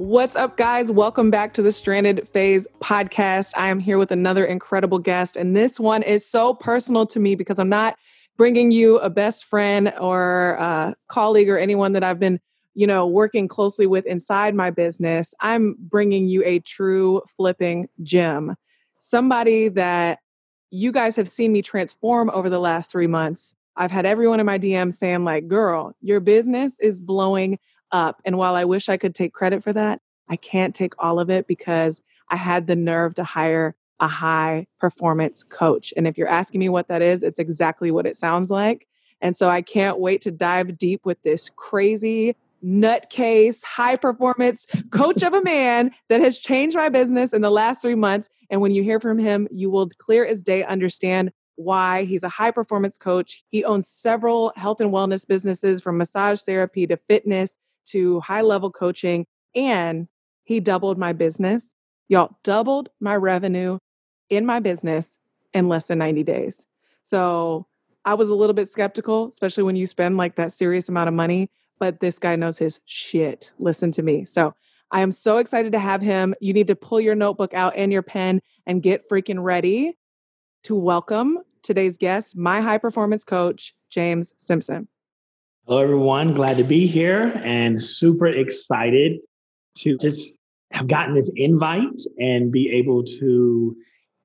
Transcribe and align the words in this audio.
What's 0.00 0.34
up, 0.34 0.56
guys? 0.56 0.90
Welcome 0.90 1.30
back 1.30 1.52
to 1.52 1.60
the 1.60 1.70
Stranded 1.70 2.26
Phase 2.26 2.66
podcast. 2.80 3.52
I 3.54 3.68
am 3.68 3.78
here 3.78 3.98
with 3.98 4.10
another 4.10 4.46
incredible 4.46 4.98
guest, 4.98 5.36
and 5.36 5.54
this 5.54 5.78
one 5.78 6.02
is 6.02 6.24
so 6.26 6.54
personal 6.54 7.04
to 7.08 7.20
me 7.20 7.34
because 7.34 7.58
I'm 7.58 7.68
not 7.68 7.98
bringing 8.38 8.70
you 8.70 8.96
a 9.00 9.10
best 9.10 9.44
friend 9.44 9.92
or 10.00 10.52
a 10.52 10.94
colleague 11.08 11.50
or 11.50 11.58
anyone 11.58 11.92
that 11.92 12.02
I've 12.02 12.18
been 12.18 12.40
you 12.72 12.86
know, 12.86 13.06
working 13.06 13.46
closely 13.46 13.86
with 13.86 14.06
inside 14.06 14.54
my 14.54 14.70
business, 14.70 15.34
I'm 15.40 15.76
bringing 15.78 16.26
you 16.26 16.42
a 16.46 16.60
true 16.60 17.20
flipping 17.36 17.86
gem. 18.02 18.56
Somebody 19.00 19.68
that 19.68 20.20
you 20.70 20.92
guys 20.92 21.14
have 21.16 21.28
seen 21.28 21.52
me 21.52 21.60
transform 21.60 22.30
over 22.30 22.48
the 22.48 22.58
last 22.58 22.90
three 22.90 23.06
months. 23.06 23.54
I've 23.76 23.90
had 23.90 24.06
everyone 24.06 24.40
in 24.40 24.46
my 24.46 24.58
DM 24.58 24.94
saying, 24.94 25.24
like, 25.24 25.46
girl, 25.46 25.94
your 26.00 26.20
business 26.20 26.78
is 26.80 27.02
blowing 27.02 27.58
up. 27.92 28.20
And 28.24 28.36
while 28.36 28.54
I 28.54 28.64
wish 28.64 28.88
I 28.88 28.96
could 28.96 29.14
take 29.14 29.32
credit 29.32 29.62
for 29.62 29.72
that, 29.72 30.00
I 30.28 30.36
can't 30.36 30.74
take 30.74 30.94
all 30.98 31.18
of 31.18 31.30
it 31.30 31.46
because 31.46 32.02
I 32.28 32.36
had 32.36 32.66
the 32.66 32.76
nerve 32.76 33.14
to 33.16 33.24
hire 33.24 33.74
a 33.98 34.08
high 34.08 34.66
performance 34.78 35.42
coach. 35.42 35.92
And 35.96 36.06
if 36.06 36.16
you're 36.16 36.28
asking 36.28 36.60
me 36.60 36.68
what 36.68 36.88
that 36.88 37.02
is, 37.02 37.22
it's 37.22 37.38
exactly 37.38 37.90
what 37.90 38.06
it 38.06 38.16
sounds 38.16 38.50
like. 38.50 38.86
And 39.20 39.36
so 39.36 39.50
I 39.50 39.60
can't 39.60 39.98
wait 39.98 40.22
to 40.22 40.30
dive 40.30 40.78
deep 40.78 41.04
with 41.04 41.22
this 41.22 41.50
crazy 41.54 42.34
nutcase, 42.64 43.64
high 43.64 43.96
performance 43.96 44.66
coach 44.90 45.22
of 45.22 45.32
a 45.32 45.42
man 45.42 45.90
that 46.08 46.20
has 46.20 46.38
changed 46.38 46.76
my 46.76 46.88
business 46.88 47.32
in 47.32 47.42
the 47.42 47.50
last 47.50 47.82
three 47.82 47.94
months. 47.94 48.28
And 48.50 48.60
when 48.60 48.72
you 48.72 48.82
hear 48.82 49.00
from 49.00 49.18
him, 49.18 49.48
you 49.50 49.70
will 49.70 49.88
clear 49.98 50.24
as 50.24 50.42
day 50.42 50.64
understand 50.64 51.32
why 51.56 52.04
he's 52.04 52.22
a 52.22 52.28
high 52.28 52.50
performance 52.50 52.96
coach. 52.96 53.44
He 53.48 53.64
owns 53.64 53.86
several 53.86 54.52
health 54.56 54.80
and 54.80 54.92
wellness 54.92 55.26
businesses 55.26 55.82
from 55.82 55.98
massage 55.98 56.40
therapy 56.40 56.86
to 56.86 56.96
fitness 56.96 57.58
to 57.92 58.20
high 58.20 58.42
level 58.42 58.70
coaching. 58.70 59.26
And 59.54 60.08
he 60.44 60.60
doubled 60.60 60.98
my 60.98 61.12
business. 61.12 61.74
Y'all 62.08 62.36
doubled 62.44 62.88
my 63.00 63.14
revenue 63.14 63.78
in 64.28 64.46
my 64.46 64.60
business 64.60 65.18
in 65.52 65.68
less 65.68 65.86
than 65.86 65.98
90 65.98 66.22
days. 66.24 66.66
So 67.02 67.66
I 68.04 68.14
was 68.14 68.28
a 68.28 68.34
little 68.34 68.54
bit 68.54 68.68
skeptical, 68.68 69.28
especially 69.28 69.64
when 69.64 69.76
you 69.76 69.86
spend 69.86 70.16
like 70.16 70.36
that 70.36 70.52
serious 70.52 70.88
amount 70.88 71.08
of 71.08 71.14
money 71.14 71.50
but 71.80 71.98
this 71.98 72.18
guy 72.18 72.36
knows 72.36 72.58
his 72.58 72.78
shit. 72.84 73.50
Listen 73.58 73.90
to 73.92 74.02
me. 74.02 74.24
So 74.24 74.54
I 74.92 75.00
am 75.00 75.10
so 75.10 75.38
excited 75.38 75.72
to 75.72 75.78
have 75.78 76.02
him. 76.02 76.34
You 76.40 76.52
need 76.52 76.68
to 76.68 76.76
pull 76.76 77.00
your 77.00 77.14
notebook 77.14 77.54
out 77.54 77.72
and 77.74 77.92
your 77.92 78.02
pen 78.02 78.40
and 78.66 78.82
get 78.82 79.08
freaking 79.08 79.42
ready 79.42 79.96
to 80.64 80.76
welcome 80.76 81.38
today's 81.62 81.96
guest, 81.96 82.36
my 82.36 82.60
high 82.60 82.78
performance 82.78 83.24
coach, 83.24 83.74
James 83.88 84.32
Simpson. 84.38 84.88
Hello, 85.70 85.82
everyone. 85.82 86.34
Glad 86.34 86.56
to 86.56 86.64
be 86.64 86.88
here 86.88 87.40
and 87.44 87.80
super 87.80 88.26
excited 88.26 89.20
to 89.76 89.96
just 89.98 90.36
have 90.72 90.88
gotten 90.88 91.14
this 91.14 91.30
invite 91.36 92.02
and 92.18 92.50
be 92.50 92.68
able 92.70 93.04
to 93.04 93.76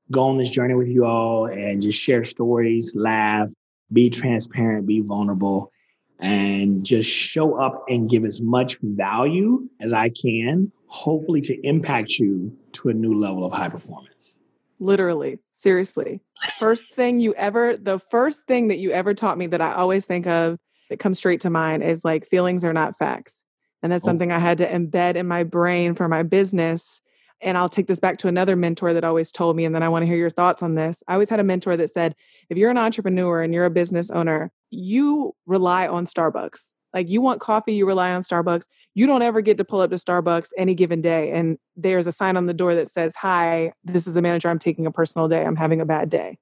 go 0.09 0.23
on 0.23 0.39
this 0.39 0.49
journey 0.49 0.73
with 0.73 0.87
you 0.87 1.05
all 1.05 1.45
and 1.45 1.83
just 1.83 1.99
share 1.99 2.23
stories, 2.23 2.93
laugh, 2.95 3.47
be 3.93 4.09
transparent, 4.09 4.87
be 4.87 5.01
vulnerable, 5.01 5.71
and 6.17 6.83
just 6.83 7.11
show 7.11 7.61
up 7.61 7.83
and 7.89 8.09
give 8.09 8.25
as 8.25 8.41
much 8.41 8.79
value 8.81 9.69
as 9.81 9.93
I 9.93 10.09
can, 10.09 10.71
hopefully 10.87 11.41
to 11.41 11.55
impact 11.61 12.13
you 12.13 12.57
to 12.71 12.89
a 12.89 12.93
new 12.95 13.21
level 13.21 13.45
of 13.45 13.53
high 13.53 13.69
performance. 13.69 14.35
Literally, 14.79 15.37
seriously. 15.51 16.21
First 16.57 16.91
thing 16.95 17.19
you 17.19 17.35
ever, 17.35 17.77
the 17.77 17.99
first 17.99 18.47
thing 18.47 18.69
that 18.69 18.79
you 18.79 18.89
ever 18.89 19.13
taught 19.13 19.37
me 19.37 19.45
that 19.45 19.61
I 19.61 19.73
always 19.73 20.07
think 20.07 20.25
of 20.25 20.57
that 20.89 20.99
comes 20.99 21.17
straight 21.17 21.41
to 21.41 21.49
mind 21.49 21.83
is 21.83 22.05
like 22.05 22.25
feelings 22.25 22.63
are 22.63 22.73
not 22.73 22.97
facts. 22.97 23.43
And 23.83 23.91
that's 23.91 24.03
oh. 24.03 24.07
something 24.07 24.31
I 24.31 24.39
had 24.39 24.57
to 24.59 24.71
embed 24.71 25.15
in 25.15 25.27
my 25.27 25.43
brain 25.43 25.95
for 25.95 26.07
my 26.07 26.23
business 26.23 27.01
and 27.41 27.57
I'll 27.57 27.69
take 27.69 27.87
this 27.87 27.99
back 27.99 28.17
to 28.19 28.27
another 28.27 28.55
mentor 28.55 28.93
that 28.93 29.03
always 29.03 29.31
told 29.31 29.55
me, 29.55 29.65
and 29.65 29.75
then 29.75 29.83
I 29.83 29.89
want 29.89 30.03
to 30.03 30.07
hear 30.07 30.15
your 30.15 30.29
thoughts 30.29 30.63
on 30.63 30.75
this. 30.75 31.03
I 31.07 31.13
always 31.13 31.29
had 31.29 31.39
a 31.39 31.43
mentor 31.43 31.75
that 31.77 31.89
said, 31.89 32.15
if 32.49 32.57
you're 32.57 32.71
an 32.71 32.77
entrepreneur 32.77 33.41
and 33.41 33.53
you're 33.53 33.65
a 33.65 33.69
business 33.69 34.09
owner, 34.09 34.51
you 34.71 35.35
rely 35.45 35.87
on 35.87 36.05
Starbucks. 36.05 36.73
Like 36.93 37.09
you 37.09 37.21
want 37.21 37.41
coffee, 37.41 37.73
you 37.73 37.85
rely 37.85 38.11
on 38.11 38.21
Starbucks. 38.21 38.63
You 38.93 39.05
don't 39.05 39.21
ever 39.21 39.41
get 39.41 39.57
to 39.57 39.65
pull 39.65 39.81
up 39.81 39.89
to 39.89 39.97
Starbucks 39.97 40.49
any 40.57 40.73
given 40.73 41.01
day. 41.01 41.29
And 41.31 41.57
there's 41.75 42.07
a 42.07 42.11
sign 42.13 42.37
on 42.37 42.45
the 42.45 42.53
door 42.53 42.73
that 42.73 42.89
says, 42.89 43.15
Hi, 43.17 43.73
this 43.83 44.07
is 44.07 44.13
the 44.13 44.21
manager. 44.21 44.49
I'm 44.49 44.59
taking 44.59 44.85
a 44.85 44.91
personal 44.91 45.27
day. 45.27 45.43
I'm 45.43 45.57
having 45.57 45.81
a 45.81 45.85
bad 45.85 46.09
day. 46.09 46.37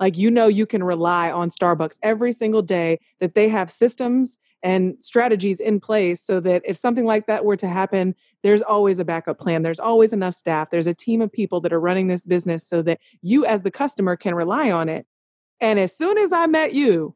Like 0.00 0.18
you 0.18 0.30
know, 0.30 0.46
you 0.46 0.66
can 0.66 0.84
rely 0.84 1.30
on 1.30 1.50
Starbucks 1.50 1.98
every 2.02 2.32
single 2.32 2.62
day 2.62 3.00
that 3.20 3.34
they 3.34 3.48
have 3.48 3.70
systems 3.70 4.38
and 4.62 4.96
strategies 5.00 5.60
in 5.60 5.80
place 5.80 6.22
so 6.22 6.40
that 6.40 6.62
if 6.64 6.76
something 6.76 7.04
like 7.04 7.26
that 7.26 7.44
were 7.44 7.56
to 7.56 7.68
happen, 7.68 8.14
there's 8.42 8.62
always 8.62 8.98
a 8.98 9.04
backup 9.04 9.38
plan. 9.38 9.62
There's 9.62 9.80
always 9.80 10.12
enough 10.12 10.34
staff. 10.34 10.70
There's 10.70 10.86
a 10.86 10.94
team 10.94 11.20
of 11.20 11.32
people 11.32 11.60
that 11.60 11.72
are 11.72 11.80
running 11.80 12.08
this 12.08 12.26
business 12.26 12.66
so 12.66 12.82
that 12.82 13.00
you, 13.22 13.46
as 13.46 13.62
the 13.62 13.70
customer, 13.70 14.16
can 14.16 14.34
rely 14.34 14.70
on 14.70 14.88
it. 14.88 15.06
And 15.60 15.78
as 15.78 15.96
soon 15.96 16.18
as 16.18 16.32
I 16.32 16.46
met 16.46 16.74
you, 16.74 17.14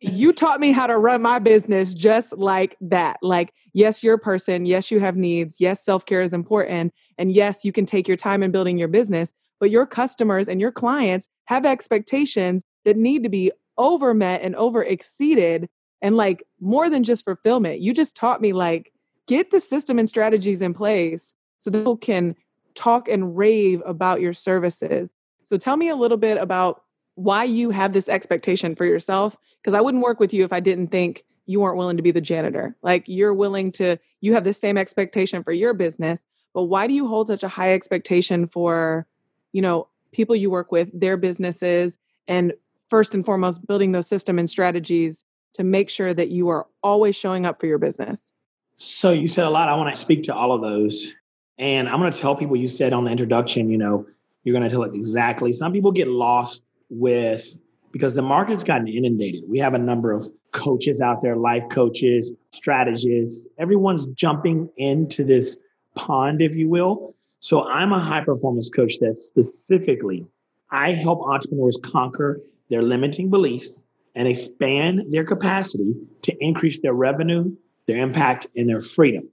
you 0.00 0.32
taught 0.32 0.60
me 0.60 0.72
how 0.72 0.86
to 0.86 0.96
run 0.96 1.22
my 1.22 1.38
business 1.38 1.94
just 1.94 2.36
like 2.36 2.76
that. 2.80 3.18
Like, 3.22 3.52
yes, 3.72 4.02
you're 4.02 4.14
a 4.14 4.18
person. 4.18 4.64
Yes, 4.64 4.90
you 4.90 5.00
have 5.00 5.16
needs. 5.16 5.56
Yes, 5.58 5.84
self 5.84 6.06
care 6.06 6.22
is 6.22 6.32
important. 6.32 6.92
And 7.16 7.32
yes, 7.32 7.64
you 7.64 7.72
can 7.72 7.86
take 7.86 8.06
your 8.06 8.16
time 8.16 8.42
in 8.42 8.50
building 8.50 8.78
your 8.78 8.88
business, 8.88 9.32
but 9.58 9.70
your 9.70 9.86
customers 9.86 10.48
and 10.48 10.60
your 10.60 10.72
clients 10.72 11.28
have 11.46 11.66
expectations 11.66 12.64
that 12.84 12.96
need 12.96 13.22
to 13.22 13.28
be 13.28 13.50
over 13.76 14.12
met 14.12 14.42
and 14.42 14.54
over 14.56 14.82
exceeded 14.82 15.68
and 16.02 16.16
like 16.16 16.42
more 16.60 16.90
than 16.90 17.04
just 17.04 17.24
fulfillment 17.24 17.80
you 17.80 17.94
just 17.94 18.16
taught 18.16 18.40
me 18.40 18.52
like 18.52 18.92
get 19.26 19.50
the 19.50 19.60
system 19.60 19.98
and 19.98 20.08
strategies 20.08 20.60
in 20.60 20.74
place 20.74 21.32
so 21.58 21.70
that 21.70 21.78
people 21.78 21.96
can 21.96 22.34
talk 22.74 23.08
and 23.08 23.36
rave 23.36 23.80
about 23.86 24.20
your 24.20 24.32
services 24.32 25.14
so 25.44 25.56
tell 25.56 25.76
me 25.76 25.88
a 25.88 25.96
little 25.96 26.16
bit 26.16 26.36
about 26.36 26.82
why 27.18 27.44
you 27.44 27.70
have 27.70 27.92
this 27.92 28.08
expectation 28.08 28.74
for 28.74 28.84
yourself 28.84 29.36
because 29.62 29.74
i 29.74 29.80
wouldn't 29.80 30.02
work 30.02 30.20
with 30.20 30.32
you 30.32 30.44
if 30.44 30.52
i 30.52 30.60
didn't 30.60 30.88
think 30.88 31.24
you 31.46 31.60
weren't 31.60 31.76
willing 31.76 31.96
to 31.96 32.02
be 32.02 32.10
the 32.10 32.20
janitor 32.20 32.76
like 32.82 33.04
you're 33.06 33.34
willing 33.34 33.72
to 33.72 33.96
you 34.20 34.34
have 34.34 34.44
the 34.44 34.52
same 34.52 34.78
expectation 34.78 35.42
for 35.42 35.52
your 35.52 35.74
business 35.74 36.24
but 36.54 36.64
why 36.64 36.86
do 36.86 36.94
you 36.94 37.08
hold 37.08 37.26
such 37.26 37.42
a 37.42 37.48
high 37.48 37.72
expectation 37.72 38.46
for 38.46 39.06
you 39.52 39.60
know 39.60 39.88
people 40.12 40.36
you 40.36 40.50
work 40.50 40.70
with 40.72 40.88
their 40.98 41.16
businesses 41.16 41.98
and 42.26 42.52
first 42.88 43.14
and 43.14 43.24
foremost 43.24 43.66
building 43.66 43.92
those 43.92 44.06
system 44.06 44.38
and 44.38 44.48
strategies 44.48 45.24
to 45.54 45.64
make 45.64 45.90
sure 45.90 46.14
that 46.14 46.30
you 46.30 46.48
are 46.48 46.66
always 46.82 47.16
showing 47.16 47.46
up 47.46 47.60
for 47.60 47.66
your 47.66 47.78
business? 47.78 48.32
So 48.76 49.10
you 49.10 49.28
said 49.28 49.44
a 49.44 49.50
lot. 49.50 49.68
I 49.68 49.74
want 49.74 49.92
to 49.92 49.98
speak 49.98 50.22
to 50.24 50.34
all 50.34 50.52
of 50.52 50.60
those. 50.60 51.12
And 51.58 51.88
I'm 51.88 51.98
going 51.98 52.12
to 52.12 52.18
tell 52.18 52.36
people 52.36 52.56
you 52.56 52.68
said 52.68 52.92
on 52.92 53.04
the 53.04 53.10
introduction, 53.10 53.68
you 53.68 53.78
know, 53.78 54.06
you're 54.44 54.54
going 54.54 54.68
to 54.68 54.70
tell 54.70 54.84
it 54.84 54.94
exactly. 54.94 55.50
Some 55.50 55.72
people 55.72 55.90
get 55.90 56.08
lost 56.08 56.64
with 56.90 57.56
because 57.92 58.14
the 58.14 58.22
market's 58.22 58.64
gotten 58.64 58.88
inundated. 58.88 59.44
We 59.48 59.58
have 59.58 59.74
a 59.74 59.78
number 59.78 60.12
of 60.12 60.28
coaches 60.52 61.00
out 61.00 61.22
there, 61.22 61.36
life 61.36 61.64
coaches, 61.70 62.34
strategists. 62.50 63.46
Everyone's 63.58 64.06
jumping 64.08 64.68
into 64.76 65.24
this 65.24 65.58
pond, 65.94 66.42
if 66.42 66.54
you 66.54 66.68
will. 66.68 67.14
So 67.40 67.68
I'm 67.68 67.92
a 67.92 68.00
high 68.00 68.24
performance 68.24 68.70
coach 68.70 68.98
that 69.00 69.16
specifically 69.16 70.26
I 70.70 70.92
help 70.92 71.22
entrepreneurs 71.22 71.78
conquer 71.82 72.40
their 72.68 72.82
limiting 72.82 73.30
beliefs 73.30 73.84
and 74.14 74.26
expand 74.26 75.02
their 75.10 75.24
capacity 75.24 75.94
to 76.22 76.36
increase 76.40 76.80
their 76.80 76.92
revenue, 76.92 77.54
their 77.86 77.98
impact, 77.98 78.46
and 78.56 78.68
their 78.68 78.82
freedom. 78.82 79.28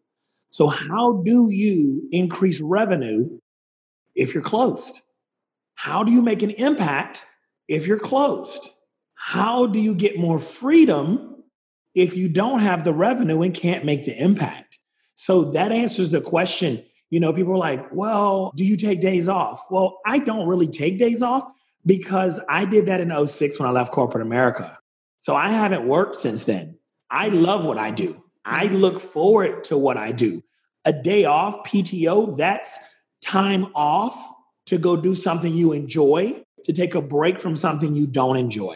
So, 0.52 0.68
how 0.68 1.22
do 1.26 1.50
you 1.52 2.08
increase 2.12 2.62
revenue 2.62 3.40
if 4.16 4.34
you're 4.34 4.44
closed? 4.44 5.02
How 5.74 6.04
do 6.04 6.12
you 6.12 6.22
make 6.22 6.42
an 6.44 6.52
impact 6.52 7.26
if 7.68 7.88
you're 7.88 8.00
closed? 8.00 8.70
How 9.16 9.66
do 9.66 9.80
you 9.80 9.96
get 9.96 10.20
more 10.20 10.40
freedom 10.40 11.44
if 11.94 12.16
you 12.16 12.30
don't 12.30 12.60
have 12.60 12.84
the 12.84 12.94
revenue 12.94 13.42
and 13.42 13.54
can't 13.54 13.86
make 13.86 14.06
the 14.06 14.22
impact? 14.22 14.80
So 15.16 15.52
that 15.52 15.72
answers 15.72 16.12
the 16.12 16.22
question. 16.22 16.84
You 17.10 17.20
know, 17.20 17.34
people 17.34 17.54
are 17.54 17.58
like, 17.58 17.88
well, 17.92 18.52
do 18.56 18.66
you 18.66 18.78
take 18.78 19.02
days 19.02 19.28
off? 19.28 19.66
Well, 19.72 20.00
I 20.06 20.20
don't 20.20 20.48
really 20.48 20.68
take 20.68 21.00
days 21.00 21.22
off 21.22 21.44
because 21.86 22.40
I 22.50 22.66
did 22.66 22.88
that 22.88 23.00
in 23.00 23.28
06 23.28 23.60
when 23.60 23.70
I 23.70 23.72
left 23.72 23.92
corporate 23.92 24.22
America. 24.22 24.78
So 25.20 25.36
I 25.36 25.50
haven't 25.50 25.88
worked 25.88 26.18
since 26.18 26.46
then. 26.46 26.78
I 27.10 27.30
love 27.30 27.66
what 27.66 27.78
I 27.78 27.92
do. 27.92 28.24
I 28.44 28.66
look 28.68 29.00
forward 29.00 29.64
to 29.66 29.78
what 29.78 29.98
I 29.98 30.12
do. 30.12 30.42
A 30.84 30.94
day 30.94 31.26
off, 31.26 31.66
PTO, 31.66 32.38
that's 32.38 32.78
time 33.24 33.68
off 33.74 34.16
to 34.68 34.78
go 34.78 34.96
do 34.96 35.16
something 35.16 35.54
you 35.54 35.72
enjoy, 35.72 36.44
to 36.66 36.74
take 36.74 36.96
a 36.96 37.02
break 37.02 37.40
from 37.40 37.56
something 37.56 37.96
you 37.96 38.08
don't 38.08 38.38
enjoy. 38.38 38.76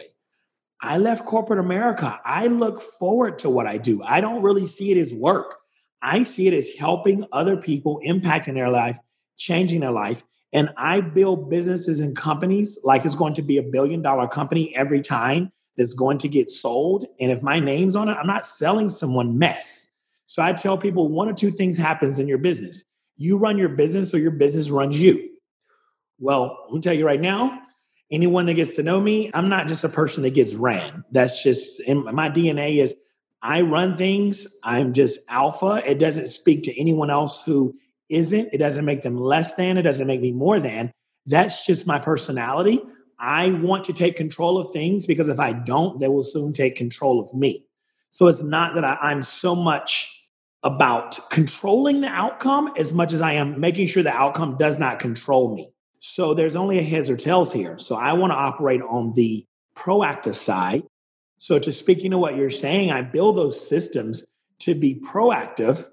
I 0.80 0.96
left 0.96 1.26
corporate 1.26 1.58
America. 1.58 2.18
I 2.24 2.46
look 2.46 2.80
forward 2.80 3.38
to 3.40 3.50
what 3.50 3.66
I 3.66 3.76
do. 3.76 4.02
I 4.02 4.20
don't 4.20 4.42
really 4.42 4.66
see 4.66 4.90
it 4.92 4.96
as 4.96 5.12
work. 5.12 5.56
I 6.00 6.22
see 6.22 6.46
it 6.46 6.54
as 6.54 6.70
helping 6.78 7.26
other 7.32 7.56
people, 7.56 8.00
impacting 8.06 8.54
their 8.54 8.70
life, 8.70 8.98
changing 9.36 9.80
their 9.80 9.90
life. 9.90 10.24
And 10.52 10.70
I 10.76 11.00
build 11.00 11.50
businesses 11.50 12.00
and 12.00 12.16
companies 12.16 12.78
like 12.82 13.04
it's 13.04 13.14
going 13.14 13.34
to 13.34 13.42
be 13.42 13.58
a 13.58 13.62
billion 13.62 14.02
dollar 14.02 14.26
company 14.26 14.74
every 14.74 15.02
time 15.02 15.52
that's 15.76 15.94
going 15.94 16.18
to 16.18 16.28
get 16.28 16.50
sold. 16.50 17.04
And 17.20 17.30
if 17.30 17.42
my 17.42 17.60
name's 17.60 17.96
on 17.96 18.08
it, 18.08 18.12
I'm 18.12 18.26
not 18.26 18.46
selling 18.46 18.88
someone 18.88 19.38
mess. 19.38 19.92
So 20.26 20.42
I 20.42 20.52
tell 20.52 20.78
people 20.78 21.08
one 21.08 21.28
or 21.28 21.34
two 21.34 21.50
things 21.50 21.76
happens 21.76 22.18
in 22.18 22.28
your 22.28 22.38
business. 22.38 22.84
You 23.16 23.36
run 23.36 23.58
your 23.58 23.68
business 23.68 24.14
or 24.14 24.18
your 24.18 24.30
business 24.30 24.70
runs 24.70 25.00
you. 25.00 25.28
Well, 26.18 26.56
let 26.68 26.74
me 26.74 26.80
tell 26.80 26.94
you 26.94 27.06
right 27.06 27.20
now, 27.20 27.62
anyone 28.10 28.46
that 28.46 28.54
gets 28.54 28.76
to 28.76 28.82
know 28.82 29.00
me, 29.00 29.30
I'm 29.34 29.48
not 29.48 29.68
just 29.68 29.84
a 29.84 29.88
person 29.88 30.22
that 30.24 30.34
gets 30.34 30.54
ran. 30.54 31.04
That's 31.10 31.42
just 31.42 31.86
my 31.88 32.28
DNA 32.28 32.82
is 32.82 32.96
I 33.42 33.62
run 33.62 33.96
things. 33.96 34.58
I'm 34.64 34.92
just 34.92 35.20
alpha. 35.30 35.82
It 35.86 35.98
doesn't 35.98 36.28
speak 36.28 36.64
to 36.64 36.80
anyone 36.80 37.10
else 37.10 37.42
who 37.44 37.76
isn't. 38.08 38.50
It 38.52 38.58
doesn't 38.58 38.84
make 38.84 39.02
them 39.02 39.16
less 39.16 39.54
than. 39.54 39.78
It 39.78 39.82
doesn't 39.82 40.06
make 40.06 40.20
me 40.20 40.32
more 40.32 40.60
than. 40.60 40.92
That's 41.26 41.64
just 41.64 41.86
my 41.86 41.98
personality. 41.98 42.80
I 43.18 43.52
want 43.52 43.84
to 43.84 43.92
take 43.92 44.16
control 44.16 44.58
of 44.58 44.72
things 44.72 45.06
because 45.06 45.28
if 45.28 45.38
I 45.38 45.52
don't, 45.52 45.98
they 46.00 46.08
will 46.08 46.24
soon 46.24 46.52
take 46.52 46.76
control 46.76 47.20
of 47.20 47.32
me. 47.34 47.66
So 48.10 48.26
it's 48.26 48.42
not 48.42 48.74
that 48.74 48.84
I, 48.84 49.12
am 49.12 49.22
so 49.22 49.54
much 49.54 50.28
about 50.62 51.18
controlling 51.30 52.00
the 52.00 52.08
outcome 52.08 52.72
as 52.76 52.92
much 52.92 53.12
as 53.12 53.20
I 53.20 53.32
am 53.32 53.60
making 53.60 53.86
sure 53.86 54.02
the 54.02 54.10
outcome 54.10 54.56
does 54.58 54.78
not 54.78 54.98
control 54.98 55.54
me. 55.54 55.70
So 56.00 56.34
there's 56.34 56.56
only 56.56 56.78
a 56.78 56.82
heads 56.82 57.10
or 57.10 57.16
tails 57.16 57.52
here. 57.52 57.78
So 57.78 57.94
I 57.94 58.14
want 58.14 58.32
to 58.32 58.36
operate 58.36 58.82
on 58.82 59.12
the 59.14 59.46
proactive 59.76 60.34
side. 60.34 60.82
So 61.38 61.58
to 61.58 61.72
speaking 61.72 62.10
to 62.10 62.18
what 62.18 62.36
you're 62.36 62.50
saying, 62.50 62.90
I 62.90 63.02
build 63.02 63.36
those 63.36 63.66
systems 63.66 64.26
to 64.60 64.74
be 64.74 64.94
proactive. 64.94 65.88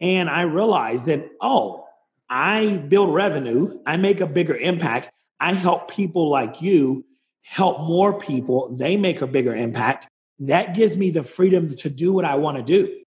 And 0.00 0.28
I 0.28 0.42
realize 0.42 1.04
that, 1.04 1.28
oh, 1.40 1.86
I 2.28 2.76
build 2.76 3.14
revenue, 3.14 3.78
I 3.86 3.96
make 3.96 4.20
a 4.20 4.26
bigger 4.26 4.56
impact. 4.56 5.10
I 5.40 5.54
help 5.54 5.90
people 5.90 6.28
like 6.28 6.60
you 6.62 7.04
help 7.42 7.80
more 7.80 8.18
people. 8.18 8.74
They 8.74 8.96
make 8.96 9.20
a 9.20 9.26
bigger 9.26 9.54
impact. 9.54 10.08
That 10.40 10.74
gives 10.74 10.96
me 10.96 11.10
the 11.10 11.22
freedom 11.22 11.68
to 11.76 11.88
do 11.88 12.12
what 12.12 12.24
I 12.24 12.34
want 12.34 12.56
to 12.58 12.62
do. 12.62 13.02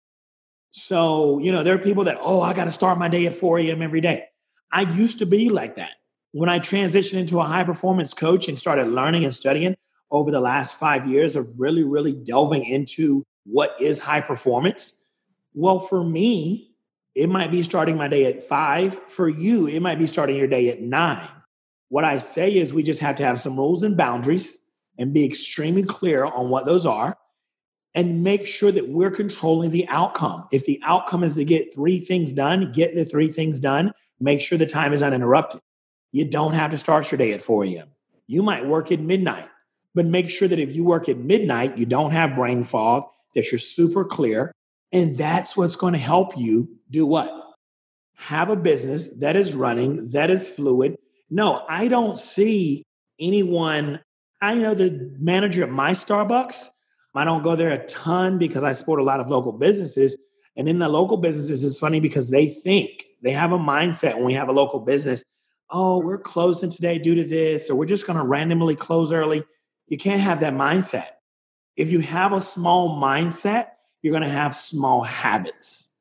So, 0.71 1.39
you 1.39 1.51
know, 1.51 1.63
there 1.63 1.73
are 1.75 1.79
people 1.79 2.03
that, 2.05 2.17
oh, 2.21 2.41
I 2.41 2.53
got 2.53 2.65
to 2.65 2.71
start 2.71 2.99
my 2.99 3.07
day 3.07 3.25
at 3.25 3.35
4 3.35 3.59
a.m. 3.59 3.81
every 3.81 4.01
day. 4.01 4.25
I 4.71 4.81
used 4.81 5.19
to 5.19 5.25
be 5.25 5.49
like 5.49 5.75
that. 5.77 5.91
When 6.37 6.49
I 6.49 6.59
transitioned 6.59 7.17
into 7.17 7.39
a 7.39 7.45
high 7.45 7.63
performance 7.63 8.13
coach 8.13 8.47
and 8.47 8.59
started 8.59 8.89
learning 8.89 9.23
and 9.23 9.33
studying 9.33 9.75
over 10.11 10.29
the 10.29 10.39
last 10.39 10.77
five 10.77 11.07
years 11.07 11.35
of 11.35 11.59
really, 11.59 11.83
really 11.83 12.11
delving 12.11 12.63
into 12.63 13.23
what 13.43 13.75
is 13.79 14.01
high 14.01 14.21
performance, 14.21 15.03
well, 15.55 15.79
for 15.79 16.03
me, 16.03 16.75
it 17.15 17.27
might 17.27 17.49
be 17.49 17.63
starting 17.63 17.97
my 17.97 18.07
day 18.07 18.27
at 18.27 18.43
five. 18.43 18.99
For 19.07 19.27
you, 19.27 19.65
it 19.65 19.79
might 19.79 19.97
be 19.97 20.05
starting 20.05 20.35
your 20.35 20.45
day 20.45 20.69
at 20.69 20.79
nine. 20.79 21.27
What 21.89 22.03
I 22.03 22.19
say 22.19 22.55
is 22.55 22.71
we 22.71 22.83
just 22.83 22.99
have 22.99 23.15
to 23.15 23.23
have 23.23 23.39
some 23.39 23.57
rules 23.57 23.81
and 23.81 23.97
boundaries 23.97 24.59
and 24.95 25.15
be 25.15 25.25
extremely 25.25 25.81
clear 25.81 26.23
on 26.23 26.49
what 26.49 26.67
those 26.67 26.85
are 26.85 27.17
and 27.95 28.23
make 28.23 28.45
sure 28.45 28.71
that 28.71 28.89
we're 28.89 29.09
controlling 29.09 29.71
the 29.71 29.87
outcome. 29.87 30.47
If 30.51 30.67
the 30.67 30.79
outcome 30.83 31.23
is 31.23 31.33
to 31.37 31.45
get 31.45 31.73
three 31.73 31.99
things 31.99 32.31
done, 32.31 32.71
get 32.73 32.93
the 32.93 33.05
three 33.05 33.31
things 33.31 33.57
done, 33.57 33.91
make 34.19 34.39
sure 34.39 34.59
the 34.59 34.67
time 34.67 34.93
is 34.93 35.01
uninterrupted. 35.01 35.61
You 36.11 36.25
don't 36.25 36.53
have 36.53 36.71
to 36.71 36.77
start 36.77 37.11
your 37.11 37.17
day 37.17 37.33
at 37.33 37.41
4 37.41 37.65
a.m. 37.65 37.89
You 38.27 38.43
might 38.43 38.65
work 38.65 38.91
at 38.91 38.99
midnight, 38.99 39.49
but 39.93 40.05
make 40.05 40.29
sure 40.29 40.47
that 40.47 40.59
if 40.59 40.75
you 40.75 40.83
work 40.83 41.07
at 41.09 41.17
midnight, 41.17 41.77
you 41.77 41.85
don't 41.85 42.11
have 42.11 42.35
brain 42.35 42.63
fog, 42.63 43.03
that 43.35 43.51
you're 43.51 43.59
super 43.59 44.03
clear. 44.03 44.51
And 44.91 45.17
that's 45.17 45.55
what's 45.57 45.75
going 45.75 45.93
to 45.93 45.99
help 45.99 46.37
you 46.37 46.77
do 46.89 47.05
what? 47.05 47.31
Have 48.15 48.49
a 48.49 48.55
business 48.55 49.17
that 49.19 49.35
is 49.35 49.53
running, 49.53 50.09
that 50.11 50.29
is 50.29 50.49
fluid, 50.49 50.97
no, 51.29 51.65
I 51.67 51.87
don't 51.87 52.17
see 52.17 52.83
anyone. 53.19 53.99
I 54.41 54.55
know 54.55 54.73
the 54.73 55.15
manager 55.19 55.63
at 55.63 55.69
my 55.69 55.91
Starbucks. 55.91 56.69
I 57.15 57.25
don't 57.25 57.43
go 57.43 57.55
there 57.55 57.71
a 57.71 57.85
ton 57.87 58.37
because 58.37 58.63
I 58.63 58.73
support 58.73 58.99
a 58.99 59.03
lot 59.03 59.19
of 59.19 59.27
local 59.27 59.51
businesses. 59.51 60.17
And 60.55 60.69
in 60.69 60.79
the 60.79 60.87
local 60.87 61.17
businesses, 61.17 61.63
it's 61.63 61.79
funny 61.79 61.99
because 61.99 62.29
they 62.29 62.47
think 62.47 63.05
they 63.23 63.31
have 63.31 63.51
a 63.51 63.57
mindset 63.57 64.15
when 64.15 64.25
we 64.25 64.35
have 64.35 64.49
a 64.49 64.53
local 64.53 64.79
business. 64.79 65.23
Oh, 65.69 65.99
we're 65.99 66.17
closing 66.17 66.69
today 66.69 66.97
due 66.97 67.15
to 67.15 67.23
this, 67.23 67.69
or 67.69 67.75
we're 67.75 67.85
just 67.85 68.07
going 68.07 68.17
to 68.17 68.25
randomly 68.25 68.75
close 68.75 69.11
early. 69.11 69.43
You 69.87 69.97
can't 69.97 70.21
have 70.21 70.39
that 70.39 70.53
mindset. 70.53 71.07
If 71.75 71.89
you 71.89 71.99
have 71.99 72.33
a 72.33 72.41
small 72.41 73.01
mindset, 73.01 73.67
you're 74.01 74.13
going 74.13 74.23
to 74.23 74.29
have 74.29 74.55
small 74.55 75.03
habits 75.03 75.95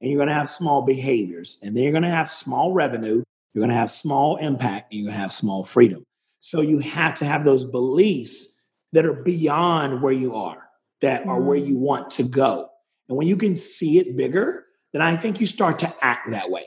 and 0.00 0.10
you're 0.10 0.18
going 0.18 0.28
to 0.28 0.34
have 0.34 0.48
small 0.48 0.82
behaviors, 0.82 1.58
and 1.62 1.76
then 1.76 1.82
you're 1.82 1.92
going 1.92 2.04
to 2.04 2.08
have 2.08 2.30
small 2.30 2.72
revenue, 2.72 3.22
you're 3.52 3.60
going 3.60 3.68
to 3.68 3.76
have 3.76 3.90
small 3.90 4.36
impact 4.36 4.90
and 4.90 5.00
you're 5.00 5.08
going 5.08 5.16
to 5.16 5.20
have 5.20 5.32
small 5.32 5.62
freedom. 5.62 6.04
So 6.40 6.62
you 6.62 6.78
have 6.78 7.14
to 7.18 7.26
have 7.26 7.44
those 7.44 7.66
beliefs 7.66 8.66
that 8.92 9.04
are 9.04 9.22
beyond 9.22 10.00
where 10.00 10.12
you 10.12 10.34
are, 10.34 10.68
that 11.02 11.26
are 11.26 11.40
where 11.40 11.56
you 11.56 11.76
mm. 11.76 11.80
want 11.80 12.10
to 12.12 12.22
go. 12.22 12.70
And 13.08 13.18
when 13.18 13.26
you 13.26 13.36
can 13.36 13.56
see 13.56 13.98
it 13.98 14.16
bigger, 14.16 14.64
then 14.92 15.02
I 15.02 15.16
think 15.16 15.38
you 15.38 15.46
start 15.46 15.80
to 15.80 15.94
act 16.00 16.30
that 16.30 16.50
way. 16.50 16.64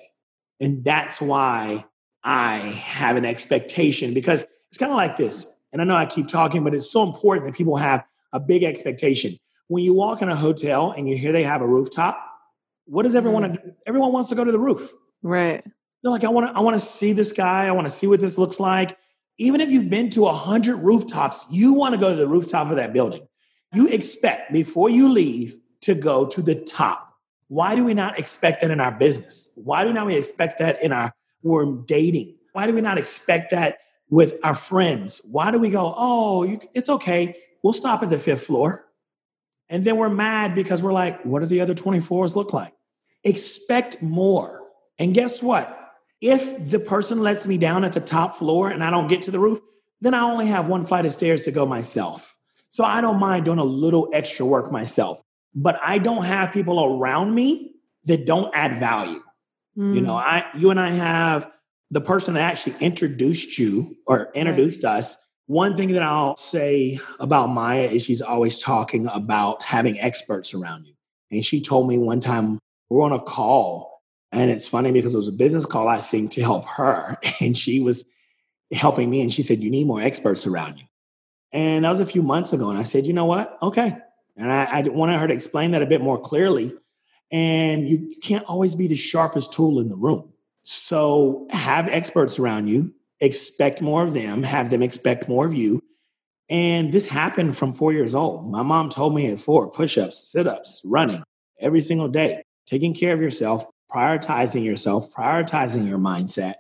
And 0.60 0.84
that's 0.84 1.20
why 1.20 1.86
I 2.24 2.58
have 2.58 3.18
an 3.18 3.25
expectation 3.25 4.14
because 4.14 4.48
it's 4.70 4.78
kind 4.78 4.92
of 4.92 4.96
like 4.96 5.18
this. 5.18 5.62
And 5.72 5.81
I 5.81 5.86
know 5.86 5.96
I 5.96 6.06
keep 6.06 6.28
talking, 6.28 6.64
but 6.64 6.74
it's 6.74 6.90
so 6.90 7.04
important 7.04 7.48
that 7.48 7.56
people 7.56 7.78
have 7.78 8.04
a 8.31 8.40
big 8.40 8.64
expectation. 8.64 9.38
When 9.68 9.84
you 9.84 9.94
walk 9.94 10.22
in 10.22 10.30
a 10.30 10.36
hotel 10.36 10.92
and 10.92 11.10
you 11.10 11.18
hear 11.18 11.31
they 11.31 11.44
have 11.44 11.62
a 11.62 11.68
rooftop, 11.68 12.18
what 12.86 13.04
does 13.04 13.16
everyone 13.16 13.44
mm. 13.44 13.64
do? 13.64 13.74
Everyone 13.86 14.14
wants 14.14 14.30
to 14.30 14.36
go 14.36 14.44
to 14.44 14.52
the 14.52 14.60
roof. 14.60 14.94
Right. 15.22 15.64
They're 16.02 16.12
like, 16.12 16.24
I 16.24 16.30
want 16.30 16.52
to, 16.52 16.58
I 16.58 16.62
want 16.62 16.75
to 16.80 16.86
see 16.86 17.14
this 17.14 17.31
guy. 17.31 17.66
I 17.66 17.72
want 17.72 17.88
to 17.88 17.94
see 17.94 18.08
what 18.08 18.20
this 18.20 18.38
looks 18.38 18.60
like. 18.60 18.98
Even 19.38 19.62
if 19.62 19.72
you've 19.72 19.90
been 19.90 20.10
to 20.12 20.28
a 20.28 20.34
hundred 20.34 20.78
rooftops, 20.78 21.46
you 21.50 21.74
want 21.74 21.96
to 21.96 22.00
go 22.00 22.10
to 22.10 22.16
the 22.16 22.28
rooftop 22.28 22.70
of 22.70 22.75
that 22.75 22.94
building. 22.94 23.28
You 23.74 23.88
expect 23.88 24.54
before 24.54 24.90
you 24.90 25.10
leave 25.10 25.56
to 25.81 25.96
go 25.96 26.28
to 26.28 26.42
the 26.42 26.56
top. 26.56 27.16
Why 27.48 27.75
do 27.75 27.84
we 27.84 27.94
not 27.94 28.20
expect 28.20 28.62
that 28.62 28.70
in 28.70 28.80
our 28.80 28.92
business? 28.92 29.51
Why 29.56 29.84
do 29.84 29.94
not 29.94 30.06
we 30.06 30.15
expect 30.15 30.60
that 30.60 30.84
in 30.84 30.92
our 30.92 31.13
we're 31.44 31.66
dating? 31.66 32.36
Why 32.54 32.68
do 32.68 32.74
we 32.74 32.82
not 32.82 32.98
expect 32.98 33.52
that 33.52 33.80
with 34.10 34.36
our 34.44 34.56
friends? 34.56 35.28
Why 35.32 35.52
do 35.52 35.60
we 35.60 35.70
go, 35.70 35.94
oh, 35.98 36.44
you, 36.44 36.60
it's 36.74 36.90
okay. 36.90 37.36
We'll 37.64 37.74
stop 37.74 38.04
at 38.04 38.10
the 38.10 38.18
fifth 38.18 38.46
floor. 38.46 38.86
And 39.70 39.86
then 39.86 39.98
we're 39.98 40.10
mad 40.10 40.56
because 40.56 40.84
we're 40.84 40.94
like, 40.94 41.24
what 41.24 41.40
do 41.40 41.46
the 41.46 41.62
other 41.62 41.74
24s 41.74 42.36
look 42.36 42.54
like? 42.54 42.74
Expect 43.24 44.02
more. 44.02 44.62
And 45.00 45.14
guess 45.14 45.42
what? 45.42 45.80
If 46.22 46.70
the 46.70 46.80
person 46.80 47.22
lets 47.22 47.48
me 47.48 47.58
down 47.58 47.84
at 47.84 47.94
the 47.94 48.00
top 48.00 48.38
floor 48.38 48.70
and 48.70 48.84
I 48.84 48.92
don't 48.92 49.08
get 49.08 49.24
to 49.24 49.32
the 49.32 49.40
roof, 49.40 49.60
then 50.00 50.14
I 50.14 50.22
only 50.22 50.48
have 50.48 50.68
one 50.68 50.86
flight 50.86 51.06
of 51.06 51.14
stairs 51.14 51.46
to 51.46 51.52
go 51.52 51.66
myself. 51.66 52.38
So 52.70 52.84
I 52.84 53.02
don't 53.02 53.20
mind 53.20 53.46
doing 53.46 53.60
a 53.60 53.64
little 53.64 54.10
extra 54.14 54.46
work 54.46 54.72
myself, 54.72 55.22
but 55.56 55.80
I 55.84 55.98
don't 55.98 56.26
have 56.26 56.52
people 56.52 56.84
around 56.84 57.34
me 57.34 57.76
that 58.06 58.26
don't 58.26 58.54
add 58.54 58.80
value. 58.80 59.22
Mm. 59.77 59.96
You 59.96 60.01
know, 60.01 60.13
hmm. 60.13 60.24
I 60.24 60.46
you 60.56 60.70
and 60.70 60.80
I 60.80 60.92
have 60.92 61.50
the 61.92 62.01
person 62.01 62.34
that 62.34 62.42
actually 62.42 62.75
introduced 62.80 63.58
you 63.58 63.96
or 64.08 64.32
introduced 64.34 64.84
right. 64.84 64.98
us. 64.98 65.18
One 65.46 65.75
thing 65.75 65.92
that 65.92 66.03
I'll 66.03 66.38
say 66.38 67.00
about 67.20 67.48
Maya 67.48 67.84
is 67.84 68.03
she's 68.03 68.22
always 68.22 68.58
talking 68.58 69.08
about 69.08 69.62
having 69.62 70.00
experts 70.00 70.53
around 70.53 70.86
you. 70.86 70.94
And 71.32 71.46
she 71.46 71.62
told 71.62 71.88
me 71.88 71.98
one 71.98 72.20
time 72.20 72.60
we're 72.89 73.03
on 73.03 73.12
a 73.12 73.20
call 73.20 73.94
and 74.34 74.50
it's 74.50 74.68
funny 74.68 74.92
because 74.92 75.13
it 75.13 75.18
was 75.18 75.27
a 75.27 75.34
business 75.34 75.65
call, 75.65 75.88
I 75.88 75.98
think, 75.98 76.32
to 76.32 76.42
help 76.42 76.65
her. 76.65 77.18
And 77.42 77.56
she 77.56 77.80
was 77.80 78.06
helping 78.72 79.10
me. 79.10 79.22
And 79.22 79.32
she 79.32 79.44
said, 79.44 79.60
You 79.60 79.70
need 79.70 79.88
more 79.88 80.01
experts 80.01 80.48
around 80.48 80.80
you. 80.80 80.86
And 81.51 81.86
that 81.86 81.89
was 81.89 82.00
a 82.00 82.06
few 82.06 82.24
months 82.24 82.51
ago. 82.51 82.70
And 82.70 82.80
I 82.80 82.84
said, 82.84 83.06
You 83.06 83.13
know 83.13 83.25
what? 83.25 83.58
Okay. 83.62 83.96
And 84.36 84.51
I, 84.51 84.80
I 84.80 84.82
wanted 84.82 85.20
her 85.20 85.27
to 85.27 85.34
explain 85.34 85.72
that 85.72 85.84
a 85.84 85.86
bit 85.86 86.01
more 86.01 86.20
clearly. 86.20 86.74
And 87.34 87.88
you, 87.88 88.12
can't 88.22 88.46
always 88.46 88.75
be 88.75 88.88
the 88.88 88.96
sharpest 88.96 89.52
tool 89.52 89.80
in 89.80 89.90
the 89.90 89.98
room. 89.98 90.32
So 90.63 91.48
have 91.50 91.88
experts 91.88 92.38
around 92.38 92.68
you, 92.68 92.94
expect 93.20 93.82
more 93.82 94.04
of 94.04 94.13
them, 94.13 94.44
have 94.44 94.70
them 94.70 94.84
expect 94.84 95.28
more 95.28 95.46
of 95.46 95.54
you. 95.54 95.82
And 96.48 96.94
this 96.94 97.08
happened 97.08 97.58
from 97.58 97.74
four 97.74 97.92
years 97.92 98.13
old. 98.13 98.52
My 98.52 98.62
mom 98.62 98.90
told 98.90 99.16
me 99.16 99.32
at 99.32 99.40
four 99.40 99.70
push 99.70 99.98
ups, 99.98 100.32
sit 100.32 100.46
ups, 100.46 100.82
running 100.86 101.24
every 101.60 101.82
single 101.82 102.08
day, 102.08 102.44
taking 102.68 102.94
care 102.94 103.13
of 103.13 103.22
yourself, 103.22 103.66
prioritizing 103.92 104.63
yourself, 104.63 105.12
prioritizing 105.12 105.88
your 105.88 105.98
mindset. 105.98 106.54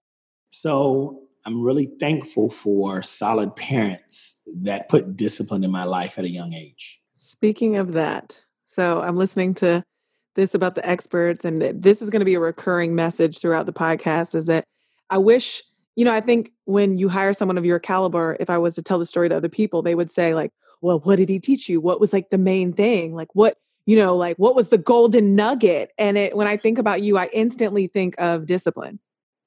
So 0.49 1.23
I'm 1.45 1.61
really 1.61 1.91
thankful 1.99 2.49
for 2.49 3.01
solid 3.01 3.55
parents 3.55 4.41
that 4.61 4.89
put 4.89 5.15
discipline 5.15 5.63
in 5.63 5.71
my 5.71 5.83
life 5.83 6.17
at 6.17 6.25
a 6.25 6.29
young 6.29 6.53
age. 6.53 6.99
Speaking 7.13 7.75
of 7.75 7.93
that, 7.93 8.41
so 8.65 9.01
I'm 9.01 9.17
listening 9.17 9.53
to 9.55 9.83
this 10.35 10.53
about 10.55 10.75
the 10.75 10.87
experts, 10.87 11.45
and 11.45 11.57
this 11.57 12.01
is 12.01 12.09
going 12.09 12.19
to 12.21 12.25
be 12.25 12.33
a 12.33 12.39
recurring 12.39 12.95
message 12.95 13.39
throughout 13.39 13.65
the 13.65 13.73
podcast 13.73 14.35
is 14.35 14.47
that 14.47 14.65
I 15.09 15.17
wish, 15.17 15.61
you 15.95 16.05
know, 16.05 16.13
I 16.13 16.21
think 16.21 16.51
when 16.65 16.97
you 16.97 17.09
hire 17.09 17.33
someone 17.33 17.57
of 17.57 17.65
your 17.65 17.79
caliber, 17.79 18.37
if 18.39 18.49
I 18.49 18.57
was 18.57 18.75
to 18.75 18.81
tell 18.81 18.99
the 18.99 19.05
story 19.05 19.29
to 19.29 19.37
other 19.37 19.49
people, 19.49 19.81
they 19.81 19.95
would 19.95 20.09
say, 20.09 20.33
like, 20.33 20.51
well, 20.81 20.99
what 20.99 21.17
did 21.17 21.29
he 21.29 21.39
teach 21.39 21.69
you? 21.69 21.79
What 21.79 21.99
was 21.99 22.11
like 22.11 22.29
the 22.29 22.37
main 22.37 22.73
thing? 22.73 23.13
Like, 23.13 23.29
what, 23.33 23.57
you 23.85 23.95
know, 23.95 24.15
like 24.15 24.37
what 24.37 24.55
was 24.55 24.69
the 24.69 24.77
golden 24.77 25.35
nugget? 25.35 25.91
And 25.97 26.17
it, 26.17 26.35
when 26.35 26.47
I 26.47 26.57
think 26.57 26.77
about 26.77 27.01
you, 27.03 27.17
I 27.17 27.27
instantly 27.33 27.87
think 27.87 28.15
of 28.17 28.45
discipline. 28.45 28.99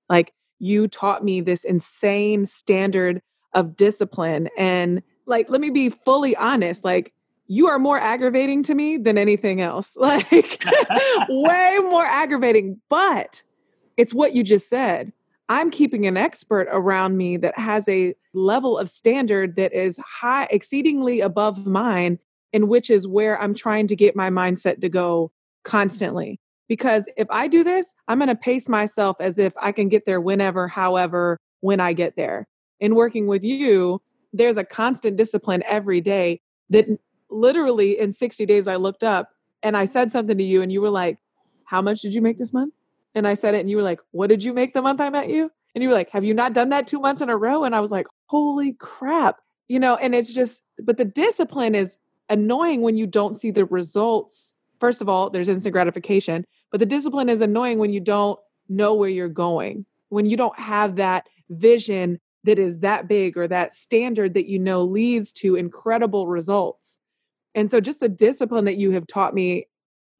Like, 0.08 0.32
you 0.58 0.88
taught 0.88 1.24
me 1.24 1.40
this 1.40 1.64
insane 1.64 2.46
standard 2.46 3.20
of 3.52 3.76
discipline. 3.76 4.48
And 4.56 5.02
like, 5.26 5.50
let 5.50 5.60
me 5.60 5.70
be 5.70 5.90
fully 5.90 6.36
honest, 6.36 6.84
like, 6.84 7.12
you 7.48 7.68
are 7.68 7.78
more 7.78 7.98
aggravating 7.98 8.62
to 8.64 8.74
me 8.74 8.96
than 8.96 9.18
anything 9.18 9.60
else. 9.60 9.96
Like, 10.06 10.64
way 11.28 11.78
more 11.82 12.04
aggravating. 12.04 12.80
But 12.88 13.42
it's 13.96 14.14
what 14.14 14.34
you 14.34 14.42
just 14.44 14.68
said. 14.68 15.12
I'm 15.48 15.70
keeping 15.70 16.06
an 16.06 16.16
expert 16.16 16.68
around 16.70 17.16
me 17.16 17.36
that 17.38 17.56
has 17.58 17.88
a 17.88 18.14
level 18.34 18.78
of 18.78 18.90
standard 18.90 19.56
that 19.56 19.72
is 19.72 19.98
high, 19.98 20.48
exceedingly 20.50 21.20
above 21.20 21.66
mine, 21.66 22.18
and 22.52 22.68
which 22.68 22.90
is 22.90 23.06
where 23.06 23.40
I'm 23.40 23.54
trying 23.54 23.86
to 23.88 23.96
get 23.96 24.16
my 24.16 24.30
mindset 24.30 24.80
to 24.80 24.88
go 24.88 25.30
constantly. 25.64 26.40
Because 26.68 27.06
if 27.16 27.28
I 27.30 27.46
do 27.46 27.62
this, 27.62 27.94
I'm 28.08 28.18
going 28.18 28.28
to 28.28 28.34
pace 28.34 28.68
myself 28.68 29.16
as 29.20 29.38
if 29.38 29.52
I 29.60 29.70
can 29.70 29.88
get 29.88 30.04
there 30.04 30.20
whenever, 30.20 30.66
however, 30.66 31.38
when 31.60 31.80
I 31.80 31.92
get 31.92 32.16
there. 32.16 32.46
In 32.80 32.94
working 32.94 33.26
with 33.26 33.44
you, 33.44 34.00
there's 34.32 34.56
a 34.56 34.64
constant 34.64 35.16
discipline 35.16 35.62
every 35.66 36.00
day 36.00 36.40
that 36.70 36.86
literally 37.30 37.98
in 37.98 38.12
60 38.12 38.46
days 38.46 38.66
I 38.66 38.76
looked 38.76 39.04
up 39.04 39.30
and 39.62 39.76
I 39.76 39.84
said 39.84 40.12
something 40.12 40.36
to 40.36 40.44
you 40.44 40.62
and 40.62 40.72
you 40.72 40.80
were 40.80 40.90
like, 40.90 41.18
How 41.64 41.82
much 41.82 42.00
did 42.00 42.14
you 42.14 42.22
make 42.22 42.38
this 42.38 42.52
month? 42.52 42.74
And 43.14 43.26
I 43.26 43.34
said 43.34 43.54
it 43.54 43.60
and 43.60 43.70
you 43.70 43.76
were 43.76 43.82
like, 43.82 44.00
What 44.10 44.28
did 44.28 44.44
you 44.44 44.52
make 44.52 44.74
the 44.74 44.82
month 44.82 45.00
I 45.00 45.10
met 45.10 45.28
you? 45.28 45.50
And 45.74 45.82
you 45.82 45.88
were 45.88 45.94
like, 45.94 46.10
Have 46.10 46.24
you 46.24 46.34
not 46.34 46.52
done 46.52 46.70
that 46.70 46.86
two 46.86 47.00
months 47.00 47.22
in 47.22 47.28
a 47.28 47.36
row? 47.36 47.64
And 47.64 47.74
I 47.74 47.80
was 47.80 47.90
like, 47.90 48.06
Holy 48.26 48.72
crap. 48.74 49.40
You 49.68 49.80
know, 49.80 49.96
and 49.96 50.14
it's 50.14 50.32
just, 50.32 50.62
but 50.82 50.96
the 50.96 51.04
discipline 51.04 51.74
is 51.74 51.98
annoying 52.28 52.82
when 52.82 52.96
you 52.96 53.06
don't 53.06 53.34
see 53.34 53.50
the 53.50 53.64
results. 53.64 54.54
First 54.78 55.00
of 55.00 55.08
all, 55.08 55.30
there's 55.30 55.48
instant 55.48 55.72
gratification. 55.72 56.44
But 56.70 56.80
the 56.80 56.86
discipline 56.86 57.28
is 57.28 57.40
annoying 57.40 57.78
when 57.78 57.92
you 57.92 58.00
don't 58.00 58.38
know 58.68 58.94
where 58.94 59.08
you're 59.08 59.28
going, 59.28 59.86
when 60.08 60.26
you 60.26 60.36
don't 60.36 60.58
have 60.58 60.96
that 60.96 61.26
vision 61.50 62.20
that 62.44 62.58
is 62.58 62.78
that 62.78 63.08
big 63.08 63.36
or 63.36 63.48
that 63.48 63.72
standard 63.72 64.34
that 64.34 64.48
you 64.48 64.58
know 64.58 64.84
leads 64.84 65.32
to 65.32 65.56
incredible 65.56 66.28
results. 66.28 66.98
And 67.56 67.70
so 67.70 67.80
just 67.80 67.98
the 67.98 68.08
discipline 68.08 68.66
that 68.66 68.76
you 68.76 68.92
have 68.92 69.06
taught 69.06 69.34
me, 69.34 69.66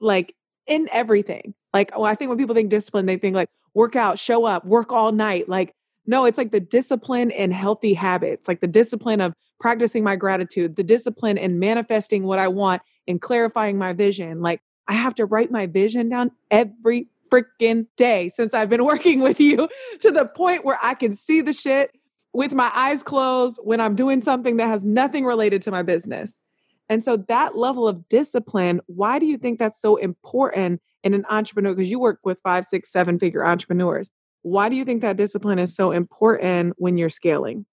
like 0.00 0.34
in 0.66 0.88
everything. 0.90 1.54
Like, 1.72 1.92
well, 1.96 2.06
I 2.06 2.14
think 2.14 2.30
when 2.30 2.38
people 2.38 2.54
think 2.54 2.70
discipline, 2.70 3.06
they 3.06 3.18
think 3.18 3.36
like 3.36 3.50
work 3.74 3.94
out, 3.94 4.18
show 4.18 4.46
up, 4.46 4.64
work 4.64 4.90
all 4.90 5.12
night. 5.12 5.48
Like, 5.48 5.74
no, 6.06 6.24
it's 6.24 6.38
like 6.38 6.50
the 6.50 6.60
discipline 6.60 7.30
and 7.30 7.52
healthy 7.52 7.94
habits, 7.94 8.48
like 8.48 8.60
the 8.60 8.66
discipline 8.66 9.20
of 9.20 9.34
practicing 9.60 10.02
my 10.02 10.16
gratitude, 10.16 10.76
the 10.76 10.82
discipline 10.82 11.36
and 11.36 11.60
manifesting 11.60 12.24
what 12.24 12.38
I 12.38 12.48
want 12.48 12.82
and 13.06 13.20
clarifying 13.20 13.76
my 13.78 13.92
vision. 13.92 14.40
Like, 14.40 14.62
I 14.88 14.94
have 14.94 15.14
to 15.16 15.26
write 15.26 15.50
my 15.50 15.66
vision 15.66 16.08
down 16.08 16.30
every 16.50 17.08
freaking 17.30 17.86
day 17.96 18.30
since 18.34 18.54
I've 18.54 18.70
been 18.70 18.84
working 18.86 19.20
with 19.20 19.40
you 19.40 19.68
to 20.00 20.10
the 20.10 20.24
point 20.24 20.64
where 20.64 20.78
I 20.82 20.94
can 20.94 21.14
see 21.14 21.42
the 21.42 21.52
shit 21.52 21.90
with 22.32 22.54
my 22.54 22.70
eyes 22.74 23.02
closed 23.02 23.58
when 23.62 23.80
I'm 23.80 23.94
doing 23.94 24.20
something 24.20 24.56
that 24.58 24.68
has 24.68 24.84
nothing 24.84 25.24
related 25.24 25.62
to 25.62 25.70
my 25.70 25.82
business. 25.82 26.40
And 26.88 27.02
so 27.02 27.16
that 27.16 27.56
level 27.56 27.88
of 27.88 28.08
discipline, 28.08 28.80
why 28.86 29.18
do 29.18 29.26
you 29.26 29.38
think 29.38 29.58
that's 29.58 29.80
so 29.80 29.96
important 29.96 30.80
in 31.02 31.14
an 31.14 31.24
entrepreneur? 31.28 31.74
Because 31.74 31.90
you 31.90 31.98
work 31.98 32.20
with 32.24 32.38
five, 32.42 32.64
six, 32.64 32.90
seven 32.90 33.18
figure 33.18 33.44
entrepreneurs. 33.44 34.10
Why 34.42 34.68
do 34.68 34.76
you 34.76 34.84
think 34.84 35.02
that 35.02 35.16
discipline 35.16 35.58
is 35.58 35.74
so 35.74 35.90
important 35.90 36.74
when 36.78 36.96
you're 36.96 37.10
scaling? 37.10 37.66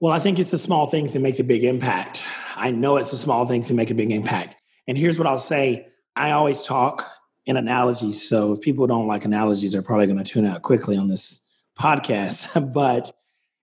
Well, 0.00 0.12
I 0.12 0.18
think 0.18 0.38
it's 0.38 0.50
the 0.50 0.58
small 0.58 0.86
things 0.86 1.12
that 1.14 1.20
make 1.20 1.38
the 1.38 1.44
big 1.44 1.64
impact. 1.64 2.22
I 2.56 2.70
know 2.70 2.98
it's 2.98 3.10
the 3.10 3.16
small 3.16 3.46
things 3.46 3.68
that 3.68 3.74
make 3.74 3.90
a 3.90 3.94
big 3.94 4.10
impact. 4.10 4.56
And 4.86 4.96
here's 4.98 5.18
what 5.18 5.26
I'll 5.26 5.38
say 5.38 5.88
I 6.14 6.32
always 6.32 6.62
talk 6.62 7.08
in 7.46 7.56
analogies. 7.56 8.28
So 8.28 8.52
if 8.52 8.60
people 8.60 8.86
don't 8.86 9.06
like 9.06 9.24
analogies, 9.24 9.72
they're 9.72 9.82
probably 9.82 10.06
going 10.06 10.22
to 10.22 10.24
tune 10.24 10.44
out 10.44 10.62
quickly 10.62 10.96
on 10.96 11.08
this 11.08 11.40
podcast. 11.78 12.72
but 12.74 13.10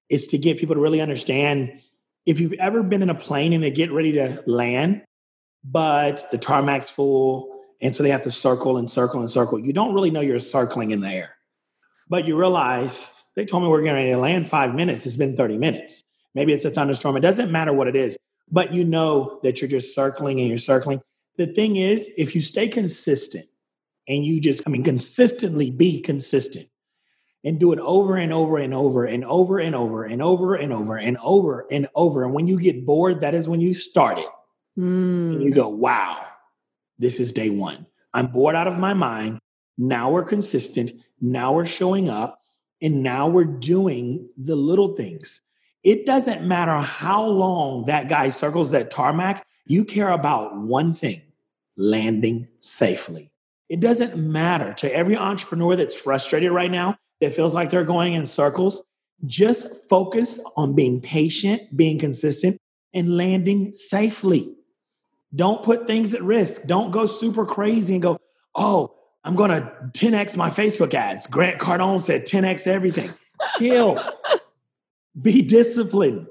it's 0.09 0.27
to 0.27 0.37
get 0.37 0.57
people 0.57 0.75
to 0.75 0.81
really 0.81 1.01
understand 1.01 1.81
if 2.25 2.39
you've 2.39 2.53
ever 2.53 2.83
been 2.83 3.01
in 3.01 3.09
a 3.09 3.15
plane 3.15 3.53
and 3.53 3.63
they 3.63 3.71
get 3.71 3.91
ready 3.91 4.13
to 4.13 4.43
land, 4.45 5.03
but 5.63 6.25
the 6.31 6.37
tarmac's 6.37 6.89
full, 6.89 7.51
and 7.81 7.95
so 7.95 8.03
they 8.03 8.09
have 8.09 8.23
to 8.23 8.31
circle 8.31 8.77
and 8.77 8.89
circle 8.89 9.19
and 9.19 9.29
circle, 9.29 9.59
you 9.59 9.73
don't 9.73 9.93
really 9.93 10.11
know 10.11 10.21
you're 10.21 10.39
circling 10.39 10.91
in 10.91 11.01
the 11.01 11.09
air. 11.09 11.35
But 12.09 12.25
you 12.25 12.37
realize 12.37 13.11
they 13.35 13.45
told 13.45 13.63
me 13.63 13.69
we're 13.69 13.83
ready 13.83 14.11
to 14.11 14.17
land 14.17 14.49
five 14.49 14.73
minutes. 14.73 15.05
It's 15.05 15.17
been 15.17 15.35
30 15.35 15.57
minutes. 15.57 16.03
Maybe 16.33 16.53
it's 16.53 16.65
a 16.65 16.69
thunderstorm. 16.69 17.17
It 17.17 17.21
doesn't 17.21 17.51
matter 17.51 17.73
what 17.73 17.87
it 17.87 17.95
is, 17.95 18.17
but 18.51 18.73
you 18.73 18.83
know 18.83 19.39
that 19.43 19.61
you're 19.61 19.69
just 19.69 19.95
circling 19.95 20.39
and 20.39 20.49
you're 20.49 20.57
circling. 20.57 21.01
The 21.37 21.47
thing 21.47 21.75
is, 21.75 22.11
if 22.17 22.35
you 22.35 22.41
stay 22.41 22.67
consistent 22.67 23.45
and 24.07 24.25
you 24.25 24.39
just, 24.39 24.63
I 24.65 24.69
mean, 24.69 24.83
consistently 24.83 25.71
be 25.71 26.01
consistent 26.01 26.69
and 27.45 27.59
do 27.59 27.71
it 27.71 27.79
over 27.79 28.17
and 28.17 28.33
over 28.33 28.57
and 28.57 28.73
over 28.73 29.05
and 29.05 29.23
over 29.23 29.59
and 29.59 29.75
over 29.75 30.03
and 30.03 30.21
over 30.21 30.55
and 30.55 30.73
over 30.73 30.97
and 30.97 31.17
over 31.21 31.67
and 31.71 31.87
over. 31.95 32.23
And 32.23 32.33
when 32.33 32.47
you 32.47 32.59
get 32.59 32.85
bored, 32.85 33.21
that 33.21 33.35
is 33.35 33.47
when 33.47 33.61
you 33.61 33.75
start 33.75 34.17
it. 34.17 34.25
Mm. 34.77 35.33
And 35.33 35.43
you 35.43 35.53
go, 35.53 35.69
wow, 35.69 36.25
this 36.97 37.19
is 37.19 37.31
day 37.31 37.51
one. 37.51 37.85
I'm 38.13 38.27
bored 38.27 38.55
out 38.55 38.67
of 38.67 38.79
my 38.79 38.95
mind. 38.95 39.39
Now 39.77 40.09
we're 40.09 40.25
consistent. 40.25 40.91
Now 41.21 41.53
we're 41.53 41.67
showing 41.67 42.09
up. 42.09 42.41
And 42.81 43.03
now 43.03 43.27
we're 43.27 43.45
doing 43.45 44.27
the 44.35 44.55
little 44.55 44.95
things. 44.95 45.41
It 45.83 46.05
doesn't 46.05 46.47
matter 46.47 46.77
how 46.77 47.25
long 47.25 47.85
that 47.85 48.09
guy 48.09 48.29
circles 48.29 48.71
that 48.71 48.89
tarmac, 48.89 49.45
you 49.65 49.85
care 49.85 50.09
about 50.09 50.57
one 50.57 50.95
thing 50.95 51.21
landing 51.77 52.47
safely. 52.59 53.31
It 53.69 53.79
doesn't 53.79 54.17
matter 54.17 54.73
to 54.73 54.93
every 54.93 55.15
entrepreneur 55.15 55.75
that's 55.75 55.99
frustrated 55.99 56.51
right 56.51 56.71
now, 56.71 56.97
that 57.21 57.35
feels 57.35 57.55
like 57.55 57.69
they're 57.69 57.83
going 57.83 58.13
in 58.13 58.25
circles. 58.25 58.83
Just 59.25 59.89
focus 59.89 60.39
on 60.57 60.75
being 60.75 61.01
patient, 61.01 61.75
being 61.75 61.97
consistent, 61.97 62.57
and 62.93 63.17
landing 63.17 63.71
safely. 63.71 64.55
Don't 65.33 65.63
put 65.63 65.87
things 65.87 66.13
at 66.13 66.21
risk. 66.21 66.65
Don't 66.67 66.91
go 66.91 67.05
super 67.05 67.45
crazy 67.45 67.93
and 67.93 68.03
go, 68.03 68.17
oh, 68.55 68.93
I'm 69.23 69.35
going 69.35 69.49
to 69.49 69.71
10x 69.93 70.37
my 70.37 70.49
Facebook 70.49 70.93
ads. 70.93 71.27
Grant 71.27 71.59
Cardone 71.59 71.99
said 71.99 72.25
10x 72.25 72.67
everything. 72.67 73.11
Chill. 73.57 73.99
Be 75.21 75.41
disciplined. 75.41 76.27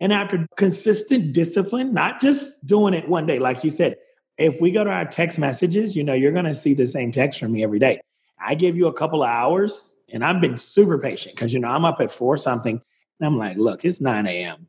And 0.00 0.12
after 0.12 0.46
consistent 0.56 1.32
discipline, 1.32 1.92
not 1.92 2.20
just 2.20 2.66
doing 2.66 2.94
it 2.94 3.08
one 3.08 3.26
day, 3.26 3.38
like 3.38 3.64
you 3.64 3.70
said, 3.70 3.96
if 4.38 4.60
we 4.60 4.70
go 4.70 4.84
to 4.84 4.90
our 4.90 5.06
text 5.06 5.38
messages, 5.38 5.96
you 5.96 6.04
know, 6.04 6.12
you're 6.12 6.32
going 6.32 6.44
to 6.44 6.54
see 6.54 6.74
the 6.74 6.86
same 6.86 7.10
text 7.10 7.40
from 7.40 7.52
me 7.52 7.62
every 7.64 7.78
day. 7.78 8.00
I 8.38 8.54
give 8.54 8.76
you 8.76 8.86
a 8.86 8.92
couple 8.92 9.22
of 9.22 9.28
hours 9.28 9.95
and 10.12 10.24
I've 10.24 10.40
been 10.40 10.56
super 10.56 10.98
patient 10.98 11.34
because, 11.34 11.52
you 11.52 11.60
know, 11.60 11.68
I'm 11.68 11.84
up 11.84 12.00
at 12.00 12.12
four 12.12 12.36
something 12.36 12.80
and 13.20 13.26
I'm 13.26 13.36
like, 13.36 13.56
look, 13.56 13.84
it's 13.84 14.00
9 14.00 14.26
a.m. 14.26 14.68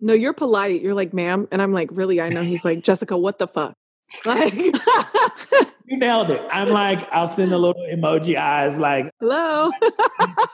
No, 0.00 0.14
you're 0.14 0.32
polite. 0.32 0.80
You're 0.80 0.94
like, 0.94 1.12
ma'am. 1.12 1.46
And 1.50 1.60
I'm 1.60 1.72
like, 1.72 1.90
really? 1.92 2.20
I 2.20 2.28
know. 2.30 2.42
He's 2.42 2.64
like, 2.64 2.82
Jessica, 2.82 3.16
what 3.16 3.38
the 3.38 3.46
fuck? 3.46 3.74
Like, 4.24 4.54
you 5.84 5.96
nailed 5.96 6.30
it. 6.30 6.44
I'm 6.50 6.70
like, 6.70 7.08
I'll 7.12 7.28
send 7.28 7.52
a 7.52 7.58
little 7.58 7.80
emoji 7.84 8.36
eyes, 8.36 8.76
like, 8.76 9.08
hello. 9.20 9.70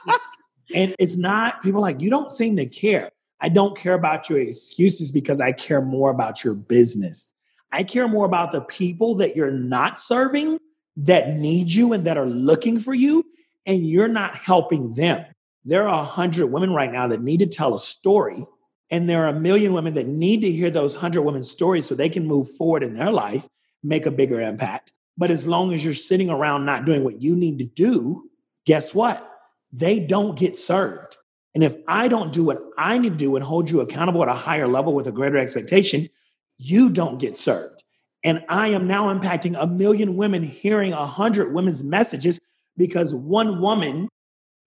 and 0.75 0.95
it's 0.99 1.17
not, 1.17 1.63
people 1.63 1.81
like, 1.81 1.99
you 1.99 2.11
don't 2.11 2.31
seem 2.31 2.55
to 2.57 2.67
care. 2.67 3.09
I 3.41 3.49
don't 3.49 3.75
care 3.75 3.95
about 3.95 4.29
your 4.29 4.39
excuses 4.39 5.11
because 5.11 5.41
I 5.41 5.53
care 5.53 5.81
more 5.81 6.11
about 6.11 6.43
your 6.43 6.53
business. 6.53 7.33
I 7.71 7.81
care 7.83 8.07
more 8.07 8.27
about 8.27 8.51
the 8.51 8.61
people 8.61 9.15
that 9.15 9.35
you're 9.35 9.49
not 9.49 9.99
serving 9.99 10.59
that 10.97 11.29
need 11.29 11.69
you 11.69 11.93
and 11.93 12.05
that 12.05 12.17
are 12.17 12.25
looking 12.25 12.79
for 12.79 12.93
you, 12.93 13.25
and 13.67 13.87
you're 13.87 14.07
not 14.07 14.37
helping 14.37 14.93
them. 14.93 15.25
There 15.65 15.87
are 15.87 16.01
a 16.01 16.05
hundred 16.05 16.47
women 16.47 16.73
right 16.73 16.91
now 16.91 17.07
that 17.07 17.21
need 17.21 17.39
to 17.39 17.45
tell 17.45 17.75
a 17.75 17.79
story, 17.79 18.45
and 18.89 19.09
there 19.09 19.25
are 19.25 19.35
a 19.35 19.39
million 19.39 19.73
women 19.73 19.93
that 19.95 20.07
need 20.07 20.41
to 20.41 20.51
hear 20.51 20.69
those 20.69 20.95
hundred 20.95 21.23
women's 21.23 21.51
stories 21.51 21.85
so 21.85 21.93
they 21.93 22.09
can 22.09 22.25
move 22.25 22.49
forward 22.55 22.83
in 22.83 22.93
their 22.93 23.11
life, 23.11 23.47
make 23.83 24.05
a 24.05 24.11
bigger 24.11 24.39
impact. 24.39 24.93
But 25.17 25.29
as 25.29 25.45
long 25.45 25.73
as 25.73 25.83
you're 25.83 25.93
sitting 25.93 26.29
around 26.29 26.65
not 26.65 26.85
doing 26.85 27.03
what 27.03 27.21
you 27.21 27.35
need 27.35 27.59
to 27.59 27.65
do, 27.65 28.29
guess 28.65 28.95
what? 28.95 29.29
They 29.73 29.99
don't 29.99 30.39
get 30.39 30.57
served. 30.57 31.17
And 31.53 31.63
if 31.63 31.75
I 31.87 32.07
don't 32.07 32.31
do 32.31 32.45
what 32.45 32.61
I 32.77 32.97
need 32.97 33.13
to 33.13 33.17
do 33.17 33.35
and 33.35 33.43
hold 33.43 33.69
you 33.69 33.81
accountable 33.81 34.21
at 34.21 34.29
a 34.29 34.33
higher 34.33 34.67
level 34.67 34.93
with 34.93 35.07
a 35.07 35.11
greater 35.11 35.37
expectation, 35.37 36.07
you 36.57 36.89
don't 36.89 37.19
get 37.19 37.35
served. 37.35 37.83
And 38.23 38.43
I 38.47 38.69
am 38.69 38.87
now 38.87 39.13
impacting 39.13 39.55
a 39.59 39.67
million 39.67 40.15
women 40.15 40.43
hearing 40.43 40.93
a 40.93 41.05
hundred 41.05 41.53
women's 41.53 41.83
messages 41.83 42.39
because 42.77 43.13
one 43.13 43.61
woman 43.61 44.09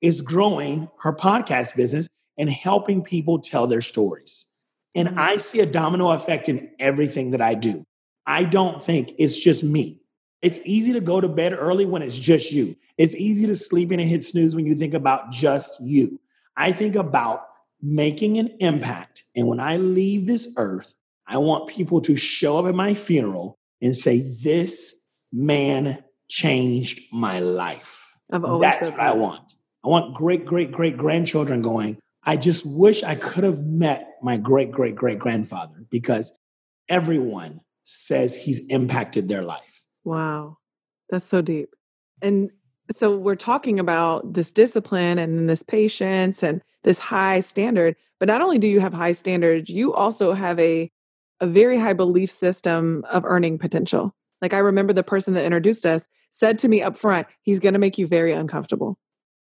is 0.00 0.20
growing 0.20 0.88
her 1.00 1.12
podcast 1.12 1.76
business 1.76 2.08
and 2.36 2.50
helping 2.50 3.02
people 3.02 3.38
tell 3.38 3.66
their 3.66 3.80
stories. 3.80 4.46
And 4.94 5.08
mm-hmm. 5.08 5.18
I 5.18 5.36
see 5.36 5.60
a 5.60 5.66
domino 5.66 6.10
effect 6.10 6.48
in 6.48 6.70
everything 6.78 7.32
that 7.32 7.40
I 7.40 7.54
do. 7.54 7.84
I 8.26 8.44
don't 8.44 8.82
think 8.82 9.12
it's 9.18 9.38
just 9.38 9.62
me. 9.64 10.00
It's 10.42 10.60
easy 10.64 10.92
to 10.94 11.00
go 11.00 11.20
to 11.20 11.28
bed 11.28 11.52
early 11.52 11.84
when 11.84 12.02
it's 12.02 12.18
just 12.18 12.50
you. 12.50 12.76
It's 12.96 13.14
easy 13.14 13.46
to 13.46 13.56
sleep 13.56 13.92
in 13.92 14.00
and 14.00 14.08
hit 14.08 14.24
snooze 14.24 14.56
when 14.56 14.66
you 14.66 14.74
think 14.74 14.94
about 14.94 15.30
just 15.30 15.80
you. 15.80 16.18
I 16.56 16.72
think 16.72 16.94
about 16.96 17.46
making 17.82 18.38
an 18.38 18.48
impact. 18.60 19.24
And 19.36 19.46
when 19.46 19.60
I 19.60 19.76
leave 19.76 20.26
this 20.26 20.52
earth, 20.56 20.94
I 21.26 21.38
want 21.38 21.68
people 21.68 22.00
to 22.02 22.16
show 22.16 22.58
up 22.58 22.66
at 22.66 22.74
my 22.74 22.94
funeral 22.94 23.56
and 23.80 23.94
say, 23.94 24.20
This 24.42 25.08
man 25.32 26.02
changed 26.28 27.00
my 27.12 27.38
life. 27.38 27.89
That's 28.30 28.90
what 28.90 29.00
I 29.00 29.12
want. 29.12 29.54
I 29.84 29.88
want 29.88 30.14
great, 30.14 30.44
great, 30.44 30.72
great 30.72 30.96
grandchildren 30.96 31.62
going, 31.62 31.98
I 32.22 32.36
just 32.36 32.66
wish 32.66 33.02
I 33.02 33.14
could 33.14 33.44
have 33.44 33.60
met 33.60 34.16
my 34.22 34.36
great, 34.36 34.70
great, 34.70 34.94
great 34.94 35.18
grandfather 35.18 35.84
because 35.90 36.38
everyone 36.88 37.60
says 37.84 38.34
he's 38.34 38.66
impacted 38.68 39.28
their 39.28 39.42
life. 39.42 39.84
Wow. 40.04 40.58
That's 41.08 41.24
so 41.24 41.40
deep. 41.40 41.70
And 42.20 42.50
so 42.94 43.16
we're 43.16 43.36
talking 43.36 43.80
about 43.80 44.34
this 44.34 44.52
discipline 44.52 45.18
and 45.18 45.48
this 45.48 45.62
patience 45.62 46.42
and 46.42 46.60
this 46.84 46.98
high 46.98 47.40
standard. 47.40 47.96
But 48.18 48.28
not 48.28 48.42
only 48.42 48.58
do 48.58 48.66
you 48.66 48.80
have 48.80 48.92
high 48.92 49.12
standards, 49.12 49.70
you 49.70 49.94
also 49.94 50.34
have 50.34 50.58
a 50.60 50.90
a 51.40 51.46
very 51.46 51.78
high 51.78 51.94
belief 51.94 52.30
system 52.30 53.04
of 53.10 53.24
earning 53.24 53.58
potential. 53.58 54.14
Like 54.42 54.54
I 54.54 54.58
remember 54.58 54.92
the 54.92 55.02
person 55.02 55.34
that 55.34 55.44
introduced 55.44 55.86
us 55.86 56.06
said 56.30 56.58
to 56.60 56.68
me 56.68 56.82
up 56.82 56.96
front, 56.96 57.26
he's 57.42 57.60
going 57.60 57.74
to 57.74 57.78
make 57.78 57.98
you 57.98 58.06
very 58.06 58.32
uncomfortable. 58.32 58.98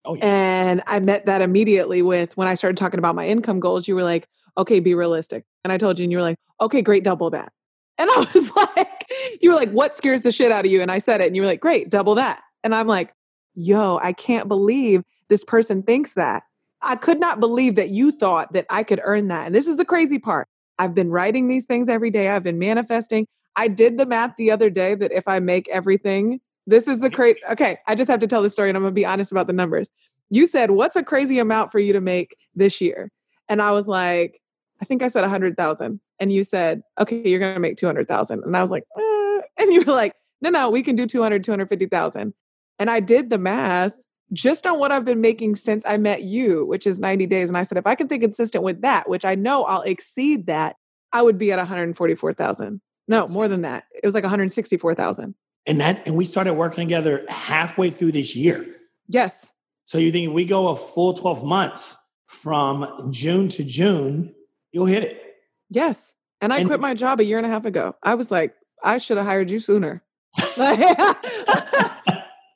Oh, 0.06 0.16
yeah. 0.16 0.26
And 0.26 0.82
I 0.88 1.00
met 1.00 1.26
that 1.26 1.42
immediately 1.42 2.02
with 2.02 2.36
when 2.38 2.48
I 2.48 2.56
started 2.56 2.78
talking 2.78 3.00
about 3.00 3.16
my 3.16 3.28
income 3.28 3.60
goals, 3.60 3.88
you 3.88 3.96
were 3.96 4.04
like, 4.04 4.28
okay, 4.58 4.80
be 4.80 4.96
realistic. 4.96 5.44
And 5.64 5.74
I 5.74 5.78
told 5.78 6.00
you, 6.00 6.04
and 6.04 6.12
you 6.12 6.18
were 6.18 6.24
like, 6.24 6.38
okay, 6.62 6.82
great, 6.82 7.04
double 7.04 7.30
that. 7.32 7.52
And 7.98 8.10
I 8.10 8.20
was 8.34 8.56
like, 8.56 9.06
you 9.42 9.50
were 9.50 9.56
like, 9.56 9.72
what 9.72 9.96
scares 9.96 10.22
the 10.22 10.32
shit 10.32 10.52
out 10.52 10.66
of 10.66 10.72
you? 10.72 10.82
And 10.82 10.92
I 10.92 11.00
said 11.00 11.22
it, 11.22 11.28
and 11.28 11.36
you 11.36 11.42
were 11.42 11.48
like, 11.48 11.60
great, 11.60 11.90
double 11.90 12.16
that. 12.16 12.42
And 12.64 12.74
I'm 12.74 12.88
like, 12.88 13.14
yo, 13.56 14.00
I 14.02 14.14
can't 14.14 14.48
believe 14.48 15.04
this 15.30 15.44
person 15.44 15.84
thinks 15.84 16.14
that. 16.14 16.44
I 16.82 16.96
could 16.96 17.20
not 17.20 17.40
believe 17.42 17.76
that 17.76 17.90
you 17.90 18.12
thought 18.12 18.54
that 18.54 18.66
I 18.70 18.84
could 18.84 19.02
earn 19.04 19.28
that. 19.28 19.46
And 19.46 19.54
this 19.54 19.68
is 19.68 19.78
the 19.78 19.86
crazy 19.86 20.18
part. 20.18 20.48
I've 20.78 20.96
been 20.96 21.10
writing 21.10 21.50
these 21.50 21.66
things 21.66 21.90
every 21.90 22.10
day. 22.10 22.30
I've 22.30 22.44
been 22.44 22.58
manifesting. 22.58 23.28
I 23.60 23.68
did 23.68 23.98
the 23.98 24.06
math 24.06 24.38
the 24.38 24.52
other 24.52 24.70
day 24.70 24.96
that 24.96 25.12
if 25.12 25.28
I 25.28 25.40
make 25.40 25.68
everything, 25.68 26.40
this 26.66 26.88
is 26.88 27.02
the 27.02 27.10
crazy. 27.10 27.42
Okay, 27.52 27.78
I 27.88 27.94
just 27.94 28.10
have 28.10 28.22
to 28.22 28.28
tell 28.28 28.42
the 28.42 28.50
story 28.50 28.70
and 28.70 28.78
I'm 28.78 28.84
going 28.84 28.94
to 28.94 28.96
be 28.96 29.06
honest 29.06 29.34
about 29.34 29.48
the 29.48 29.54
numbers. 29.54 29.90
You 30.30 30.48
said, 30.48 30.72
What's 30.72 30.96
a 30.96 31.04
crazy 31.04 31.40
amount 31.40 31.70
for 31.70 31.80
you 31.80 31.92
to 31.92 32.00
make 32.00 32.38
this 32.56 32.80
year? 32.80 33.12
And 33.50 33.62
I 33.62 33.72
was 33.72 33.86
like, 33.86 34.40
I 34.82 34.86
think 34.86 35.04
I 35.04 35.10
said 35.10 35.24
100,000. 35.24 36.00
And 36.22 36.32
you 36.32 36.46
said, 36.46 36.84
Okay, 37.02 37.22
you're 37.28 37.42
going 37.42 37.54
to 37.54 37.60
make 37.60 37.76
200,000. 37.76 38.44
And 38.46 38.56
I 38.56 38.62
was 38.62 38.72
like, 38.72 38.86
eh. 38.98 39.42
And 39.58 39.74
you 39.74 39.84
were 39.84 39.92
like, 39.92 40.14
No, 40.40 40.52
no, 40.52 40.70
we 40.70 40.82
can 40.82 40.96
do 40.96 41.06
200, 41.06 41.44
250,000. 41.44 42.34
And 42.80 42.90
I 42.90 43.02
did 43.02 43.30
the 43.30 43.38
math 43.38 43.92
just 44.32 44.66
on 44.66 44.80
what 44.80 44.94
I've 44.94 45.04
been 45.04 45.20
making 45.20 45.58
since 45.58 45.86
I 45.86 45.98
met 45.98 46.24
you, 46.24 46.66
which 46.66 46.88
is 46.88 46.98
90 46.98 47.26
days. 47.26 47.50
And 47.50 47.58
I 47.58 47.64
said, 47.64 47.78
if 47.78 47.88
I 47.88 47.96
can 47.96 48.08
stay 48.08 48.20
consistent 48.20 48.64
with 48.64 48.84
that, 48.84 49.10
which 49.10 49.26
I 49.26 49.36
know 49.36 49.66
I'll 49.66 49.82
exceed 49.82 50.46
that, 50.46 50.78
I 51.12 51.24
would 51.24 51.38
be 51.38 51.52
at 51.52 51.58
144,000. 51.58 52.80
No, 53.10 53.28
more 53.28 53.48
than 53.48 53.64
that. 53.64 53.84
It 53.94 54.06
was 54.06 54.14
like 54.14 54.24
164,000. 54.24 55.36
And 55.66 55.82
that, 55.82 56.08
and 56.08 56.16
we 56.16 56.24
started 56.24 56.54
working 56.54 56.88
together 56.88 57.26
halfway 57.28 57.90
through 57.90 58.14
this 58.14 58.36
year. 58.36 58.66
Yes. 59.08 59.52
So 59.86 59.98
you 59.98 60.12
think 60.12 60.34
we 60.34 60.46
go 60.46 60.70
a 60.70 60.76
full 60.76 61.14
12 61.14 61.44
months 61.44 61.98
from 62.28 63.12
June 63.12 63.50
to 63.50 63.64
June, 63.64 64.34
you'll 64.72 64.86
hit 64.86 65.04
it. 65.04 65.22
Yes. 65.70 66.14
And 66.40 66.54
I 66.54 66.60
and, 66.60 66.68
quit 66.68 66.80
my 66.80 66.94
job 66.94 67.20
a 67.20 67.26
year 67.26 67.38
and 67.38 67.46
a 67.46 67.50
half 67.50 67.66
ago. 67.66 67.96
I 68.04 68.14
was 68.14 68.32
like, 68.32 68.54
I 68.84 69.00
should 69.00 69.18
have 69.18 69.26
hired 69.26 69.50
you 69.50 69.60
sooner. 69.60 70.04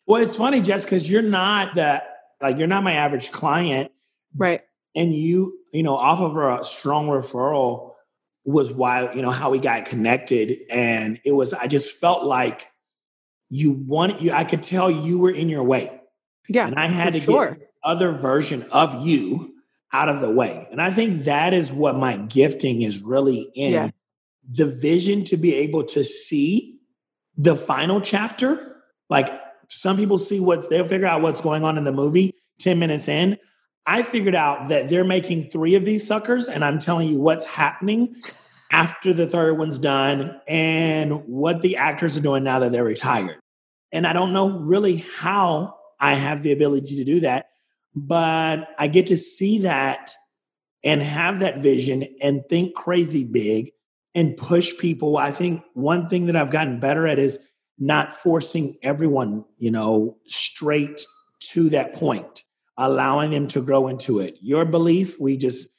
Well, 0.06 0.22
it's 0.22 0.36
funny, 0.36 0.62
Jess, 0.62 0.84
because 0.84 1.10
you're 1.10 1.22
not 1.22 1.76
that 1.76 2.18
like 2.42 2.58
you're 2.58 2.68
not 2.68 2.84
my 2.84 2.94
average 2.94 3.32
client, 3.32 3.92
right? 4.36 4.62
And 4.96 5.13
you, 5.13 5.58
you 5.72 5.82
know, 5.82 5.96
off 5.96 6.20
of 6.20 6.36
a 6.36 6.63
strong 6.63 7.08
referral 7.08 7.92
was 8.45 8.71
why 8.71 9.12
you 9.13 9.21
know 9.21 9.32
how 9.32 9.49
we 9.49 9.60
got 9.60 9.86
connected, 9.86 10.60
and 10.69 11.19
it 11.23 11.32
was 11.32 11.53
I 11.53 11.67
just 11.67 11.99
felt 11.99 12.23
like 12.23 12.67
you 13.49 13.73
wanted 13.88 14.21
you. 14.21 14.32
I 14.32 14.43
could 14.43 14.63
tell 14.63 14.89
you 14.89 15.19
were 15.19 15.32
in 15.32 15.49
your 15.49 15.63
way, 15.63 16.01
yeah, 16.49 16.67
and 16.67 16.75
I 16.75 16.88
had 16.88 17.13
to 17.13 17.19
sure. 17.19 17.51
get 17.51 17.71
other 17.84 18.12
version 18.12 18.63
of 18.71 19.06
you 19.06 19.53
out 19.91 20.10
of 20.10 20.21
the 20.21 20.32
way, 20.32 20.67
and 20.71 20.82
I 20.82 20.91
think 20.91 21.23
that 21.23 21.53
is 21.53 21.71
what 21.71 21.95
my 21.95 22.17
gifting 22.17 22.82
is 22.82 23.01
really 23.01 23.49
in. 23.56 23.73
Yeah. 23.73 23.89
The 24.45 24.65
vision 24.65 25.23
to 25.25 25.38
be 25.38 25.56
able 25.56 25.86
to 25.86 26.03
see 26.03 26.79
the 27.38 27.56
final 27.56 28.01
chapter, 28.01 28.75
like 29.10 29.32
some 29.69 29.95
people 29.95 30.17
see 30.17 30.39
what 30.39 30.69
they'll 30.69 30.86
figure 30.86 31.08
out 31.08 31.21
what's 31.21 31.39
going 31.39 31.63
on 31.63 31.77
in 31.77 31.84
the 31.84 31.93
movie 31.93 32.36
10 32.60 32.79
minutes 32.79 33.08
in. 33.08 33.38
I 33.86 34.04
figured 34.04 34.36
out 34.36 34.69
that 34.69 34.89
they're 34.89 35.04
making 35.04 35.50
three 35.50 35.76
of 35.76 35.86
these 35.86 36.08
suckers, 36.08 36.48
and 36.48 36.63
I'm 36.63 36.80
telling 36.80 37.10
you 37.10 37.19
what's 37.19 37.46
happening 37.46 38.15
after 38.72 39.13
the 39.13 39.28
third 39.28 39.58
one's 39.58 39.78
done 39.78 40.39
and 40.48 41.28
what 41.28 41.62
the 41.62 41.78
actors 41.78 42.17
are 42.17 42.22
doing 42.22 42.43
now 42.43 42.60
that 42.60 42.72
they're 42.72 42.84
retired. 42.84 43.38
And 43.91 44.08
I 44.08 44.13
don't 44.13 44.34
know 44.34 44.58
really 44.60 44.98
how 44.98 45.76
I 46.00 46.15
have 46.15 46.43
the 46.43 46.52
ability 46.52 46.96
to 46.98 47.04
do 47.04 47.19
that, 47.19 47.48
but 47.96 48.69
I 48.80 48.88
get 48.88 49.06
to 49.08 49.17
see 49.17 49.60
that 49.60 50.12
and 50.84 51.02
have 51.02 51.39
that 51.39 51.60
vision 51.60 52.06
and 52.22 52.41
think 52.50 52.76
crazy 52.76 53.24
big 53.24 53.72
and 54.15 54.38
push 54.38 54.78
people. 54.78 55.17
I 55.17 55.32
think 55.32 55.63
one 55.74 56.10
thing 56.10 56.26
that 56.28 56.36
I've 56.36 56.52
gotten 56.52 56.80
better 56.80 57.08
at 57.08 57.19
is 57.19 57.39
not 57.78 58.15
forcing 58.17 58.78
everyone, 58.84 59.46
you 59.58 59.72
know, 59.72 60.17
straight 60.28 61.02
to 61.52 61.69
that 61.69 61.93
point, 61.93 62.42
allowing 62.78 63.32
them 63.32 63.48
to 63.50 63.62
grow 63.62 63.88
into 63.88 64.20
it. 64.20 64.36
Your 64.42 64.66
belief, 64.66 65.20
we 65.20 65.38
just 65.38 65.70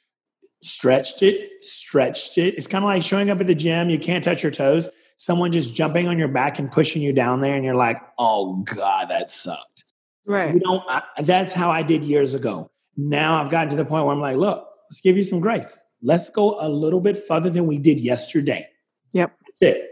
stretched 0.61 1.21
it, 1.21 1.63
stretched 1.63 2.37
it. 2.37 2.55
It's 2.55 2.67
kind 2.67 2.83
of 2.83 2.89
like 2.89 3.03
showing 3.03 3.29
up 3.29 3.39
at 3.41 3.47
the 3.47 3.55
gym, 3.55 3.89
you 3.89 3.99
can't 3.99 4.23
touch 4.23 4.43
your 4.43 4.51
toes. 4.51 4.89
Someone 5.17 5.51
just 5.51 5.73
jumping 5.73 6.07
on 6.07 6.19
your 6.19 6.27
back 6.27 6.59
and 6.59 6.71
pushing 6.71 7.01
you 7.01 7.13
down 7.13 7.39
there, 7.39 7.55
and 7.55 7.63
you're 7.63 7.75
like, 7.75 8.01
oh 8.17 8.63
God, 8.63 9.09
that 9.09 9.29
sucked. 9.29 9.85
Right. 10.25 10.53
We 10.53 10.59
don't, 10.59 10.83
I, 10.89 11.03
that's 11.21 11.53
how 11.53 11.69
I 11.69 11.83
did 11.83 12.03
years 12.03 12.33
ago. 12.33 12.71
Now 12.97 13.41
I've 13.41 13.51
gotten 13.51 13.69
to 13.69 13.75
the 13.75 13.85
point 13.85 14.05
where 14.05 14.13
I'm 14.13 14.21
like, 14.21 14.37
look, 14.37 14.67
let's 14.89 15.01
give 15.01 15.15
you 15.15 15.23
some 15.23 15.39
grace. 15.39 15.85
Let's 16.01 16.29
go 16.29 16.57
a 16.59 16.67
little 16.67 16.99
bit 16.99 17.23
further 17.23 17.49
than 17.49 17.65
we 17.65 17.77
did 17.77 17.99
yesterday. 17.99 18.67
Yep. 19.13 19.37
That's 19.45 19.61
it. 19.61 19.89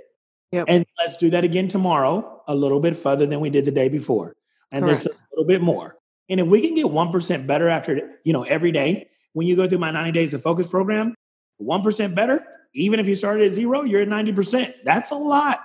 Yep. 0.52 0.66
And 0.68 0.86
let's 1.00 1.18
do 1.18 1.30
that 1.32 1.44
again 1.44 1.68
tomorrow, 1.68 2.42
a 2.48 2.56
little 2.56 2.80
bit 2.80 2.98
further 2.98 3.26
than 3.26 3.40
we 3.40 3.50
did 3.50 3.66
the 3.66 3.72
day 3.72 3.90
before. 3.90 4.36
And 4.72 4.84
Correct. 4.84 5.04
there's 5.04 5.16
a 5.16 5.20
little 5.32 5.48
bit 5.48 5.62
more. 5.62 5.98
And 6.30 6.40
if 6.40 6.48
we 6.48 6.62
can 6.62 6.76
get 6.76 6.86
1% 6.86 7.48
better 7.48 7.70
after, 7.70 8.12
you 8.24 8.34
know, 8.34 8.44
every 8.44 8.72
day, 8.72 9.10
when 9.34 9.48
you 9.48 9.56
go 9.56 9.68
through 9.68 9.80
my 9.80 9.92
90 9.92 10.12
days 10.12 10.34
of 10.34 10.42
focus 10.42 10.68
program, 10.68 11.16
1% 11.62 12.16
better, 12.16 12.46
even 12.74 13.00
if 13.00 13.08
you 13.08 13.16
started 13.16 13.48
at 13.48 13.54
zero, 13.54 13.84
you're 13.84 14.02
at 14.02 14.08
90%. 14.08 14.74
That's 14.84 15.12
a 15.12 15.16
lot. 15.16 15.60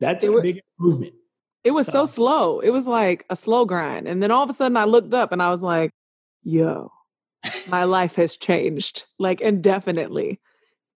That's 0.00 0.24
it 0.24 0.28
a 0.28 0.32
was, 0.32 0.42
big 0.42 0.60
improvement. 0.78 1.14
It 1.64 1.70
was 1.70 1.86
so. 1.86 1.92
so 1.92 2.06
slow. 2.06 2.60
It 2.60 2.70
was 2.70 2.86
like 2.86 3.24
a 3.30 3.36
slow 3.36 3.64
grind. 3.64 4.08
And 4.08 4.22
then 4.22 4.30
all 4.30 4.42
of 4.42 4.50
a 4.50 4.52
sudden 4.52 4.76
I 4.76 4.84
looked 4.84 5.14
up 5.14 5.32
and 5.32 5.42
I 5.42 5.50
was 5.50 5.62
like, 5.62 5.90
yo, 6.42 6.90
my 7.68 7.84
life 7.98 8.16
has 8.16 8.36
changed 8.36 9.04
like 9.18 9.40
indefinitely. 9.40 10.40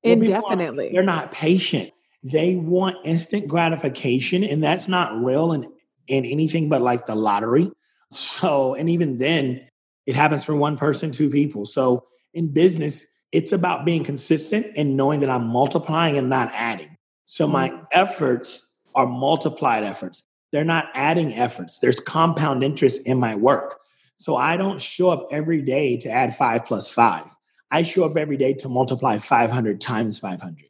Indefinitely. 0.03 0.91
Are, 0.91 0.93
they're 0.93 1.03
not 1.03 1.33
patient 1.33 1.91
they 2.27 2.57
want 2.57 2.97
instant 3.05 3.47
gratification 3.47 4.43
and 4.43 4.63
that's 4.63 4.89
not 4.89 5.23
real 5.23 5.53
in, 5.53 5.71
in 6.09 6.25
anything 6.25 6.69
but 6.69 6.83
like 6.83 7.07
the 7.07 7.15
lottery 7.15 7.71
so 8.11 8.75
and 8.75 8.89
even 8.89 9.19
then 9.19 9.67
it 10.07 10.15
happens 10.15 10.45
for 10.45 10.55
one 10.55 10.77
person 10.77 11.11
two 11.11 11.31
people 11.31 11.67
so 11.67 12.07
in 12.35 12.53
business 12.53 13.07
it's 13.33 13.53
about 13.53 13.85
being 13.85 14.05
consistent 14.05 14.67
and 14.77 14.97
knowing 14.97 15.21
that 15.21 15.31
i'm 15.31 15.47
multiplying 15.47 16.17
and 16.17 16.31
not 16.31 16.51
adding 16.55 16.97
so 17.25 17.47
my 17.47 17.69
mm-hmm. 17.69 17.83
efforts 17.93 18.77
are 18.95 19.07
multiplied 19.07 19.85
efforts 19.85 20.25
they're 20.53 20.65
not 20.65 20.87
adding 20.95 21.35
efforts 21.35 21.79
there's 21.79 22.01
compound 22.01 22.63
interest 22.63 23.07
in 23.07 23.19
my 23.19 23.35
work 23.35 23.81
so 24.17 24.37
i 24.37 24.57
don't 24.57 24.81
show 24.81 25.11
up 25.11 25.27
every 25.31 25.63
day 25.63 25.97
to 25.97 26.09
add 26.09 26.35
five 26.37 26.65
plus 26.65 26.91
five 26.91 27.25
i 27.71 27.83
show 27.83 28.05
up 28.05 28.17
every 28.17 28.37
day 28.37 28.55
to 28.55 28.69
multiply 28.69 29.19
500 29.19 29.81
times 29.81 30.19
500 30.19 30.67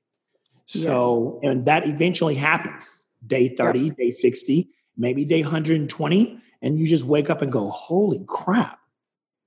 so, 0.66 1.38
yes. 1.42 1.52
and 1.52 1.66
that 1.66 1.86
eventually 1.86 2.34
happens 2.34 3.08
day 3.24 3.48
30, 3.48 3.78
yep. 3.78 3.96
day 3.96 4.10
60, 4.10 4.68
maybe 4.96 5.24
day 5.24 5.42
120. 5.42 6.40
And 6.62 6.78
you 6.78 6.86
just 6.86 7.04
wake 7.04 7.30
up 7.30 7.42
and 7.42 7.52
go, 7.52 7.68
holy 7.68 8.24
crap, 8.26 8.78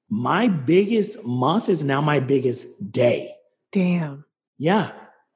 my 0.10 0.48
biggest 0.48 1.26
month 1.26 1.70
is 1.70 1.84
now 1.84 2.02
my 2.02 2.20
biggest 2.20 2.92
day. 2.92 3.36
Damn. 3.72 4.26
Yeah. 4.58 4.92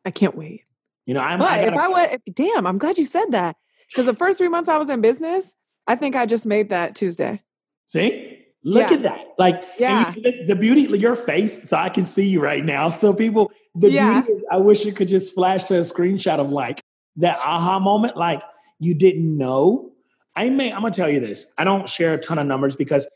I 0.05 0.11
can't 0.11 0.35
wait. 0.35 0.63
You 1.05 1.13
know, 1.13 1.19
I'm. 1.19 1.39
But 1.39 1.47
I 1.47 1.59
if 1.59 1.73
I 1.73 1.87
went, 1.87 2.21
damn, 2.33 2.65
I'm 2.65 2.77
glad 2.77 2.97
you 2.97 3.05
said 3.05 3.31
that 3.31 3.57
because 3.89 4.05
the 4.05 4.13
first 4.13 4.37
three 4.37 4.47
months 4.47 4.69
I 4.69 4.77
was 4.77 4.89
in 4.89 5.01
business, 5.01 5.53
I 5.87 5.95
think 5.95 6.15
I 6.15 6.25
just 6.25 6.45
made 6.45 6.69
that 6.69 6.95
Tuesday. 6.95 7.41
See, 7.85 8.45
look 8.63 8.89
yeah. 8.89 8.95
at 8.95 9.03
that! 9.03 9.27
Like, 9.37 9.63
yeah, 9.77 10.13
you, 10.15 10.45
the 10.45 10.55
beauty 10.55 10.81
your 10.97 11.15
face, 11.15 11.69
so 11.69 11.77
I 11.77 11.89
can 11.89 12.05
see 12.05 12.27
you 12.27 12.41
right 12.41 12.63
now. 12.63 12.89
So 12.89 13.13
people, 13.13 13.51
the 13.75 13.91
yeah. 13.91 14.21
beauty 14.21 14.39
is, 14.39 14.43
I 14.49 14.57
wish 14.57 14.85
you 14.85 14.93
could 14.93 15.09
just 15.09 15.33
flash 15.33 15.65
to 15.65 15.75
a 15.75 15.81
screenshot 15.81 16.39
of 16.39 16.49
like 16.51 16.81
that 17.17 17.37
aha 17.39 17.79
moment. 17.79 18.15
Like 18.15 18.41
you 18.79 18.95
didn't 18.95 19.37
know. 19.37 19.91
I 20.35 20.49
may, 20.49 20.71
I'm 20.71 20.81
gonna 20.81 20.93
tell 20.93 21.09
you 21.09 21.19
this. 21.19 21.51
I 21.57 21.63
don't 21.63 21.87
share 21.87 22.13
a 22.13 22.17
ton 22.17 22.39
of 22.39 22.47
numbers 22.47 22.75
because, 22.75 23.09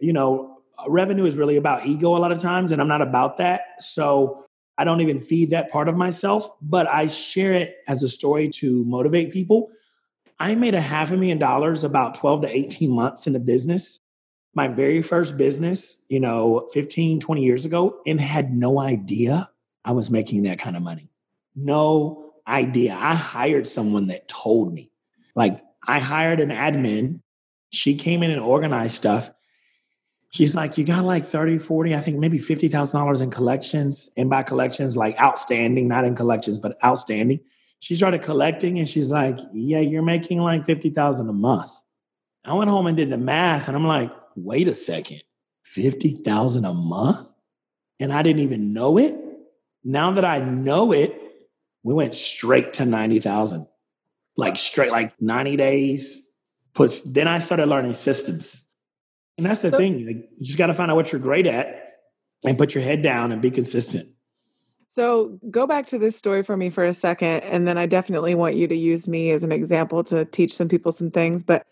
you 0.00 0.12
know, 0.12 0.58
revenue 0.88 1.24
is 1.24 1.36
really 1.36 1.56
about 1.56 1.86
ego 1.86 2.16
a 2.16 2.18
lot 2.18 2.32
of 2.32 2.38
times, 2.38 2.72
and 2.72 2.80
I'm 2.80 2.88
not 2.88 3.02
about 3.02 3.36
that. 3.38 3.82
So 3.82 4.46
I 4.76 4.84
don't 4.84 5.00
even 5.00 5.20
feed 5.20 5.50
that 5.50 5.70
part 5.70 5.88
of 5.88 5.96
myself, 5.96 6.48
but 6.60 6.88
I 6.88 7.06
share 7.06 7.52
it 7.52 7.76
as 7.86 8.02
a 8.02 8.08
story 8.08 8.48
to 8.50 8.84
motivate 8.86 9.32
people. 9.32 9.70
I 10.38 10.54
made 10.54 10.74
a 10.74 10.80
half 10.80 11.10
a 11.12 11.16
million 11.16 11.38
dollars 11.38 11.84
about 11.84 12.14
12 12.16 12.42
to 12.42 12.48
18 12.48 12.90
months 12.90 13.26
in 13.26 13.34
the 13.34 13.40
business. 13.40 14.00
My 14.54 14.68
very 14.68 15.02
first 15.02 15.36
business, 15.36 16.06
you 16.08 16.20
know, 16.20 16.68
15, 16.72 17.20
20 17.20 17.42
years 17.42 17.64
ago, 17.64 18.00
and 18.06 18.20
had 18.20 18.52
no 18.52 18.80
idea 18.80 19.50
I 19.84 19.92
was 19.92 20.10
making 20.10 20.42
that 20.44 20.58
kind 20.58 20.76
of 20.76 20.82
money. 20.82 21.10
No 21.54 22.32
idea. 22.46 22.96
I 22.98 23.14
hired 23.14 23.66
someone 23.66 24.08
that 24.08 24.28
told 24.28 24.72
me. 24.72 24.90
Like, 25.36 25.60
I 25.86 26.00
hired 26.00 26.40
an 26.40 26.50
admin. 26.50 27.20
She 27.70 27.96
came 27.96 28.22
in 28.22 28.30
and 28.30 28.40
organized 28.40 28.96
stuff. 28.96 29.30
She's 30.30 30.54
like, 30.54 30.76
you 30.76 30.84
got 30.84 31.04
like 31.04 31.24
30, 31.24 31.58
40, 31.58 31.94
I 31.94 32.00
think 32.00 32.18
maybe 32.18 32.38
$50,000 32.38 33.22
in 33.22 33.30
collections. 33.30 34.10
And 34.16 34.28
by 34.28 34.42
collections, 34.42 34.96
like 34.96 35.18
outstanding, 35.20 35.86
not 35.86 36.04
in 36.04 36.16
collections, 36.16 36.58
but 36.58 36.76
outstanding. 36.84 37.40
She 37.78 37.94
started 37.94 38.22
collecting 38.22 38.78
and 38.78 38.88
she's 38.88 39.10
like, 39.10 39.38
yeah, 39.52 39.80
you're 39.80 40.02
making 40.02 40.40
like 40.40 40.66
50,000 40.66 41.28
a 41.28 41.32
month. 41.32 41.70
I 42.44 42.54
went 42.54 42.70
home 42.70 42.86
and 42.86 42.96
did 42.96 43.10
the 43.10 43.18
math 43.18 43.68
and 43.68 43.76
I'm 43.76 43.86
like, 43.86 44.10
wait 44.36 44.68
a 44.68 44.74
second, 44.74 45.22
50,000 45.64 46.64
a 46.64 46.74
month? 46.74 47.28
And 48.00 48.12
I 48.12 48.22
didn't 48.22 48.42
even 48.42 48.72
know 48.72 48.98
it. 48.98 49.16
Now 49.84 50.10
that 50.12 50.24
I 50.24 50.40
know 50.40 50.92
it, 50.92 51.20
we 51.82 51.94
went 51.94 52.14
straight 52.14 52.72
to 52.74 52.86
90,000. 52.86 53.66
Like 54.36 54.56
straight, 54.56 54.90
like 54.90 55.20
90 55.20 55.56
days. 55.56 56.20
Puts, 56.74 57.02
then 57.02 57.28
I 57.28 57.38
started 57.38 57.66
learning 57.66 57.94
systems. 57.94 58.68
And 59.36 59.46
that's 59.46 59.62
the 59.62 59.70
so, 59.70 59.78
thing. 59.78 60.06
Like, 60.06 60.16
you 60.38 60.46
just 60.46 60.58
got 60.58 60.66
to 60.66 60.74
find 60.74 60.90
out 60.90 60.96
what 60.96 61.12
you're 61.12 61.20
great 61.20 61.46
at 61.46 61.84
and 62.44 62.58
put 62.58 62.74
your 62.74 62.84
head 62.84 63.02
down 63.02 63.32
and 63.32 63.40
be 63.40 63.50
consistent. 63.50 64.08
So 64.88 65.38
go 65.50 65.66
back 65.66 65.86
to 65.86 65.98
this 65.98 66.16
story 66.16 66.44
for 66.44 66.56
me 66.56 66.70
for 66.70 66.84
a 66.84 66.94
second. 66.94 67.40
And 67.40 67.66
then 67.66 67.78
I 67.78 67.86
definitely 67.86 68.34
want 68.34 68.54
you 68.54 68.68
to 68.68 68.76
use 68.76 69.08
me 69.08 69.30
as 69.30 69.42
an 69.42 69.50
example 69.50 70.04
to 70.04 70.24
teach 70.24 70.54
some 70.54 70.68
people 70.68 70.92
some 70.92 71.10
things. 71.10 71.42
But 71.42 71.66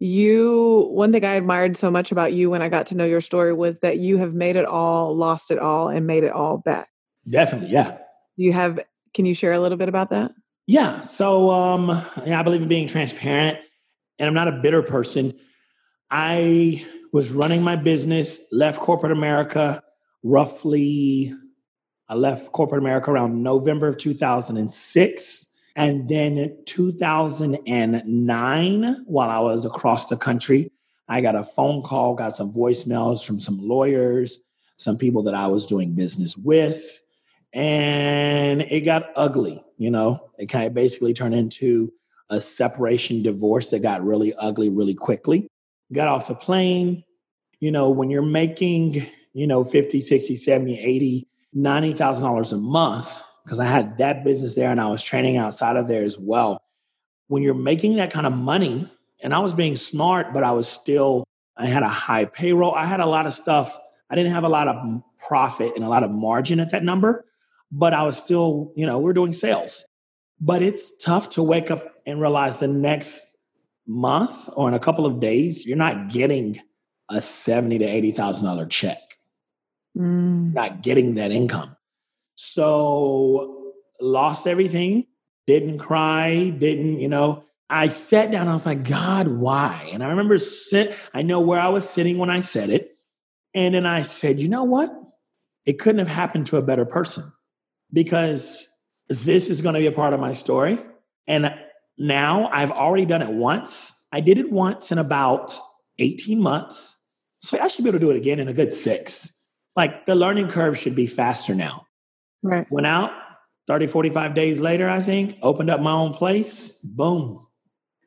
you, 0.00 0.88
one 0.90 1.12
thing 1.12 1.24
I 1.24 1.34
admired 1.34 1.76
so 1.76 1.90
much 1.90 2.10
about 2.10 2.32
you 2.32 2.50
when 2.50 2.62
I 2.62 2.68
got 2.68 2.86
to 2.88 2.96
know 2.96 3.04
your 3.04 3.20
story 3.20 3.52
was 3.52 3.78
that 3.78 3.98
you 3.98 4.16
have 4.18 4.34
made 4.34 4.56
it 4.56 4.64
all, 4.64 5.16
lost 5.16 5.52
it 5.52 5.58
all, 5.60 5.88
and 5.88 6.06
made 6.06 6.24
it 6.24 6.32
all 6.32 6.58
back. 6.58 6.88
Definitely. 7.28 7.70
Yeah. 7.70 7.92
Do 8.36 8.44
you 8.44 8.52
have, 8.52 8.80
can 9.14 9.24
you 9.24 9.34
share 9.34 9.52
a 9.52 9.60
little 9.60 9.78
bit 9.78 9.88
about 9.88 10.10
that? 10.10 10.32
Yeah. 10.66 11.02
So 11.02 11.50
um, 11.50 11.88
yeah, 12.24 12.40
I 12.40 12.42
believe 12.42 12.62
in 12.62 12.68
being 12.68 12.86
transparent 12.86 13.58
and 14.18 14.26
I'm 14.26 14.32
not 14.34 14.48
a 14.48 14.52
bitter 14.52 14.82
person. 14.82 15.34
I 16.10 16.86
was 17.12 17.32
running 17.32 17.62
my 17.62 17.76
business, 17.76 18.40
left 18.50 18.80
corporate 18.80 19.12
America 19.12 19.82
roughly, 20.22 21.34
I 22.08 22.14
left 22.14 22.52
corporate 22.52 22.80
America 22.80 23.10
around 23.10 23.42
November 23.42 23.88
of 23.88 23.98
2006. 23.98 25.50
And 25.76 26.08
then 26.08 26.56
2009, 26.66 29.04
while 29.06 29.30
I 29.30 29.40
was 29.40 29.64
across 29.64 30.06
the 30.06 30.16
country, 30.16 30.70
I 31.08 31.20
got 31.20 31.34
a 31.34 31.42
phone 31.42 31.82
call, 31.82 32.14
got 32.14 32.36
some 32.36 32.52
voicemails 32.52 33.26
from 33.26 33.40
some 33.40 33.58
lawyers, 33.58 34.40
some 34.76 34.96
people 34.96 35.24
that 35.24 35.34
I 35.34 35.48
was 35.48 35.66
doing 35.66 35.94
business 35.94 36.36
with 36.36 37.00
and 37.54 38.62
it 38.62 38.80
got 38.80 39.10
ugly. 39.14 39.63
You 39.84 39.90
know, 39.90 40.30
it 40.38 40.46
kind 40.46 40.66
of 40.66 40.72
basically 40.72 41.12
turned 41.12 41.34
into 41.34 41.92
a 42.30 42.40
separation 42.40 43.22
divorce 43.22 43.68
that 43.68 43.82
got 43.82 44.02
really 44.02 44.32
ugly 44.32 44.70
really 44.70 44.94
quickly. 44.94 45.46
Got 45.92 46.08
off 46.08 46.28
the 46.28 46.34
plane. 46.34 47.04
You 47.60 47.70
know, 47.70 47.90
when 47.90 48.08
you're 48.08 48.22
making, 48.22 49.06
you 49.34 49.46
know, 49.46 49.62
50, 49.62 50.00
60, 50.00 50.36
70, 50.36 50.80
80, 50.80 51.28
$90,000 51.54 52.52
a 52.52 52.56
month, 52.56 53.22
because 53.44 53.60
I 53.60 53.66
had 53.66 53.98
that 53.98 54.24
business 54.24 54.54
there 54.54 54.70
and 54.70 54.80
I 54.80 54.86
was 54.86 55.02
training 55.02 55.36
outside 55.36 55.76
of 55.76 55.86
there 55.86 56.02
as 56.02 56.18
well. 56.18 56.62
When 57.26 57.42
you're 57.42 57.52
making 57.52 57.96
that 57.96 58.10
kind 58.10 58.26
of 58.26 58.32
money, 58.32 58.90
and 59.22 59.34
I 59.34 59.40
was 59.40 59.52
being 59.52 59.76
smart, 59.76 60.32
but 60.32 60.42
I 60.42 60.52
was 60.52 60.66
still, 60.66 61.24
I 61.58 61.66
had 61.66 61.82
a 61.82 61.88
high 61.88 62.24
payroll. 62.24 62.74
I 62.74 62.86
had 62.86 63.00
a 63.00 63.06
lot 63.06 63.26
of 63.26 63.34
stuff. 63.34 63.78
I 64.08 64.14
didn't 64.14 64.32
have 64.32 64.44
a 64.44 64.48
lot 64.48 64.66
of 64.66 65.02
profit 65.18 65.72
and 65.76 65.84
a 65.84 65.90
lot 65.90 66.04
of 66.04 66.10
margin 66.10 66.58
at 66.58 66.70
that 66.70 66.84
number 66.84 67.26
but 67.74 67.92
I 67.92 68.04
was 68.04 68.16
still, 68.16 68.72
you 68.76 68.86
know, 68.86 68.98
we're 69.00 69.12
doing 69.12 69.32
sales. 69.32 69.84
But 70.40 70.62
it's 70.62 70.96
tough 71.02 71.28
to 71.30 71.42
wake 71.42 71.70
up 71.70 71.94
and 72.06 72.20
realize 72.20 72.58
the 72.58 72.68
next 72.68 73.36
month 73.86 74.48
or 74.54 74.68
in 74.68 74.74
a 74.74 74.78
couple 74.78 75.06
of 75.06 75.20
days, 75.20 75.66
you're 75.66 75.76
not 75.76 76.08
getting 76.08 76.60
a 77.10 77.20
seventy 77.20 77.78
to 77.78 77.84
eighty 77.84 78.12
thousand 78.12 78.46
dollar 78.46 78.66
check. 78.66 78.98
Mm. 79.96 80.54
Not 80.54 80.82
getting 80.82 81.16
that 81.16 81.32
income. 81.32 81.76
So 82.36 83.72
lost 84.00 84.46
everything, 84.46 85.06
didn't 85.46 85.78
cry, 85.78 86.50
didn't, 86.50 87.00
you 87.00 87.08
know. 87.08 87.44
I 87.68 87.88
sat 87.88 88.30
down, 88.30 88.46
I 88.46 88.52
was 88.52 88.66
like, 88.66 88.84
God, 88.88 89.26
why? 89.26 89.90
And 89.92 90.04
I 90.04 90.08
remember 90.08 90.38
sit, 90.38 90.94
I 91.12 91.22
know 91.22 91.40
where 91.40 91.60
I 91.60 91.68
was 91.68 91.88
sitting 91.88 92.18
when 92.18 92.30
I 92.30 92.40
said 92.40 92.70
it. 92.70 92.96
And 93.54 93.74
then 93.74 93.86
I 93.86 94.02
said, 94.02 94.38
you 94.38 94.48
know 94.48 94.64
what? 94.64 94.92
It 95.64 95.78
couldn't 95.78 96.00
have 96.00 96.08
happened 96.14 96.46
to 96.48 96.56
a 96.56 96.62
better 96.62 96.84
person 96.84 97.24
because 97.94 98.68
this 99.08 99.48
is 99.48 99.62
going 99.62 99.74
to 99.74 99.80
be 99.80 99.86
a 99.86 99.92
part 99.92 100.12
of 100.12 100.20
my 100.20 100.34
story. 100.34 100.78
And 101.26 101.54
now 101.96 102.48
I've 102.52 102.72
already 102.72 103.06
done 103.06 103.22
it 103.22 103.30
once. 103.30 104.06
I 104.12 104.20
did 104.20 104.38
it 104.38 104.50
once 104.50 104.92
in 104.92 104.98
about 104.98 105.56
18 105.98 106.40
months. 106.40 106.96
So 107.38 107.58
I 107.58 107.68
should 107.68 107.84
be 107.84 107.88
able 107.90 108.00
to 108.00 108.06
do 108.06 108.10
it 108.10 108.16
again 108.16 108.40
in 108.40 108.48
a 108.48 108.52
good 108.52 108.74
six. 108.74 109.42
Like 109.76 110.06
the 110.06 110.14
learning 110.14 110.48
curve 110.48 110.78
should 110.78 110.94
be 110.94 111.06
faster 111.06 111.54
now. 111.54 111.86
Right. 112.42 112.66
Went 112.70 112.86
out 112.86 113.12
30, 113.66 113.86
45 113.86 114.34
days 114.34 114.60
later, 114.60 114.88
I 114.88 115.00
think, 115.00 115.38
opened 115.42 115.70
up 115.70 115.80
my 115.80 115.92
own 115.92 116.12
place. 116.12 116.80
Boom. 116.82 117.46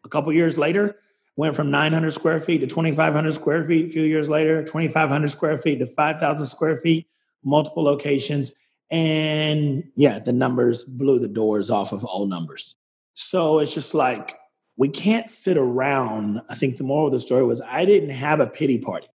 A 0.06 0.10
couple 0.10 0.32
years 0.32 0.58
later, 0.58 0.96
went 1.36 1.56
from 1.56 1.72
900 1.72 2.12
square 2.12 2.40
feet 2.40 2.60
to 2.60 2.68
2,500 2.68 3.34
square 3.34 3.66
feet. 3.66 3.88
A 3.88 3.90
few 3.90 4.04
years 4.04 4.30
later, 4.30 4.64
2,500 4.64 5.30
square 5.30 5.58
feet 5.58 5.80
to 5.80 5.88
5,000 5.88 6.46
square 6.46 6.78
feet, 6.78 7.08
multiple 7.44 7.84
locations. 7.84 8.56
And 8.90 9.84
yeah, 9.96 10.20
the 10.20 10.34
numbers 10.34 10.84
blew 10.84 11.20
the 11.20 11.28
doors 11.28 11.70
off 11.70 11.92
of 11.92 12.06
all 12.06 12.26
numbers. 12.26 12.78
So 13.14 13.60
it's 13.60 13.74
just 13.74 13.94
like, 13.94 14.36
we 14.78 14.90
can't 14.90 15.30
sit 15.30 15.58
around. 15.58 16.42
I 16.50 16.56
think 16.56 16.78
the 16.78 16.84
moral 16.84 17.08
of 17.08 17.12
the 17.12 17.20
story 17.20 17.44
was 17.46 17.62
I 17.62 17.86
didn't 17.86 18.12
have 18.12 18.40
a 18.40 18.48
pity 18.48 18.78
party. 18.80 19.08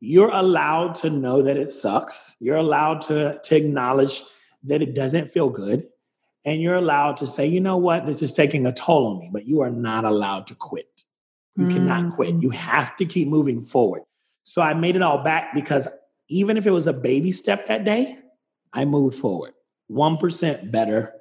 You're 0.00 0.30
allowed 0.30 0.94
to 0.96 1.10
know 1.10 1.42
that 1.42 1.56
it 1.56 1.70
sucks. 1.70 2.36
You're 2.40 2.56
allowed 2.56 3.00
to, 3.02 3.40
to 3.42 3.56
acknowledge 3.56 4.22
that 4.62 4.80
it 4.80 4.94
doesn't 4.94 5.30
feel 5.30 5.50
good. 5.50 5.88
And 6.44 6.62
you're 6.62 6.76
allowed 6.76 7.16
to 7.18 7.26
say, 7.26 7.46
you 7.46 7.60
know 7.60 7.76
what, 7.76 8.06
this 8.06 8.22
is 8.22 8.32
taking 8.32 8.64
a 8.64 8.72
toll 8.72 9.08
on 9.08 9.18
me, 9.18 9.28
but 9.32 9.46
you 9.46 9.60
are 9.60 9.70
not 9.70 10.04
allowed 10.04 10.46
to 10.46 10.54
quit. 10.54 11.04
You 11.56 11.66
mm. 11.66 11.72
cannot 11.72 12.14
quit. 12.14 12.36
You 12.36 12.50
have 12.50 12.96
to 12.98 13.04
keep 13.04 13.26
moving 13.26 13.62
forward. 13.62 14.02
So 14.44 14.62
I 14.62 14.72
made 14.72 14.94
it 14.94 15.02
all 15.02 15.22
back 15.22 15.52
because 15.52 15.88
even 16.28 16.56
if 16.56 16.66
it 16.66 16.70
was 16.70 16.86
a 16.86 16.92
baby 16.92 17.32
step 17.32 17.66
that 17.66 17.84
day, 17.84 18.18
I 18.72 18.84
moved 18.84 19.16
forward 19.16 19.52
1% 19.90 20.70
better 20.70 21.14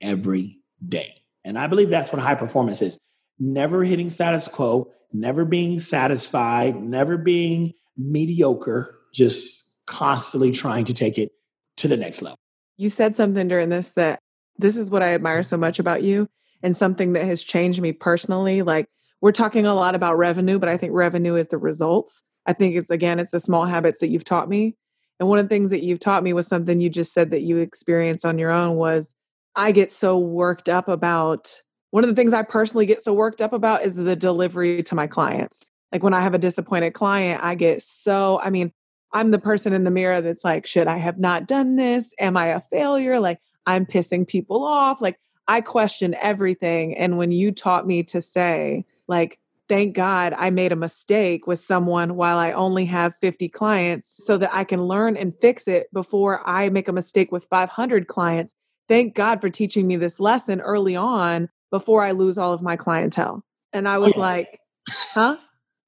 every 0.00 0.58
day. 0.86 1.22
And 1.44 1.58
I 1.58 1.66
believe 1.66 1.90
that's 1.90 2.12
what 2.12 2.22
high 2.22 2.34
performance 2.34 2.80
is 2.82 2.98
never 3.38 3.84
hitting 3.84 4.10
status 4.10 4.48
quo, 4.48 4.90
never 5.12 5.44
being 5.44 5.80
satisfied, 5.80 6.80
never 6.80 7.16
being 7.16 7.72
mediocre, 7.96 8.98
just 9.12 9.70
constantly 9.86 10.52
trying 10.52 10.84
to 10.86 10.94
take 10.94 11.18
it 11.18 11.30
to 11.76 11.88
the 11.88 11.96
next 11.96 12.22
level. 12.22 12.38
You 12.76 12.88
said 12.88 13.14
something 13.14 13.48
during 13.48 13.68
this 13.68 13.90
that 13.90 14.18
this 14.58 14.76
is 14.76 14.90
what 14.90 15.02
I 15.02 15.14
admire 15.14 15.42
so 15.42 15.56
much 15.56 15.78
about 15.78 16.02
you 16.02 16.28
and 16.62 16.76
something 16.76 17.12
that 17.12 17.24
has 17.24 17.44
changed 17.44 17.80
me 17.80 17.92
personally. 17.92 18.62
Like, 18.62 18.86
we're 19.20 19.32
talking 19.32 19.66
a 19.66 19.74
lot 19.74 19.94
about 19.94 20.18
revenue, 20.18 20.58
but 20.58 20.68
I 20.68 20.76
think 20.76 20.92
revenue 20.92 21.34
is 21.34 21.48
the 21.48 21.58
results. 21.58 22.22
I 22.46 22.52
think 22.52 22.76
it's 22.76 22.90
again, 22.90 23.18
it's 23.18 23.30
the 23.30 23.40
small 23.40 23.64
habits 23.64 23.98
that 24.00 24.08
you've 24.08 24.24
taught 24.24 24.48
me 24.48 24.76
and 25.20 25.28
one 25.28 25.38
of 25.38 25.44
the 25.44 25.48
things 25.48 25.70
that 25.70 25.82
you've 25.82 26.00
taught 26.00 26.22
me 26.22 26.32
was 26.32 26.46
something 26.46 26.80
you 26.80 26.90
just 26.90 27.12
said 27.12 27.30
that 27.30 27.42
you 27.42 27.58
experienced 27.58 28.24
on 28.24 28.38
your 28.38 28.50
own 28.50 28.76
was 28.76 29.14
I 29.56 29.72
get 29.72 29.92
so 29.92 30.18
worked 30.18 30.68
up 30.68 30.88
about 30.88 31.60
one 31.90 32.02
of 32.02 32.10
the 32.10 32.16
things 32.16 32.34
I 32.34 32.42
personally 32.42 32.86
get 32.86 33.02
so 33.02 33.12
worked 33.12 33.40
up 33.40 33.52
about 33.52 33.82
is 33.82 33.96
the 33.96 34.16
delivery 34.16 34.82
to 34.82 34.94
my 34.96 35.06
clients. 35.06 35.62
Like 35.92 36.02
when 36.02 36.14
I 36.14 36.22
have 36.22 36.34
a 36.34 36.38
disappointed 36.38 36.92
client, 36.92 37.40
I 37.44 37.54
get 37.54 37.82
so, 37.82 38.40
I 38.40 38.50
mean, 38.50 38.72
I'm 39.12 39.30
the 39.30 39.38
person 39.38 39.72
in 39.72 39.84
the 39.84 39.92
mirror 39.92 40.20
that's 40.20 40.44
like, 40.44 40.66
should 40.66 40.88
I 40.88 40.96
have 40.96 41.20
not 41.20 41.46
done 41.46 41.76
this? 41.76 42.12
Am 42.18 42.36
I 42.36 42.46
a 42.46 42.60
failure? 42.60 43.20
Like 43.20 43.38
I'm 43.64 43.86
pissing 43.86 44.26
people 44.26 44.64
off. 44.64 45.00
Like 45.00 45.20
I 45.46 45.60
question 45.60 46.16
everything. 46.20 46.96
And 46.96 47.16
when 47.16 47.30
you 47.30 47.52
taught 47.52 47.86
me 47.86 48.02
to 48.04 48.20
say, 48.20 48.84
like, 49.06 49.38
thank 49.68 49.94
God 49.94 50.34
I 50.36 50.50
made 50.50 50.72
a 50.72 50.76
mistake 50.76 51.46
with 51.46 51.60
someone 51.60 52.16
while 52.16 52.38
I 52.38 52.52
only 52.52 52.84
have 52.86 53.14
50 53.16 53.48
clients 53.48 54.20
so 54.24 54.36
that 54.38 54.54
I 54.54 54.64
can 54.64 54.82
learn 54.82 55.16
and 55.16 55.32
fix 55.40 55.68
it 55.68 55.86
before 55.92 56.46
I 56.48 56.68
make 56.68 56.88
a 56.88 56.92
mistake 56.92 57.32
with 57.32 57.44
500 57.44 58.06
clients. 58.06 58.54
Thank 58.88 59.14
God 59.14 59.40
for 59.40 59.48
teaching 59.48 59.86
me 59.86 59.96
this 59.96 60.20
lesson 60.20 60.60
early 60.60 60.96
on 60.96 61.48
before 61.70 62.02
I 62.02 62.12
lose 62.12 62.38
all 62.38 62.52
of 62.52 62.62
my 62.62 62.76
clientele. 62.76 63.42
And 63.72 63.88
I 63.88 63.96
oh, 63.96 64.00
was 64.00 64.12
oh, 64.14 64.18
yeah. 64.18 64.22
like, 64.22 64.60
huh? 64.88 65.36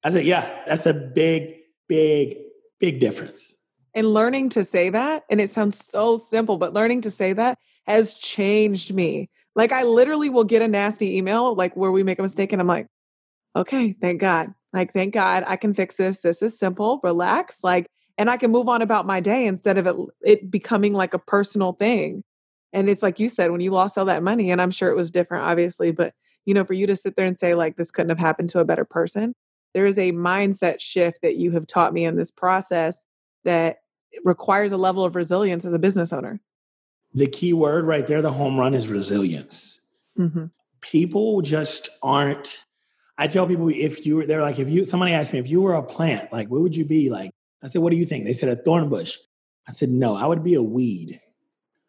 I 0.03 0.09
said, 0.09 0.25
yeah, 0.25 0.63
that's 0.65 0.85
a 0.85 0.93
big, 0.93 1.55
big, 1.87 2.37
big 2.79 2.99
difference. 2.99 3.53
And 3.93 4.13
learning 4.13 4.49
to 4.49 4.63
say 4.63 4.89
that, 4.89 5.23
and 5.29 5.41
it 5.41 5.49
sounds 5.49 5.83
so 5.89 6.17
simple, 6.17 6.57
but 6.57 6.73
learning 6.73 7.01
to 7.01 7.11
say 7.11 7.33
that 7.33 7.57
has 7.85 8.15
changed 8.15 8.93
me. 8.93 9.29
Like 9.55 9.71
I 9.71 9.83
literally 9.83 10.29
will 10.29 10.43
get 10.43 10.61
a 10.61 10.67
nasty 10.67 11.17
email 11.17 11.55
like 11.55 11.75
where 11.75 11.91
we 11.91 12.03
make 12.03 12.19
a 12.19 12.21
mistake 12.21 12.51
and 12.51 12.61
I'm 12.61 12.67
like, 12.67 12.87
okay, 13.57 13.93
thank 13.93 14.21
God. 14.21 14.53
Like, 14.73 14.93
thank 14.93 15.13
God 15.13 15.43
I 15.47 15.55
can 15.55 15.73
fix 15.73 15.95
this. 15.95 16.21
This 16.21 16.41
is 16.41 16.57
simple, 16.57 16.99
relax. 17.03 17.63
Like, 17.63 17.87
and 18.17 18.29
I 18.29 18.37
can 18.37 18.51
move 18.51 18.67
on 18.67 18.81
about 18.81 19.05
my 19.05 19.19
day 19.19 19.45
instead 19.45 19.77
of 19.77 19.87
it, 19.87 19.95
it 20.23 20.51
becoming 20.51 20.93
like 20.93 21.13
a 21.13 21.19
personal 21.19 21.73
thing. 21.73 22.23
And 22.73 22.89
it's 22.89 23.03
like 23.03 23.19
you 23.19 23.29
said, 23.29 23.51
when 23.51 23.61
you 23.61 23.71
lost 23.71 23.97
all 23.97 24.05
that 24.05 24.23
money, 24.23 24.51
and 24.51 24.61
I'm 24.61 24.71
sure 24.71 24.89
it 24.89 24.95
was 24.95 25.11
different, 25.11 25.45
obviously, 25.45 25.91
but 25.91 26.13
you 26.45 26.53
know, 26.53 26.63
for 26.63 26.73
you 26.73 26.87
to 26.87 26.95
sit 26.95 27.15
there 27.15 27.25
and 27.25 27.37
say, 27.37 27.55
like, 27.55 27.75
this 27.75 27.91
couldn't 27.91 28.09
have 28.09 28.19
happened 28.19 28.49
to 28.49 28.59
a 28.59 28.65
better 28.65 28.85
person, 28.85 29.33
there 29.73 29.85
is 29.85 29.97
a 29.97 30.13
mindset 30.13 30.79
shift 30.79 31.19
that 31.21 31.35
you 31.35 31.51
have 31.51 31.67
taught 31.67 31.93
me 31.93 32.05
in 32.05 32.15
this 32.15 32.31
process 32.31 33.05
that 33.43 33.77
requires 34.23 34.71
a 34.71 34.77
level 34.77 35.03
of 35.03 35.15
resilience 35.15 35.65
as 35.65 35.73
a 35.73 35.79
business 35.79 36.13
owner. 36.13 36.39
The 37.13 37.27
key 37.27 37.53
word 37.53 37.85
right 37.85 38.07
there, 38.07 38.21
the 38.21 38.31
home 38.31 38.57
run 38.57 38.73
is 38.73 38.89
resilience. 38.89 39.87
Mm-hmm. 40.17 40.45
People 40.81 41.41
just 41.41 41.89
aren't. 42.01 42.63
I 43.17 43.27
tell 43.27 43.47
people 43.47 43.69
if 43.69 44.05
you 44.05 44.17
were, 44.17 44.25
they're 44.25 44.41
like, 44.41 44.59
if 44.59 44.69
you, 44.69 44.85
somebody 44.85 45.13
asked 45.13 45.33
me, 45.33 45.39
if 45.39 45.49
you 45.49 45.61
were 45.61 45.73
a 45.73 45.83
plant, 45.83 46.31
like, 46.31 46.49
what 46.49 46.61
would 46.61 46.75
you 46.75 46.85
be? 46.85 47.09
Like, 47.09 47.31
I 47.63 47.67
said, 47.67 47.81
what 47.81 47.91
do 47.91 47.97
you 47.97 48.05
think? 48.05 48.25
They 48.25 48.33
said, 48.33 48.49
a 48.49 48.55
thorn 48.55 48.89
bush. 48.89 49.17
I 49.67 49.71
said, 49.71 49.89
no, 49.89 50.15
I 50.15 50.25
would 50.25 50.43
be 50.43 50.53
a 50.53 50.63
weed. 50.63 51.19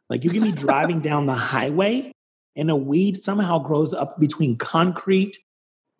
Like, 0.08 0.24
you 0.24 0.30
can 0.30 0.42
be 0.42 0.52
driving 0.52 1.00
down 1.00 1.26
the 1.26 1.34
highway 1.34 2.12
and 2.56 2.70
a 2.70 2.76
weed 2.76 3.16
somehow 3.16 3.58
grows 3.58 3.94
up 3.94 4.18
between 4.18 4.56
concrete, 4.56 5.38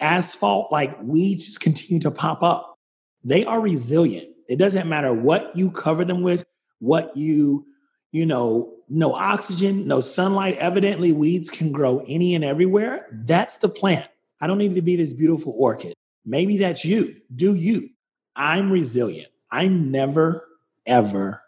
asphalt, 0.01 0.73
like 0.73 1.01
weeds 1.03 1.47
just 1.47 1.61
continue 1.61 2.01
to 2.01 2.11
pop 2.11 2.43
up. 2.43 2.77
They 3.23 3.45
are 3.45 3.61
resilient. 3.61 4.29
It 4.49 4.57
doesn't 4.57 4.89
matter 4.89 5.13
what 5.13 5.55
you 5.55 5.71
cover 5.71 6.05
them 6.05 6.23
with, 6.23 6.45
what 6.79 7.17
you, 7.17 7.67
you 8.13 8.25
know, 8.27 8.75
no 8.89 9.13
oxygen, 9.13 9.87
no 9.87 10.01
sunlight. 10.01 10.57
Evidently, 10.57 11.13
weeds 11.13 11.51
can 11.51 11.71
grow 11.71 12.03
any 12.09 12.35
and 12.35 12.45
everywhere. 12.45 13.07
That's 13.13 13.59
the 13.59 13.69
plant. 13.69 14.09
I 14.41 14.47
don't 14.47 14.59
need 14.59 14.75
to 14.75 14.83
be 14.83 14.97
this 14.97 15.13
beautiful 15.13 15.55
orchid. 15.57 15.95
Maybe 16.25 16.59
that's 16.59 16.85
you. 16.85 17.17
Do 17.35 17.55
you? 17.55 17.91
I'm 18.37 18.71
resilient. 18.71 19.29
I'm 19.51 19.91
never, 19.91 20.47
ever, 20.87 21.43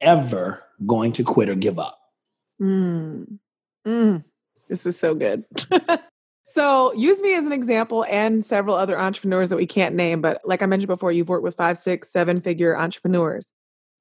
ever 0.00 0.62
going 0.86 1.12
to 1.12 1.24
quit 1.24 1.48
or 1.48 1.54
give 1.54 1.78
up. 1.78 1.98
Mm. 2.60 3.38
Mm. 3.86 4.24
This 4.68 4.86
is 4.86 4.98
so 4.98 5.14
good. 5.14 5.44
so 6.46 6.92
use 6.94 7.20
me 7.20 7.34
as 7.34 7.46
an 7.46 7.52
example 7.52 8.04
and 8.10 8.44
several 8.44 8.76
other 8.76 8.98
entrepreneurs 8.98 9.48
that 9.50 9.56
we 9.56 9.66
can't 9.66 9.94
name, 9.94 10.20
but 10.20 10.40
like 10.44 10.62
I 10.62 10.66
mentioned 10.66 10.88
before, 10.88 11.10
you've 11.10 11.28
worked 11.28 11.42
with 11.42 11.56
five, 11.56 11.78
six, 11.78 12.12
seven 12.12 12.40
figure 12.40 12.76
entrepreneurs. 12.76 13.52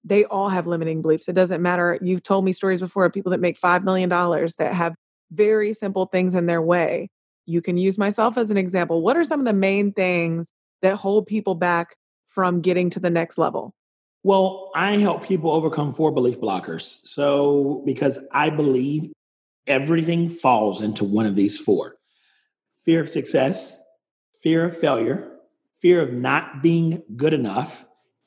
They 0.04 0.26
all 0.26 0.50
have 0.50 0.68
limiting 0.68 1.02
beliefs. 1.02 1.28
It 1.28 1.34
doesn't 1.34 1.62
matter. 1.62 1.98
You've 2.02 2.24
told 2.24 2.46
me 2.46 2.54
stories 2.54 2.80
before 2.80 3.06
of 3.06 3.14
people 3.14 3.32
that 3.32 3.42
make 3.42 3.60
$5 3.60 3.84
million 3.84 4.10
that 4.10 4.74
have 4.74 4.96
very 5.32 5.74
simple 5.74 6.06
things 6.06 6.36
in 6.36 6.46
their 6.46 6.62
way. 6.62 7.10
You 7.50 7.64
can 7.64 7.78
use 7.78 7.98
myself 7.98 8.38
as 8.38 8.52
an 8.52 8.58
example. 8.58 9.02
What 9.02 9.18
are 9.18 9.24
some 9.24 9.40
of 9.40 9.46
the 9.48 9.54
main 9.54 9.92
things 9.92 10.54
that 10.84 10.96
hold 10.96 11.26
people 11.26 11.56
back 11.56 11.96
from 12.28 12.62
getting 12.62 12.92
to 12.92 13.00
the 13.00 13.10
next 13.10 13.40
level? 13.40 13.74
Well, 14.22 14.70
I 14.76 14.98
help 14.98 15.26
people 15.26 15.50
overcome 15.50 15.94
four 15.94 16.12
belief 16.12 16.40
blockers. 16.40 17.00
So, 17.06 17.82
because 17.88 18.20
I 18.32 18.52
believe 18.52 19.12
everything 19.66 20.30
falls 20.30 20.84
into 20.84 21.04
one 21.04 21.26
of 21.26 21.36
these 21.36 21.60
four 21.60 21.96
fear 22.86 23.02
of 23.02 23.10
success, 23.10 23.84
fear 24.44 24.66
of 24.66 24.78
failure, 24.78 25.32
fear 25.82 26.02
of 26.02 26.14
not 26.14 26.62
being 26.62 27.02
good 27.16 27.34
enough, 27.34 27.86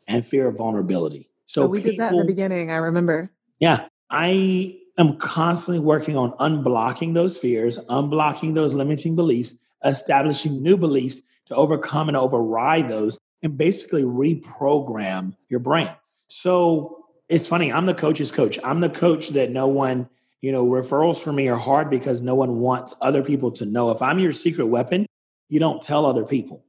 and 0.09 0.27
fear 0.27 0.49
of 0.49 0.57
vulnerability. 0.57 1.31
So, 1.47 1.63
oh, 1.63 1.67
we 1.69 1.79
people, 1.79 1.91
did 1.93 2.01
that 2.01 2.13
in 2.13 2.19
the 2.19 2.25
beginning, 2.25 2.73
I 2.73 2.77
remember. 2.77 3.31
Yeah. 3.61 3.87
I 4.11 4.79
am 4.99 5.17
constantly 5.17 5.81
working 5.81 6.17
on 6.17 6.33
unblocking 6.33 7.15
those 7.15 7.39
fears, 7.39 7.79
unblocking 7.89 8.55
those 8.55 8.75
limiting 8.75 9.17
beliefs, 9.17 9.59
establishing 9.85 10.63
new 10.63 10.77
beliefs 10.77 11.23
to 11.47 11.55
overcome 11.55 12.09
and 12.09 12.17
override 12.17 12.89
those 12.89 13.19
and 13.43 13.59
basically 13.59 14.03
reprogram 14.03 15.35
your 15.49 15.61
brain. 15.61 15.91
So 16.29 17.07
it's 17.29 17.47
funny, 17.47 17.73
I'm 17.73 17.87
the 17.87 17.95
coach's 17.95 18.31
coach. 18.31 18.59
I'm 18.63 18.81
the 18.81 18.91
coach 18.91 19.31
that 19.31 19.51
no 19.51 19.67
one, 19.67 20.09
you 20.41 20.53
know, 20.53 20.67
referrals 20.67 21.23
for 21.23 21.33
me 21.33 21.49
are 21.49 21.57
hard 21.57 21.91
because 21.91 22.21
no 22.21 22.35
one 22.35 22.59
wants 22.59 22.95
other 23.01 23.23
people 23.23 23.51
to 23.53 23.67
know. 23.67 23.91
If 23.91 24.03
I'm 24.03 24.19
your 24.19 24.33
secret 24.33 24.67
weapon, 24.67 25.07
you 25.49 25.59
don't 25.59 25.83
tell 25.83 26.07
other 26.07 26.25
people 26.25 26.65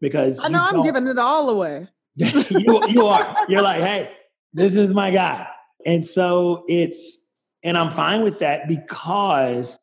because 0.00 0.42
I 0.44 0.48
know 0.48 0.60
I'm 0.60 0.82
giving 0.82 1.06
it 1.06 1.18
all 1.18 1.50
away. 1.50 1.88
you, 2.16 2.88
you 2.88 3.06
are. 3.06 3.36
You're 3.48 3.62
like, 3.62 3.82
hey, 3.82 4.12
this 4.52 4.74
is 4.74 4.94
my 4.94 5.10
guy. 5.10 5.46
And 5.84 6.04
so 6.06 6.64
it's, 6.66 7.25
and 7.62 7.76
I'm 7.76 7.90
fine 7.90 8.22
with 8.22 8.40
that 8.40 8.68
because, 8.68 9.78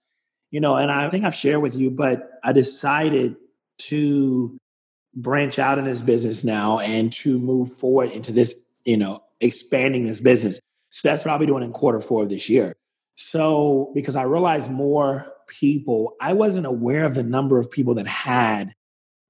you 0.52 0.60
know, 0.60 0.76
and 0.76 0.92
I 0.92 1.10
think 1.10 1.26
I've 1.26 1.36
shared 1.36 1.62
with 1.62 1.76
you, 1.76 1.92
but 1.92 2.30
I 2.44 2.52
decided 2.52 3.36
to 3.80 4.58
branch 5.16 5.60
out 5.60 5.78
in 5.78 5.86
this 5.86 6.02
business 6.02 6.44
now 6.44 6.80
and 6.80 7.12
to 7.14 7.40
move 7.40 7.74
forward 7.74 8.12
into 8.12 8.32
this, 8.32 8.70
you 8.86 8.98
know, 8.98 9.24
expanding 9.42 10.06
this 10.06 10.20
business. 10.20 10.60
So 10.90 11.08
that's 11.08 11.26
what 11.26 11.32
I'll 11.32 11.40
be 11.40 11.46
doing 11.46 11.64
in 11.64 11.72
quarter 11.72 12.00
four 12.00 12.24
of 12.24 12.30
this 12.30 12.50
year. 12.50 12.76
So, 13.16 13.92
because 13.94 14.16
I 14.16 14.24
realized 14.24 14.72
more 14.72 15.32
people, 15.48 16.16
I 16.20 16.34
wasn't 16.34 16.66
aware 16.66 17.06
of 17.06 17.16
the 17.16 17.24
number 17.24 17.60
of 17.60 17.70
people 17.70 17.96
that 17.96 18.08
had 18.08 18.74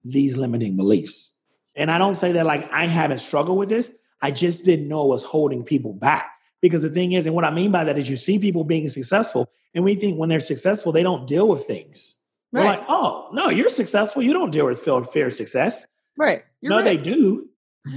these 0.04 0.38
limiting 0.38 0.78
beliefs. 0.78 1.34
And 1.76 1.90
I 1.90 1.98
don't 1.98 2.16
say 2.16 2.34
that 2.34 2.46
like 2.46 2.72
I 2.72 2.88
haven't 2.88 3.20
struggled 3.20 3.58
with 3.58 3.70
this. 3.70 3.94
I 4.22 4.32
just 4.32 4.64
didn't 4.64 4.88
know 4.88 5.04
it 5.04 5.10
was 5.10 5.24
holding 5.24 5.64
people 5.64 5.94
back. 5.94 6.33
Because 6.64 6.82
the 6.82 6.90
thing 6.90 7.12
is, 7.12 7.28
and 7.28 7.36
what 7.36 7.44
I 7.44 7.52
mean 7.52 7.72
by 7.72 7.84
that 7.84 7.98
is 7.98 8.10
you 8.10 8.16
see 8.16 8.40
people 8.40 8.64
being 8.64 8.88
successful, 8.88 9.52
and 9.76 9.84
we 9.84 9.96
think 9.96 10.18
when 10.18 10.30
they're 10.30 10.40
successful, 10.40 10.94
they 10.94 11.04
don't 11.04 11.28
deal 11.28 11.48
with 11.50 11.66
things. 11.66 12.24
Right. 12.54 12.62
We're 12.62 12.70
like, 12.70 12.86
oh, 12.88 13.30
no, 13.34 13.50
you're 13.50 13.70
successful. 13.70 14.24
You 14.24 14.32
don't 14.32 14.52
deal 14.52 14.68
with 14.68 14.80
fair 14.80 15.30
success. 15.30 15.86
Right. 16.18 16.42
You're 16.62 16.70
no, 16.70 16.78
right. 16.78 16.86
they 16.86 16.98
do. 16.98 17.50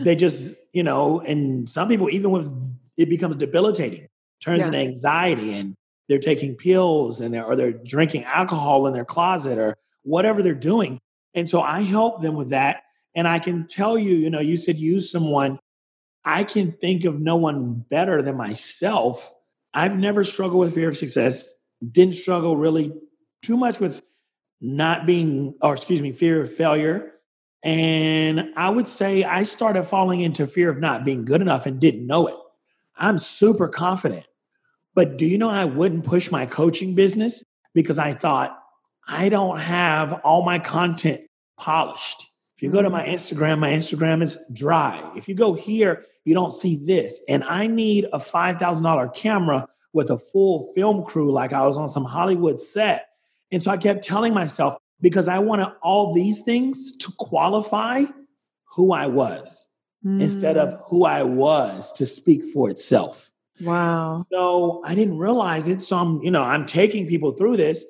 They 0.02 0.16
just, 0.16 0.56
you 0.72 0.82
know, 0.82 1.20
and 1.20 1.68
some 1.68 1.88
people, 1.88 2.10
even 2.10 2.32
with 2.32 2.50
it 2.96 3.08
becomes 3.08 3.36
debilitating, 3.36 4.08
turns 4.42 4.60
yeah. 4.60 4.66
into 4.66 4.78
anxiety 4.78 5.52
and 5.52 5.76
they're 6.08 6.18
taking 6.18 6.56
pills 6.56 7.20
and 7.20 7.32
they're, 7.32 7.44
or 7.44 7.54
they're 7.54 7.70
drinking 7.72 8.24
alcohol 8.24 8.88
in 8.88 8.94
their 8.94 9.04
closet 9.04 9.58
or 9.58 9.76
whatever 10.02 10.42
they're 10.42 10.54
doing. 10.54 10.98
And 11.34 11.48
so 11.48 11.60
I 11.60 11.82
help 11.82 12.20
them 12.20 12.34
with 12.34 12.50
that. 12.50 12.82
And 13.14 13.28
I 13.28 13.38
can 13.38 13.66
tell 13.66 13.96
you, 13.96 14.14
you 14.14 14.28
know, 14.28 14.40
you 14.40 14.56
said 14.56 14.76
use 14.76 15.08
someone. 15.08 15.60
I 16.26 16.42
can 16.42 16.72
think 16.72 17.04
of 17.04 17.20
no 17.20 17.36
one 17.36 17.84
better 17.88 18.20
than 18.20 18.36
myself. 18.36 19.32
I've 19.72 19.96
never 19.96 20.24
struggled 20.24 20.60
with 20.60 20.74
fear 20.74 20.88
of 20.88 20.96
success, 20.96 21.54
didn't 21.88 22.14
struggle 22.14 22.56
really 22.56 22.92
too 23.42 23.56
much 23.56 23.78
with 23.78 24.02
not 24.60 25.06
being, 25.06 25.54
or 25.62 25.74
excuse 25.74 26.02
me, 26.02 26.12
fear 26.12 26.42
of 26.42 26.52
failure. 26.52 27.12
And 27.62 28.52
I 28.56 28.70
would 28.70 28.88
say 28.88 29.22
I 29.22 29.44
started 29.44 29.84
falling 29.84 30.20
into 30.20 30.46
fear 30.48 30.68
of 30.68 30.78
not 30.78 31.04
being 31.04 31.24
good 31.24 31.40
enough 31.40 31.64
and 31.64 31.80
didn't 31.80 32.06
know 32.06 32.26
it. 32.26 32.34
I'm 32.96 33.18
super 33.18 33.68
confident. 33.68 34.26
But 34.94 35.18
do 35.18 35.26
you 35.26 35.38
know 35.38 35.50
I 35.50 35.64
wouldn't 35.64 36.04
push 36.04 36.30
my 36.30 36.46
coaching 36.46 36.94
business 36.94 37.44
because 37.72 37.98
I 37.98 38.14
thought 38.14 38.58
I 39.06 39.28
don't 39.28 39.58
have 39.58 40.14
all 40.24 40.42
my 40.42 40.58
content 40.58 41.20
polished. 41.56 42.30
If 42.56 42.62
you 42.62 42.70
go 42.70 42.82
to 42.82 42.90
my. 42.90 43.06
Instagram, 43.06 43.58
my 43.58 43.70
Instagram 43.70 44.22
is 44.22 44.38
dry. 44.52 45.12
If 45.14 45.28
you 45.28 45.34
go 45.34 45.52
here, 45.52 46.04
you 46.26 46.34
don't 46.34 46.52
see 46.52 46.76
this. 46.84 47.20
And 47.28 47.42
I 47.44 47.66
need 47.66 48.04
a 48.12 48.18
$5,000 48.18 49.14
camera 49.14 49.68
with 49.94 50.10
a 50.10 50.18
full 50.18 50.72
film 50.74 51.04
crew 51.04 51.32
like 51.32 51.54
I 51.54 51.64
was 51.64 51.78
on 51.78 51.88
some 51.88 52.04
Hollywood 52.04 52.60
set 52.60 53.08
and 53.52 53.62
so 53.62 53.70
I 53.70 53.76
kept 53.76 54.04
telling 54.04 54.34
myself, 54.34 54.76
because 55.00 55.28
I 55.28 55.38
wanted 55.38 55.68
all 55.82 56.14
these 56.14 56.42
things 56.42 56.96
to 56.96 57.12
qualify 57.18 58.04
who 58.74 58.92
I 58.92 59.06
was 59.06 59.68
mm. 60.04 60.20
instead 60.20 60.56
of 60.56 60.80
who 60.88 61.04
I 61.04 61.22
was 61.22 61.92
to 61.94 62.06
speak 62.06 62.42
for 62.52 62.70
itself. 62.70 63.30
Wow. 63.60 64.24
So 64.32 64.82
I 64.84 64.94
didn't 64.94 65.18
realize 65.18 65.68
it. 65.68 65.80
So 65.80 65.96
I'm, 65.96 66.22
you 66.22 66.30
know, 66.30 66.42
I'm 66.42 66.66
taking 66.66 67.06
people 67.06 67.32
through 67.32 67.58
this 67.58 67.84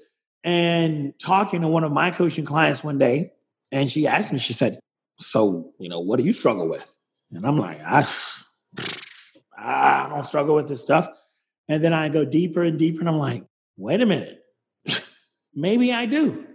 and 0.44 1.18
talking 1.18 1.62
to 1.62 1.68
one 1.68 1.84
of 1.84 1.92
my 1.92 2.10
coaching 2.10 2.44
clients 2.44 2.84
one 2.84 2.98
day. 2.98 3.32
And 3.72 3.90
she 3.90 4.06
asked 4.06 4.32
me, 4.32 4.38
she 4.38 4.52
said, 4.52 4.78
So, 5.18 5.72
you 5.78 5.88
know, 5.88 6.00
what 6.00 6.18
do 6.18 6.24
you 6.24 6.32
struggle 6.32 6.68
with? 6.68 6.95
And 7.32 7.46
I'm 7.46 7.58
like, 7.58 7.80
I, 7.80 8.06
I 9.56 10.08
don't 10.08 10.24
struggle 10.24 10.54
with 10.54 10.68
this 10.68 10.82
stuff. 10.82 11.08
And 11.68 11.82
then 11.82 11.92
I 11.92 12.08
go 12.08 12.24
deeper 12.24 12.62
and 12.62 12.78
deeper, 12.78 13.00
and 13.00 13.08
I'm 13.08 13.18
like, 13.18 13.44
wait 13.76 14.00
a 14.00 14.06
minute. 14.06 14.40
Maybe 15.54 15.92
I 15.92 16.06
do. 16.06 16.46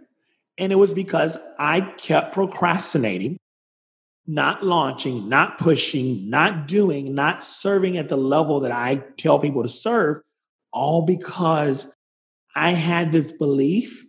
And 0.58 0.72
it 0.72 0.78
was 0.78 0.94
because 0.94 1.38
I 1.60 1.82
kept 1.82 2.34
procrastinating, 2.34 3.38
not 4.26 4.64
launching, 4.64 5.28
not 5.28 5.58
pushing, 5.58 6.30
not 6.30 6.68
doing, 6.68 7.14
not 7.16 7.44
serving 7.44 7.98
at 7.98 8.10
the 8.10 8.18
level 8.18 8.62
that 8.62 8.72
I 8.72 9.04
tell 9.18 9.40
people 9.40 9.64
to 9.64 9.70
serve, 9.70 10.22
all 10.72 11.06
because 11.06 11.96
I 12.56 12.72
had 12.72 13.12
this 13.12 13.32
belief 13.32 14.06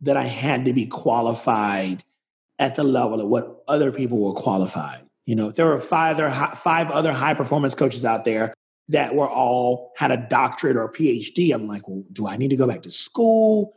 that 0.00 0.16
I 0.16 0.24
had 0.24 0.64
to 0.66 0.72
be 0.72 0.86
qualified 0.86 2.04
at 2.58 2.74
the 2.74 2.84
level 2.84 3.20
of 3.20 3.28
what 3.28 3.62
other 3.66 3.92
people 3.92 4.18
were 4.18 4.40
qualified. 4.40 5.07
You 5.28 5.36
know, 5.36 5.50
there 5.50 5.66
were 5.66 5.78
five 5.78 6.18
other, 6.18 6.30
five 6.56 6.90
other 6.90 7.12
high 7.12 7.34
performance 7.34 7.74
coaches 7.74 8.06
out 8.06 8.24
there 8.24 8.54
that 8.88 9.14
were 9.14 9.28
all 9.28 9.92
had 9.94 10.10
a 10.10 10.16
doctorate 10.16 10.74
or 10.74 10.84
a 10.84 10.90
PhD, 10.90 11.54
I'm 11.54 11.68
like, 11.68 11.86
well, 11.86 12.02
do 12.10 12.26
I 12.26 12.38
need 12.38 12.48
to 12.48 12.56
go 12.56 12.66
back 12.66 12.80
to 12.80 12.90
school? 12.90 13.74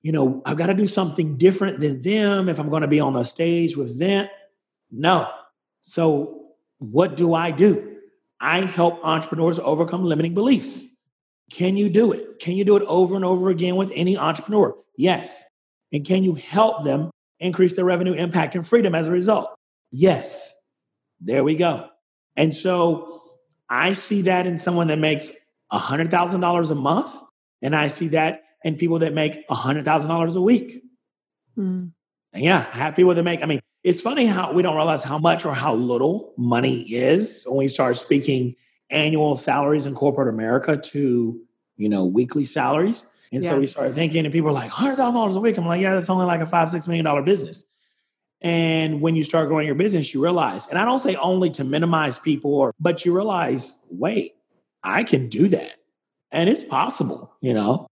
You 0.00 0.12
know, 0.12 0.40
I've 0.46 0.56
got 0.56 0.68
to 0.68 0.74
do 0.74 0.86
something 0.86 1.36
different 1.36 1.80
than 1.80 2.00
them 2.00 2.48
if 2.48 2.58
I'm 2.58 2.70
going 2.70 2.80
to 2.80 2.88
be 2.88 3.00
on 3.00 3.14
a 3.16 3.26
stage 3.26 3.76
with 3.76 3.98
them. 3.98 4.28
No. 4.90 5.30
So, 5.82 6.46
what 6.78 7.18
do 7.18 7.34
I 7.34 7.50
do? 7.50 7.98
I 8.40 8.60
help 8.60 8.98
entrepreneurs 9.04 9.60
overcome 9.60 10.06
limiting 10.06 10.32
beliefs. 10.32 10.88
Can 11.50 11.76
you 11.76 11.90
do 11.90 12.12
it? 12.12 12.38
Can 12.38 12.54
you 12.54 12.64
do 12.64 12.76
it 12.76 12.82
over 12.88 13.14
and 13.14 13.26
over 13.26 13.50
again 13.50 13.76
with 13.76 13.92
any 13.94 14.16
entrepreneur? 14.16 14.74
Yes. 14.96 15.44
And 15.92 16.02
can 16.02 16.24
you 16.24 16.36
help 16.36 16.82
them 16.84 17.10
increase 17.40 17.76
their 17.76 17.84
revenue, 17.84 18.14
impact, 18.14 18.54
and 18.54 18.66
freedom 18.66 18.94
as 18.94 19.08
a 19.08 19.12
result? 19.12 19.54
Yes. 19.90 20.62
There 21.24 21.42
we 21.42 21.56
go. 21.56 21.88
And 22.36 22.54
so 22.54 23.22
I 23.68 23.94
see 23.94 24.22
that 24.22 24.46
in 24.46 24.58
someone 24.58 24.88
that 24.88 24.98
makes 24.98 25.32
$100,000 25.72 26.70
a 26.70 26.74
month, 26.74 27.20
and 27.62 27.74
I 27.74 27.88
see 27.88 28.08
that 28.08 28.42
in 28.62 28.76
people 28.76 28.98
that 29.00 29.14
make 29.14 29.48
$100,000 29.48 30.36
a 30.36 30.40
week. 30.40 30.82
Mm. 31.56 31.92
And 32.32 32.42
yeah, 32.42 32.66
I 32.72 32.76
have 32.76 32.96
people 32.96 33.14
that 33.14 33.22
make, 33.22 33.42
I 33.42 33.46
mean, 33.46 33.60
it's 33.82 34.00
funny 34.00 34.26
how 34.26 34.52
we 34.52 34.62
don't 34.62 34.76
realize 34.76 35.02
how 35.02 35.18
much 35.18 35.44
or 35.44 35.54
how 35.54 35.74
little 35.74 36.34
money 36.36 36.82
is 36.82 37.44
when 37.46 37.58
we 37.58 37.68
start 37.68 37.96
speaking 37.96 38.56
annual 38.90 39.36
salaries 39.36 39.86
in 39.86 39.94
corporate 39.94 40.28
America 40.28 40.76
to, 40.76 41.40
you 41.76 41.88
know, 41.88 42.04
weekly 42.04 42.44
salaries. 42.44 43.06
And 43.32 43.42
yeah. 43.42 43.50
so 43.50 43.58
we 43.58 43.66
started 43.66 43.94
thinking, 43.94 44.24
and 44.24 44.32
people 44.32 44.50
are 44.50 44.54
like, 44.54 44.70
$100,000 44.70 45.36
a 45.36 45.40
week. 45.40 45.56
I'm 45.56 45.66
like, 45.66 45.80
yeah, 45.80 45.94
that's 45.94 46.10
only 46.10 46.26
like 46.26 46.40
a 46.40 46.46
five, 46.46 46.68
$6 46.68 46.86
million 46.88 47.24
business. 47.24 47.66
And 48.44 49.00
when 49.00 49.16
you 49.16 49.22
start 49.22 49.48
growing 49.48 49.64
your 49.64 49.74
business, 49.74 50.12
you 50.12 50.22
realize, 50.22 50.68
and 50.68 50.78
I 50.78 50.84
don't 50.84 51.00
say 51.00 51.16
only 51.16 51.48
to 51.52 51.64
minimize 51.64 52.18
people, 52.18 52.54
or, 52.54 52.74
but 52.78 53.06
you 53.06 53.14
realize, 53.14 53.78
wait, 53.90 54.34
I 54.82 55.02
can 55.02 55.30
do 55.30 55.48
that. 55.48 55.78
And 56.30 56.50
it's 56.50 56.62
possible, 56.62 57.34
you 57.40 57.54
know? 57.54 57.86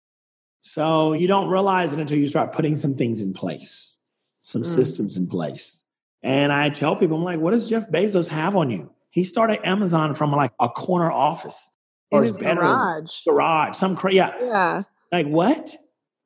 So 0.60 1.14
you 1.14 1.26
don't 1.26 1.48
realize 1.48 1.94
it 1.94 1.98
until 1.98 2.18
you 2.18 2.28
start 2.28 2.52
putting 2.52 2.76
some 2.76 2.94
things 2.94 3.22
in 3.22 3.32
place, 3.32 4.04
some 4.42 4.60
mm. 4.60 4.66
systems 4.66 5.16
in 5.16 5.26
place. 5.26 5.86
And 6.22 6.52
I 6.52 6.68
tell 6.68 6.96
people, 6.96 7.16
I'm 7.16 7.24
like, 7.24 7.40
what 7.40 7.52
does 7.52 7.68
Jeff 7.68 7.90
Bezos 7.90 8.28
have 8.28 8.54
on 8.54 8.68
you? 8.68 8.92
He 9.08 9.24
started 9.24 9.66
Amazon 9.66 10.14
from 10.14 10.32
like 10.32 10.52
a 10.60 10.68
corner 10.68 11.10
office 11.10 11.70
or 12.10 12.20
in 12.20 12.26
his 12.26 12.36
bedroom, 12.36 12.76
garage, 12.76 13.24
garage, 13.24 13.76
some 13.76 13.96
crazy. 13.96 14.16
Yeah. 14.16 14.34
yeah. 14.38 14.82
Like 15.10 15.26
what? 15.28 15.74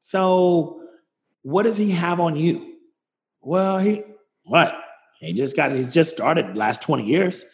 So 0.01 0.81
what 1.43 1.62
does 1.62 1.77
he 1.77 1.93
have 1.93 2.19
on 2.19 2.35
you? 2.35 2.75
Well, 3.41 3.79
he 3.79 4.03
what? 4.47 4.75
He 5.21 5.33
just 5.33 5.57
got 5.57 5.73
he's 5.73 5.93
just 5.93 6.11
started 6.11 6.57
last 6.57 6.83
20 6.83 7.05
years. 7.05 7.45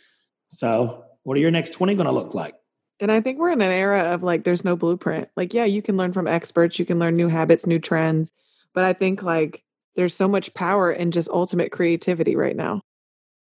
So 0.48 1.04
what 1.22 1.36
are 1.36 1.40
your 1.40 1.50
next 1.50 1.70
20 1.70 1.94
going 1.94 2.06
to 2.06 2.12
look 2.12 2.34
like? 2.34 2.54
And 3.00 3.10
I 3.10 3.20
think 3.20 3.38
we're 3.38 3.50
in 3.50 3.60
an 3.60 3.72
era 3.72 4.14
of 4.14 4.22
like 4.22 4.44
there's 4.44 4.64
no 4.64 4.76
blueprint. 4.76 5.28
Like, 5.36 5.54
yeah, 5.54 5.64
you 5.64 5.82
can 5.82 5.96
learn 5.96 6.12
from 6.12 6.28
experts, 6.28 6.78
you 6.78 6.84
can 6.84 6.98
learn 6.98 7.16
new 7.16 7.28
habits, 7.28 7.66
new 7.66 7.78
trends. 7.78 8.30
But 8.74 8.84
I 8.84 8.92
think 8.92 9.22
like 9.22 9.64
there's 9.96 10.14
so 10.14 10.28
much 10.28 10.54
power 10.54 10.92
in 10.92 11.10
just 11.10 11.28
ultimate 11.28 11.72
creativity 11.72 12.36
right 12.36 12.56
now. 12.56 12.82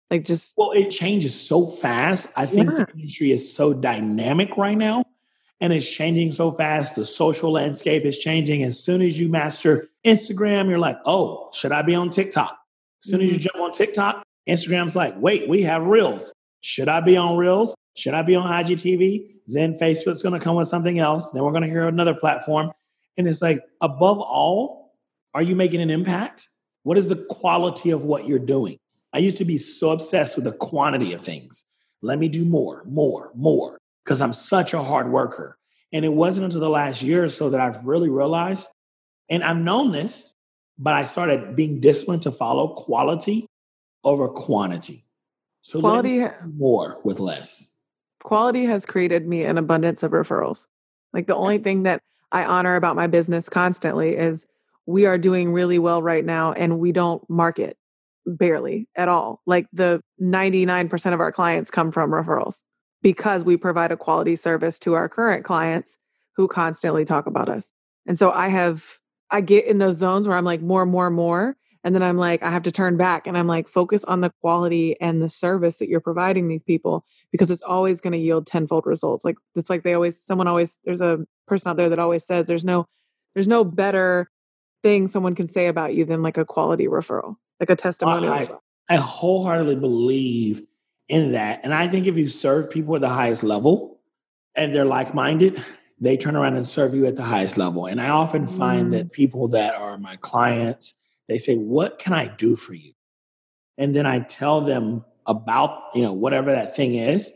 Like 0.10 0.26
just 0.26 0.54
well, 0.58 0.72
it 0.72 0.90
changes 0.90 1.48
so 1.48 1.66
fast. 1.66 2.34
I 2.38 2.46
think 2.46 2.70
yeah. 2.70 2.86
the 2.86 2.92
industry 2.94 3.32
is 3.32 3.54
so 3.54 3.74
dynamic 3.74 4.58
right 4.58 4.78
now 4.78 5.04
and 5.62 5.74
it's 5.74 5.90
changing 5.90 6.32
so 6.32 6.52
fast. 6.52 6.96
The 6.96 7.06
social 7.06 7.52
landscape 7.52 8.06
is 8.06 8.18
changing. 8.18 8.64
As 8.64 8.82
soon 8.82 9.02
as 9.02 9.20
you 9.20 9.30
master 9.30 9.90
Instagram, 10.06 10.70
you're 10.70 10.80
like, 10.80 10.98
oh, 11.06 11.50
should 11.54 11.72
I 11.72 11.82
be 11.82 11.96
on 11.96 12.10
TikTok? 12.10 12.59
As 13.04 13.10
soon 13.10 13.22
as 13.22 13.32
you 13.32 13.38
mm-hmm. 13.38 13.44
jump 13.44 13.64
on 13.64 13.72
TikTok, 13.72 14.24
Instagram's 14.48 14.96
like, 14.96 15.16
wait, 15.18 15.48
we 15.48 15.64
have 15.64 15.84
Reels. 15.84 16.34
Should 16.62 16.90
I 16.90 17.02
be 17.02 17.16
on 17.16 17.38
Reels? 17.38 17.76
Should 17.96 18.14
I 18.14 18.22
be 18.22 18.36
on 18.36 18.50
IGTV? 18.50 19.36
Then 19.48 19.78
Facebook's 19.78 20.22
going 20.22 20.38
to 20.38 20.44
come 20.44 20.56
with 20.56 20.68
something 20.68 21.00
else. 21.00 21.30
Then 21.32 21.44
we're 21.44 21.52
going 21.52 21.64
to 21.64 21.70
hear 21.70 21.88
another 21.88 22.14
platform. 22.14 22.72
And 23.18 23.28
it's 23.28 23.42
like, 23.42 23.62
above 23.82 24.20
all, 24.20 24.94
are 25.34 25.42
you 25.42 25.56
making 25.56 25.82
an 25.82 25.90
impact? 25.90 26.48
What 26.84 26.98
is 26.98 27.08
the 27.08 27.26
quality 27.30 27.92
of 27.92 28.04
what 28.04 28.28
you're 28.28 28.40
doing? 28.40 28.78
I 29.14 29.20
used 29.20 29.38
to 29.38 29.46
be 29.46 29.58
so 29.58 29.92
obsessed 29.92 30.36
with 30.36 30.46
the 30.46 30.52
quantity 30.52 31.14
of 31.14 31.22
things. 31.22 31.66
Let 32.02 32.20
me 32.20 32.30
do 32.30 32.46
more, 32.46 32.84
more, 32.86 33.32
more, 33.36 33.78
because 34.04 34.22
I'm 34.22 34.34
such 34.34 34.74
a 34.74 34.82
hard 34.82 35.10
worker. 35.10 35.58
And 35.92 36.06
it 36.06 36.14
wasn't 36.14 36.46
until 36.46 36.62
the 36.62 36.70
last 36.70 37.02
year 37.02 37.24
or 37.24 37.30
so 37.30 37.50
that 37.50 37.60
I've 37.60 37.86
really 37.86 38.10
realized, 38.10 38.68
and 39.30 39.44
I've 39.44 39.58
known 39.58 39.92
this, 39.92 40.36
but 40.80 40.94
I 40.94 41.04
started 41.04 41.56
being 41.56 41.82
disciplined 41.82 42.24
to 42.24 42.32
follow 42.32 42.70
quality 42.70 43.46
over 44.04 44.30
quantity. 44.30 45.06
So 45.62 45.82
quality 45.82 46.26
more 46.56 47.02
with 47.04 47.20
less. 47.20 47.72
Quality 48.24 48.66
has 48.66 48.86
created 48.86 49.28
me 49.28 49.44
an 49.44 49.58
abundance 49.58 50.04
of 50.04 50.12
referrals. 50.12 50.66
Like 51.14 51.28
the 51.28 51.36
only 51.36 51.58
thing 51.58 51.84
that 51.84 52.02
I 52.32 52.46
honor 52.46 52.76
about 52.76 52.96
my 52.96 53.08
business 53.08 53.50
constantly 53.50 54.16
is 54.16 54.46
we 54.86 55.06
are 55.06 55.18
doing 55.18 55.52
really 55.52 55.80
well 55.80 56.02
right 56.02 56.26
now 56.26 56.54
and 56.54 56.80
we 56.80 56.92
don't 56.92 57.28
market 57.30 57.78
barely 58.26 58.88
at 58.96 59.08
all. 59.08 59.42
Like 59.46 59.68
the 59.74 60.02
99% 60.22 61.14
of 61.14 61.20
our 61.20 61.32
clients 61.32 61.72
come 61.72 61.92
from 61.92 62.12
referrals 62.12 62.58
because 63.02 63.44
we 63.44 63.58
provide 63.58 63.92
a 63.92 63.98
quality 63.98 64.36
service 64.36 64.80
to 64.80 64.94
our 64.94 65.10
current 65.10 65.44
clients 65.44 65.98
who 66.36 66.48
constantly 66.48 67.06
talk 67.06 67.28
about 67.28 67.50
us. 67.50 67.74
And 68.06 68.18
so 68.18 68.32
I 68.32 68.48
have, 68.50 68.98
I 69.32 69.42
get 69.42 69.66
in 69.66 69.78
those 69.78 69.98
zones 69.98 70.28
where 70.28 70.38
I'm 70.38 70.46
like 70.46 70.62
more, 70.62 70.86
more, 70.86 71.10
more. 71.10 71.56
And 71.84 71.96
then 71.96 72.04
I'm 72.04 72.18
like, 72.18 72.44
I 72.44 72.52
have 72.52 72.64
to 72.64 72.72
turn 72.72 72.98
back 72.98 73.26
and 73.26 73.38
I'm 73.38 73.48
like, 73.48 73.68
focus 73.68 74.04
on 74.04 74.22
the 74.22 74.32
quality 74.42 75.00
and 75.00 75.22
the 75.22 75.30
service 75.30 75.78
that 75.78 75.88
you're 75.88 76.02
providing 76.02 76.48
these 76.48 76.64
people 76.64 77.06
because 77.32 77.52
it's 77.52 77.62
always 77.62 78.02
going 78.02 78.12
to 78.12 78.20
yield 78.20 78.48
tenfold 78.48 78.86
results. 78.86 79.24
Like, 79.24 79.38
it's 79.56 79.70
like 79.70 79.84
they 79.84 79.94
always, 79.94 80.22
someone 80.22 80.48
always, 80.48 80.80
there's 80.84 81.00
a 81.00 81.20
person 81.48 81.70
out 81.70 81.78
there 81.78 81.88
that 81.88 82.00
always 82.00 82.26
says 82.26 82.48
there's 82.48 82.66
no, 82.66 82.86
there's 83.34 83.48
no 83.48 83.64
better 83.64 84.30
thing 84.84 85.08
someone 85.08 85.36
can 85.36 85.48
say 85.48 85.68
about 85.68 85.96
you 85.96 86.04
than 86.04 86.22
like 86.22 86.38
a 86.38 86.44
quality 86.44 86.88
referral 86.88 87.36
like 87.60 87.70
a 87.70 87.76
testimonial. 87.76 88.34
I, 88.34 88.50
I 88.88 88.96
wholeheartedly 88.96 89.76
believe 89.76 90.64
in 91.08 91.34
that. 91.34 91.62
And 91.64 91.74
I 91.74 91.88
think 91.88 92.08
if 92.08 92.18
you 92.18 92.28
serve 92.28 92.70
people 92.70 92.96
at 92.96 93.02
the 93.02 93.10
highest 93.10 93.44
level 93.44 94.00
and 94.56 94.74
they're 94.74 94.86
like 94.86 95.14
minded, 95.14 95.64
they 96.00 96.18
turn 96.18 96.36
around 96.36 96.56
and 96.56 96.68
serve 96.68 96.96
you 96.96 97.06
at 97.06 97.16
the 97.16 97.24
highest 97.24 97.58
level. 97.58 97.86
And 97.86 98.02
I 98.02 98.10
often 98.10 98.48
find 98.48 98.88
mm. 98.88 98.92
that 98.92 99.12
people 99.12 99.50
that 99.50 99.76
are 99.76 99.98
my 99.98 100.16
clients, 100.18 100.98
they 101.28 101.38
say, 101.38 101.56
What 101.56 102.00
can 102.00 102.14
I 102.14 102.28
do 102.28 102.56
for 102.56 102.74
you? 102.74 102.94
And 103.78 103.96
then 103.96 104.06
I 104.06 104.20
tell 104.20 104.62
them 104.62 105.06
about, 105.26 105.84
you 105.94 106.02
know, 106.02 106.14
whatever 106.14 106.52
that 106.52 106.76
thing 106.76 106.96
is. 106.96 107.36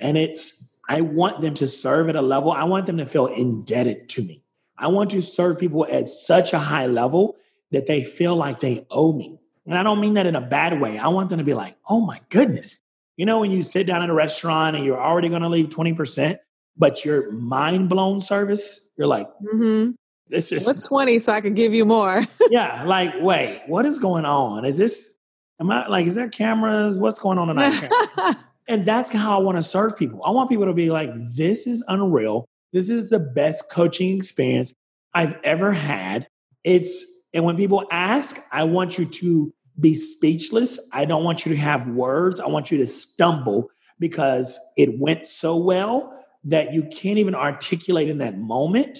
And 0.00 0.16
it's, 0.16 0.80
I 0.88 1.00
want 1.00 1.40
them 1.40 1.54
to 1.54 1.68
serve 1.68 2.08
at 2.08 2.16
a 2.16 2.22
level, 2.22 2.50
I 2.50 2.64
want 2.64 2.86
them 2.86 2.98
to 2.98 3.06
feel 3.06 3.26
indebted 3.26 4.08
to 4.10 4.22
me. 4.22 4.44
I 4.76 4.88
want 4.88 5.10
to 5.10 5.22
serve 5.22 5.58
people 5.58 5.86
at 5.90 6.08
such 6.08 6.52
a 6.52 6.58
high 6.58 6.86
level 6.86 7.36
that 7.72 7.86
they 7.86 8.04
feel 8.04 8.36
like 8.36 8.60
they 8.60 8.86
owe 8.90 9.12
me. 9.12 9.38
And 9.66 9.76
I 9.76 9.82
don't 9.82 10.00
mean 10.00 10.14
that 10.14 10.26
in 10.26 10.36
a 10.36 10.40
bad 10.40 10.80
way. 10.80 10.98
I 10.98 11.08
want 11.08 11.28
them 11.28 11.38
to 11.38 11.44
be 11.44 11.54
like, 11.54 11.76
oh 11.88 12.00
my 12.00 12.20
goodness. 12.30 12.80
You 13.16 13.26
know, 13.26 13.40
when 13.40 13.50
you 13.50 13.62
sit 13.62 13.86
down 13.86 14.02
at 14.02 14.08
a 14.08 14.14
restaurant 14.14 14.76
and 14.76 14.84
you're 14.84 15.00
already 15.00 15.28
going 15.28 15.42
to 15.42 15.48
leave 15.48 15.68
20%, 15.68 16.38
but 16.78 17.04
your 17.04 17.30
mind 17.32 17.88
blown 17.88 18.20
service, 18.20 18.88
you're 18.96 19.08
like, 19.08 19.26
mm-hmm. 19.42 19.90
this 20.28 20.52
is 20.52 20.66
what's 20.66 20.80
20 20.80 21.18
so 21.18 21.32
I 21.32 21.40
can 21.40 21.54
give 21.54 21.74
you 21.74 21.84
more. 21.84 22.24
yeah. 22.50 22.84
Like, 22.84 23.14
wait, 23.20 23.62
what 23.66 23.84
is 23.84 23.98
going 23.98 24.24
on? 24.24 24.64
Is 24.64 24.78
this, 24.78 25.18
am 25.60 25.70
I 25.70 25.88
like, 25.88 26.06
is 26.06 26.14
there 26.14 26.28
cameras? 26.28 26.96
What's 26.96 27.18
going 27.18 27.38
on 27.38 27.48
tonight? 27.48 27.90
and 28.68 28.86
that's 28.86 29.10
how 29.10 29.38
I 29.38 29.42
want 29.42 29.58
to 29.58 29.62
serve 29.62 29.96
people. 29.96 30.22
I 30.24 30.30
want 30.30 30.48
people 30.48 30.66
to 30.66 30.74
be 30.74 30.90
like, 30.90 31.10
this 31.36 31.66
is 31.66 31.84
unreal. 31.88 32.46
This 32.72 32.88
is 32.88 33.10
the 33.10 33.20
best 33.20 33.70
coaching 33.70 34.16
experience 34.16 34.74
I've 35.12 35.38
ever 35.42 35.72
had. 35.72 36.28
It's, 36.64 37.26
and 37.34 37.44
when 37.44 37.56
people 37.56 37.84
ask, 37.90 38.38
I 38.52 38.64
want 38.64 38.98
you 38.98 39.04
to 39.04 39.52
be 39.80 39.94
speechless. 39.94 40.78
I 40.92 41.04
don't 41.04 41.24
want 41.24 41.46
you 41.46 41.52
to 41.52 41.58
have 41.58 41.88
words. 41.88 42.40
I 42.40 42.46
want 42.46 42.70
you 42.70 42.78
to 42.78 42.86
stumble 42.86 43.70
because 43.98 44.58
it 44.76 44.98
went 44.98 45.26
so 45.26 45.56
well 45.56 46.17
that 46.44 46.72
you 46.72 46.84
can't 46.84 47.18
even 47.18 47.34
articulate 47.34 48.08
in 48.08 48.18
that 48.18 48.38
moment. 48.38 48.98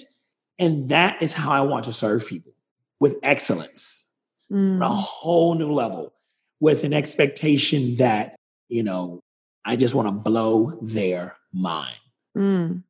And 0.58 0.88
that 0.88 1.22
is 1.22 1.32
how 1.32 1.52
I 1.52 1.60
want 1.60 1.84
to 1.84 1.92
serve 1.92 2.26
people 2.26 2.52
with 3.00 3.16
excellence, 3.22 4.12
mm. 4.50 4.82
a 4.82 4.88
whole 4.88 5.54
new 5.54 5.72
level, 5.72 6.12
with 6.60 6.82
an 6.82 6.92
expectation 6.92 7.96
that, 7.96 8.34
you 8.68 8.82
know, 8.82 9.20
I 9.64 9.76
just 9.76 9.94
want 9.94 10.08
to 10.08 10.12
blow 10.12 10.78
their 10.82 11.36
mind. 11.52 11.96
Mm. 12.36 12.82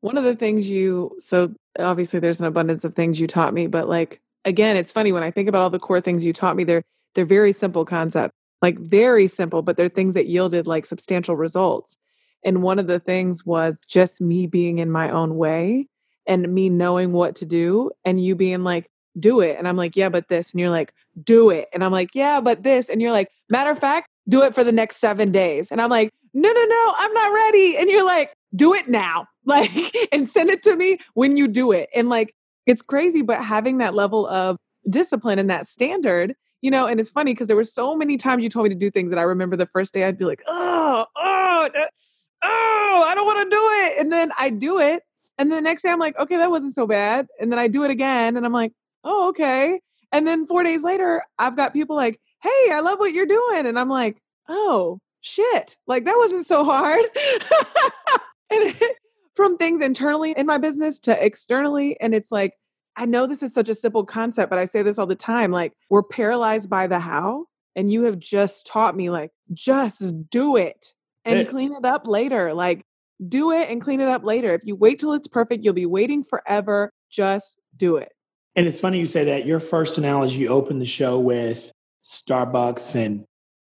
One 0.00 0.16
of 0.16 0.24
the 0.24 0.36
things 0.36 0.70
you, 0.70 1.16
so 1.18 1.54
obviously 1.78 2.20
there's 2.20 2.40
an 2.40 2.46
abundance 2.46 2.84
of 2.84 2.94
things 2.94 3.18
you 3.18 3.26
taught 3.26 3.54
me, 3.54 3.66
but 3.66 3.88
like, 3.88 4.20
again, 4.44 4.76
it's 4.76 4.92
funny 4.92 5.12
when 5.12 5.22
I 5.22 5.30
think 5.30 5.48
about 5.48 5.62
all 5.62 5.70
the 5.70 5.78
core 5.78 6.00
things 6.00 6.26
you 6.26 6.32
taught 6.32 6.56
me, 6.56 6.64
they're, 6.64 6.82
they're 7.14 7.24
very 7.24 7.52
simple 7.52 7.84
concepts, 7.84 8.34
like 8.60 8.78
very 8.78 9.26
simple, 9.26 9.62
but 9.62 9.76
they're 9.76 9.88
things 9.88 10.14
that 10.14 10.26
yielded 10.26 10.66
like 10.66 10.86
substantial 10.86 11.36
results. 11.36 11.96
And 12.44 12.62
one 12.62 12.78
of 12.78 12.86
the 12.86 12.98
things 12.98 13.44
was 13.46 13.80
just 13.86 14.20
me 14.20 14.46
being 14.46 14.78
in 14.78 14.90
my 14.90 15.10
own 15.10 15.36
way 15.36 15.88
and 16.26 16.52
me 16.52 16.68
knowing 16.68 17.12
what 17.12 17.36
to 17.36 17.46
do 17.46 17.90
and 18.04 18.22
you 18.22 18.34
being 18.34 18.64
like, 18.64 18.88
do 19.18 19.40
it. 19.40 19.56
And 19.58 19.68
I'm 19.68 19.76
like, 19.76 19.96
yeah, 19.96 20.08
but 20.08 20.28
this. 20.28 20.50
And 20.50 20.60
you're 20.60 20.70
like, 20.70 20.92
do 21.22 21.50
it. 21.50 21.68
And 21.72 21.84
I'm 21.84 21.92
like, 21.92 22.10
yeah, 22.14 22.40
but 22.40 22.62
this. 22.62 22.88
And 22.88 23.02
you're 23.02 23.12
like, 23.12 23.28
matter 23.48 23.70
of 23.70 23.78
fact, 23.78 24.08
do 24.28 24.42
it 24.42 24.54
for 24.54 24.64
the 24.64 24.72
next 24.72 24.96
seven 24.96 25.32
days. 25.32 25.70
And 25.70 25.80
I'm 25.80 25.90
like, 25.90 26.10
no, 26.34 26.50
no, 26.50 26.64
no, 26.64 26.94
I'm 26.96 27.12
not 27.12 27.32
ready. 27.32 27.76
And 27.76 27.90
you're 27.90 28.06
like, 28.06 28.32
do 28.54 28.74
it 28.74 28.88
now. 28.88 29.26
Like, 29.44 29.72
and 30.12 30.28
send 30.28 30.50
it 30.50 30.62
to 30.62 30.76
me 30.76 30.98
when 31.14 31.36
you 31.36 31.48
do 31.48 31.72
it. 31.72 31.88
And 31.96 32.08
like, 32.08 32.32
it's 32.64 32.80
crazy, 32.80 33.22
but 33.22 33.42
having 33.42 33.78
that 33.78 33.92
level 33.92 34.24
of 34.28 34.56
discipline 34.88 35.40
and 35.40 35.50
that 35.50 35.66
standard, 35.66 36.36
you 36.60 36.70
know, 36.70 36.86
and 36.86 37.00
it's 37.00 37.10
funny 37.10 37.34
because 37.34 37.48
there 37.48 37.56
were 37.56 37.64
so 37.64 37.96
many 37.96 38.16
times 38.16 38.44
you 38.44 38.50
told 38.50 38.62
me 38.62 38.70
to 38.70 38.76
do 38.76 38.88
things 38.88 39.10
that 39.10 39.18
I 39.18 39.22
remember 39.22 39.56
the 39.56 39.66
first 39.66 39.92
day 39.92 40.04
I'd 40.04 40.16
be 40.16 40.26
like, 40.26 40.42
oh, 40.46 41.06
oh, 41.16 41.68
oh, 42.42 43.04
I 43.08 43.14
don't 43.14 43.26
want 43.26 43.50
to 43.50 43.54
do 43.54 43.62
it. 43.62 44.00
And 44.00 44.12
then 44.12 44.32
I 44.38 44.50
do 44.50 44.78
it. 44.78 45.02
And 45.38 45.50
then 45.50 45.56
the 45.62 45.68
next 45.68 45.82
day 45.82 45.90
I'm 45.90 45.98
like, 45.98 46.18
okay, 46.18 46.36
that 46.36 46.50
wasn't 46.50 46.74
so 46.74 46.86
bad. 46.86 47.26
And 47.40 47.50
then 47.50 47.58
I 47.58 47.68
do 47.68 47.84
it 47.84 47.90
again 47.90 48.36
and 48.36 48.44
I'm 48.44 48.52
like, 48.52 48.72
oh, 49.04 49.28
okay. 49.30 49.80
And 50.12 50.26
then 50.26 50.46
four 50.46 50.62
days 50.62 50.82
later, 50.82 51.22
I've 51.38 51.56
got 51.56 51.72
people 51.72 51.96
like, 51.96 52.20
hey, 52.42 52.70
I 52.72 52.80
love 52.80 52.98
what 52.98 53.12
you're 53.12 53.26
doing. 53.26 53.66
And 53.66 53.78
I'm 53.78 53.88
like, 53.88 54.18
oh, 54.48 55.00
shit. 55.20 55.76
Like 55.86 56.04
that 56.04 56.16
wasn't 56.18 56.46
so 56.46 56.64
hard. 56.64 57.04
and 58.50 58.74
from 59.34 59.56
things 59.56 59.82
internally 59.82 60.32
in 60.32 60.46
my 60.46 60.58
business 60.58 61.00
to 61.00 61.24
externally. 61.24 61.98
And 62.00 62.14
it's 62.14 62.30
like, 62.30 62.54
I 62.96 63.06
know 63.06 63.26
this 63.26 63.42
is 63.42 63.54
such 63.54 63.70
a 63.70 63.74
simple 63.74 64.04
concept, 64.04 64.50
but 64.50 64.58
I 64.58 64.66
say 64.66 64.82
this 64.82 64.98
all 64.98 65.06
the 65.06 65.14
time. 65.14 65.50
Like, 65.50 65.72
we're 65.88 66.02
paralyzed 66.02 66.68
by 66.68 66.86
the 66.86 66.98
how. 66.98 67.46
And 67.74 67.90
you 67.90 68.02
have 68.02 68.18
just 68.18 68.66
taught 68.66 68.94
me, 68.94 69.08
like, 69.08 69.30
just 69.54 70.28
do 70.28 70.56
it 70.56 70.92
and 71.24 71.38
it, 71.38 71.48
clean 71.48 71.72
it 71.72 71.84
up 71.84 72.06
later. 72.06 72.54
Like, 72.54 72.84
do 73.26 73.52
it 73.52 73.70
and 73.70 73.80
clean 73.80 74.00
it 74.00 74.08
up 74.08 74.24
later. 74.24 74.54
If 74.54 74.62
you 74.64 74.76
wait 74.76 74.98
till 74.98 75.12
it's 75.12 75.28
perfect, 75.28 75.64
you'll 75.64 75.74
be 75.74 75.86
waiting 75.86 76.24
forever. 76.24 76.92
Just 77.10 77.58
do 77.76 77.96
it. 77.96 78.10
And 78.54 78.66
it's 78.66 78.80
funny 78.80 78.98
you 78.98 79.06
say 79.06 79.24
that. 79.24 79.46
Your 79.46 79.60
first 79.60 79.96
analogy, 79.98 80.38
you 80.38 80.48
opened 80.48 80.80
the 80.80 80.86
show 80.86 81.18
with 81.18 81.72
Starbucks 82.04 82.94
and 82.94 83.24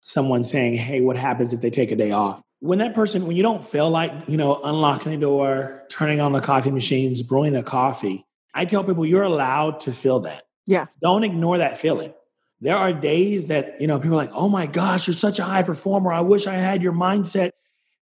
someone 0.03 0.45
saying, 0.45 0.77
Hey, 0.77 1.01
what 1.01 1.17
happens 1.17 1.53
if 1.53 1.61
they 1.61 1.71
take 1.71 1.91
a 1.91 1.97
day 1.97 2.11
off? 2.11 2.41
When 2.61 2.79
that 2.81 2.95
person, 2.95 3.27
when 3.27 3.37
you 3.37 3.43
don't 3.43 3.65
feel 3.65 3.89
like, 3.89 4.13
you 4.27 4.37
know, 4.37 4.61
unlocking 4.65 5.13
the 5.13 5.19
door, 5.19 5.85
turning 5.91 6.21
on 6.21 6.33
the 6.33 6.41
coffee 6.41 6.73
machines, 6.73 7.23
brewing 7.23 7.53
the 7.53 7.63
coffee, 7.63 8.25
I 8.53 8.65
tell 8.65 8.83
people 8.83 9.07
you're 9.07 9.23
allowed 9.23 9.81
to 9.81 9.93
feel 9.93 10.21
that. 10.21 10.43
Yeah. 10.67 10.87
Don't 11.01 11.25
ignore 11.25 11.59
that 11.59 11.79
feeling. 11.79 12.13
There 12.61 12.77
are 12.77 12.93
days 12.93 13.47
that, 13.47 13.81
you 13.81 13.87
know, 13.87 13.99
people 13.99 14.15
are 14.15 14.25
like, 14.25 14.33
oh 14.35 14.49
my 14.49 14.67
gosh, 14.67 15.07
you're 15.07 15.15
such 15.15 15.39
a 15.39 15.45
high 15.45 15.63
performer. 15.63 16.13
I 16.13 16.21
wish 16.21 16.47
I 16.47 16.55
had 16.55 16.83
your 16.83 16.93
mindset. 16.93 17.51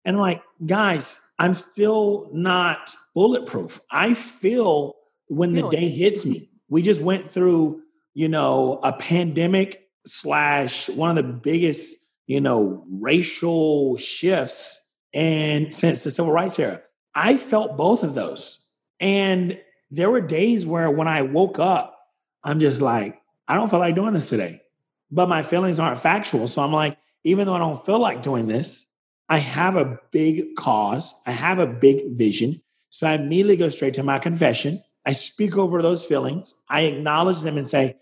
And 0.04 0.16
I'm 0.16 0.22
like, 0.22 0.42
guys, 0.64 1.20
I'm 1.38 1.52
still 1.52 2.30
not 2.32 2.94
bulletproof. 3.14 3.80
I 3.90 4.14
feel 4.14 4.94
when 5.28 5.54
the 5.54 5.68
day 5.68 5.88
hits 5.88 6.24
me. 6.24 6.48
We 6.68 6.82
just 6.82 7.02
went 7.02 7.30
through, 7.30 7.82
you 8.14 8.28
know, 8.28 8.80
a 8.82 8.92
pandemic 8.92 9.88
slash 10.06 10.88
one 10.88 11.10
of 11.10 11.16
the 11.16 11.32
biggest, 11.32 11.98
you 12.26 12.40
know, 12.40 12.84
racial 12.90 13.96
shifts 13.98 14.80
and 15.12 15.72
since 15.72 16.04
the 16.04 16.10
civil 16.10 16.32
rights 16.32 16.58
era. 16.58 16.80
I 17.14 17.36
felt 17.36 17.76
both 17.76 18.02
of 18.02 18.14
those. 18.14 18.64
And 19.00 19.60
there 19.90 20.10
were 20.10 20.20
days 20.20 20.66
where 20.66 20.90
when 20.90 21.08
I 21.08 21.22
woke 21.22 21.58
up, 21.58 21.98
I'm 22.42 22.60
just 22.60 22.80
like, 22.80 23.20
I 23.48 23.54
don't 23.54 23.70
feel 23.70 23.78
like 23.78 23.94
doing 23.94 24.14
this 24.14 24.28
today. 24.28 24.62
But 25.10 25.28
my 25.28 25.42
feelings 25.42 25.78
aren't 25.78 26.00
factual. 26.00 26.46
So 26.46 26.62
I'm 26.62 26.72
like, 26.72 26.98
even 27.24 27.46
though 27.46 27.54
I 27.54 27.58
don't 27.58 27.84
feel 27.84 27.98
like 27.98 28.22
doing 28.22 28.48
this, 28.48 28.86
I 29.28 29.38
have 29.38 29.76
a 29.76 29.98
big 30.10 30.54
cause, 30.56 31.14
I 31.26 31.32
have 31.32 31.58
a 31.58 31.66
big 31.66 32.16
vision. 32.16 32.62
So 32.88 33.06
I 33.06 33.14
immediately 33.14 33.56
go 33.56 33.68
straight 33.68 33.94
to 33.94 34.02
my 34.02 34.18
confession. 34.18 34.82
I 35.04 35.12
speak 35.12 35.56
over 35.56 35.82
those 35.82 36.04
feelings. 36.04 36.54
I 36.68 36.82
acknowledge 36.82 37.42
them 37.42 37.56
and 37.56 37.66
say, 37.66 37.96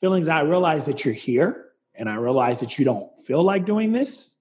Feelings, 0.00 0.28
I 0.28 0.42
realize 0.42 0.84
that 0.86 1.04
you're 1.04 1.14
here 1.14 1.66
and 1.94 2.10
I 2.10 2.16
realize 2.16 2.60
that 2.60 2.78
you 2.78 2.84
don't 2.84 3.08
feel 3.26 3.42
like 3.42 3.64
doing 3.64 3.92
this, 3.92 4.36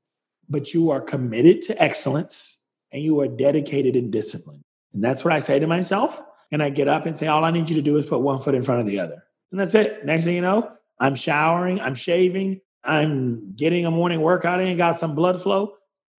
but 0.50 0.74
you 0.74 0.92
are 0.92 1.00
committed 1.00 1.62
to 1.64 1.82
excellence 1.82 2.60
and 2.92 3.02
you 3.02 3.22
are 3.22 3.28
dedicated 3.28 3.96
and 3.96 4.12
disciplined. 4.12 4.64
And 4.94 5.02
that's 5.02 5.24
what 5.24 5.34
I 5.34 5.40
say 5.40 5.60
to 5.60 5.68
myself. 5.68 6.22
And 6.52 6.62
I 6.62 6.70
get 6.70 6.90
up 6.90 7.06
and 7.06 7.16
say, 7.18 7.28
all 7.28 7.46
I 7.46 7.52
need 7.52 7.70
you 7.70 7.76
to 7.78 7.82
do 7.82 7.98
is 7.98 8.06
put 8.06 8.22
one 8.22 8.42
foot 8.42 8.56
in 8.56 8.64
front 8.64 8.82
of 8.82 8.88
the 8.88 9.00
other. 9.00 9.24
And 9.56 9.62
that's 9.62 9.74
it. 9.74 10.04
Next 10.04 10.26
thing 10.26 10.36
you 10.36 10.42
know, 10.42 10.70
I'm 11.00 11.16
showering, 11.16 11.80
I'm 11.80 11.96
shaving, 11.96 12.60
I'm 12.84 13.56
getting 13.56 13.86
a 13.86 13.92
morning 13.92 14.20
workout 14.20 14.60
in, 14.60 14.76
got 14.76 15.00
some 15.00 15.16
blood 15.16 15.42
flow. 15.42 15.76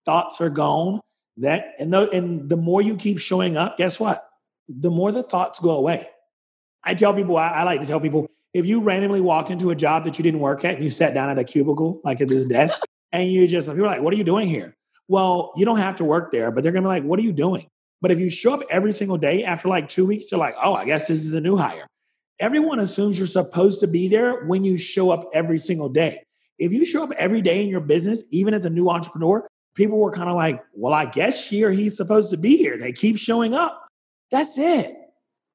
Thoughts 0.06 0.40
are 0.40 0.48
gone. 0.48 1.02
That 1.36 1.74
and 1.78 1.92
the, 1.92 2.08
and 2.08 2.48
the 2.48 2.56
more 2.56 2.80
you 2.80 2.96
keep 2.96 3.18
showing 3.18 3.58
up, 3.58 3.76
guess 3.76 4.00
what? 4.00 4.26
The 4.70 4.88
more 4.88 5.12
the 5.12 5.22
thoughts 5.22 5.60
go 5.60 5.76
away. 5.76 6.08
I 6.82 6.94
tell 6.94 7.12
people, 7.12 7.36
I, 7.36 7.48
I 7.48 7.62
like 7.64 7.82
to 7.82 7.86
tell 7.86 8.00
people, 8.00 8.26
if 8.54 8.64
you 8.64 8.80
randomly 8.80 9.20
walked 9.20 9.50
into 9.50 9.68
a 9.68 9.74
job 9.76 10.04
that 10.04 10.18
you 10.18 10.22
didn't 10.22 10.40
work 10.40 10.64
at 10.64 10.76
and 10.76 10.82
you 10.82 10.88
sat 10.88 11.12
down 11.12 11.28
at 11.28 11.38
a 11.38 11.44
cubicle, 11.44 12.00
like 12.04 12.22
at 12.22 12.28
this 12.28 12.46
desk, 12.46 12.78
and 13.12 13.30
you 13.30 13.46
just, 13.46 13.68
people 13.68 13.84
are 13.84 13.88
like, 13.88 14.00
what 14.00 14.14
are 14.14 14.16
you 14.16 14.24
doing 14.24 14.48
here? 14.48 14.74
Well, 15.08 15.52
you 15.58 15.66
don't 15.66 15.76
have 15.76 15.96
to 15.96 16.04
work 16.04 16.32
there, 16.32 16.50
but 16.50 16.62
they're 16.62 16.72
gonna 16.72 16.84
be 16.84 16.88
like, 16.88 17.02
what 17.02 17.18
are 17.18 17.22
you 17.22 17.34
doing? 17.34 17.66
But 18.00 18.12
if 18.12 18.18
you 18.18 18.30
show 18.30 18.54
up 18.54 18.62
every 18.70 18.92
single 18.92 19.18
day 19.18 19.44
after 19.44 19.68
like 19.68 19.88
two 19.88 20.06
weeks, 20.06 20.30
they're 20.30 20.38
like, 20.38 20.54
oh, 20.62 20.72
I 20.72 20.86
guess 20.86 21.08
this 21.08 21.26
is 21.26 21.34
a 21.34 21.40
new 21.42 21.58
hire. 21.58 21.86
Everyone 22.38 22.78
assumes 22.78 23.18
you're 23.18 23.26
supposed 23.26 23.80
to 23.80 23.86
be 23.86 24.08
there 24.08 24.44
when 24.44 24.64
you 24.64 24.76
show 24.76 25.10
up 25.10 25.28
every 25.32 25.58
single 25.58 25.88
day. 25.88 26.22
If 26.58 26.72
you 26.72 26.84
show 26.84 27.04
up 27.04 27.12
every 27.18 27.42
day 27.42 27.62
in 27.62 27.68
your 27.68 27.80
business, 27.80 28.24
even 28.30 28.54
as 28.54 28.64
a 28.64 28.70
new 28.70 28.88
entrepreneur, 28.90 29.46
people 29.74 29.98
were 29.98 30.12
kind 30.12 30.28
of 30.28 30.36
like, 30.36 30.62
well, 30.74 30.92
I 30.92 31.06
guess 31.06 31.46
she 31.46 31.64
or 31.64 31.70
he's 31.70 31.96
supposed 31.96 32.30
to 32.30 32.36
be 32.36 32.56
here. 32.56 32.78
They 32.78 32.92
keep 32.92 33.18
showing 33.18 33.54
up. 33.54 33.86
That's 34.30 34.58
it. 34.58 34.94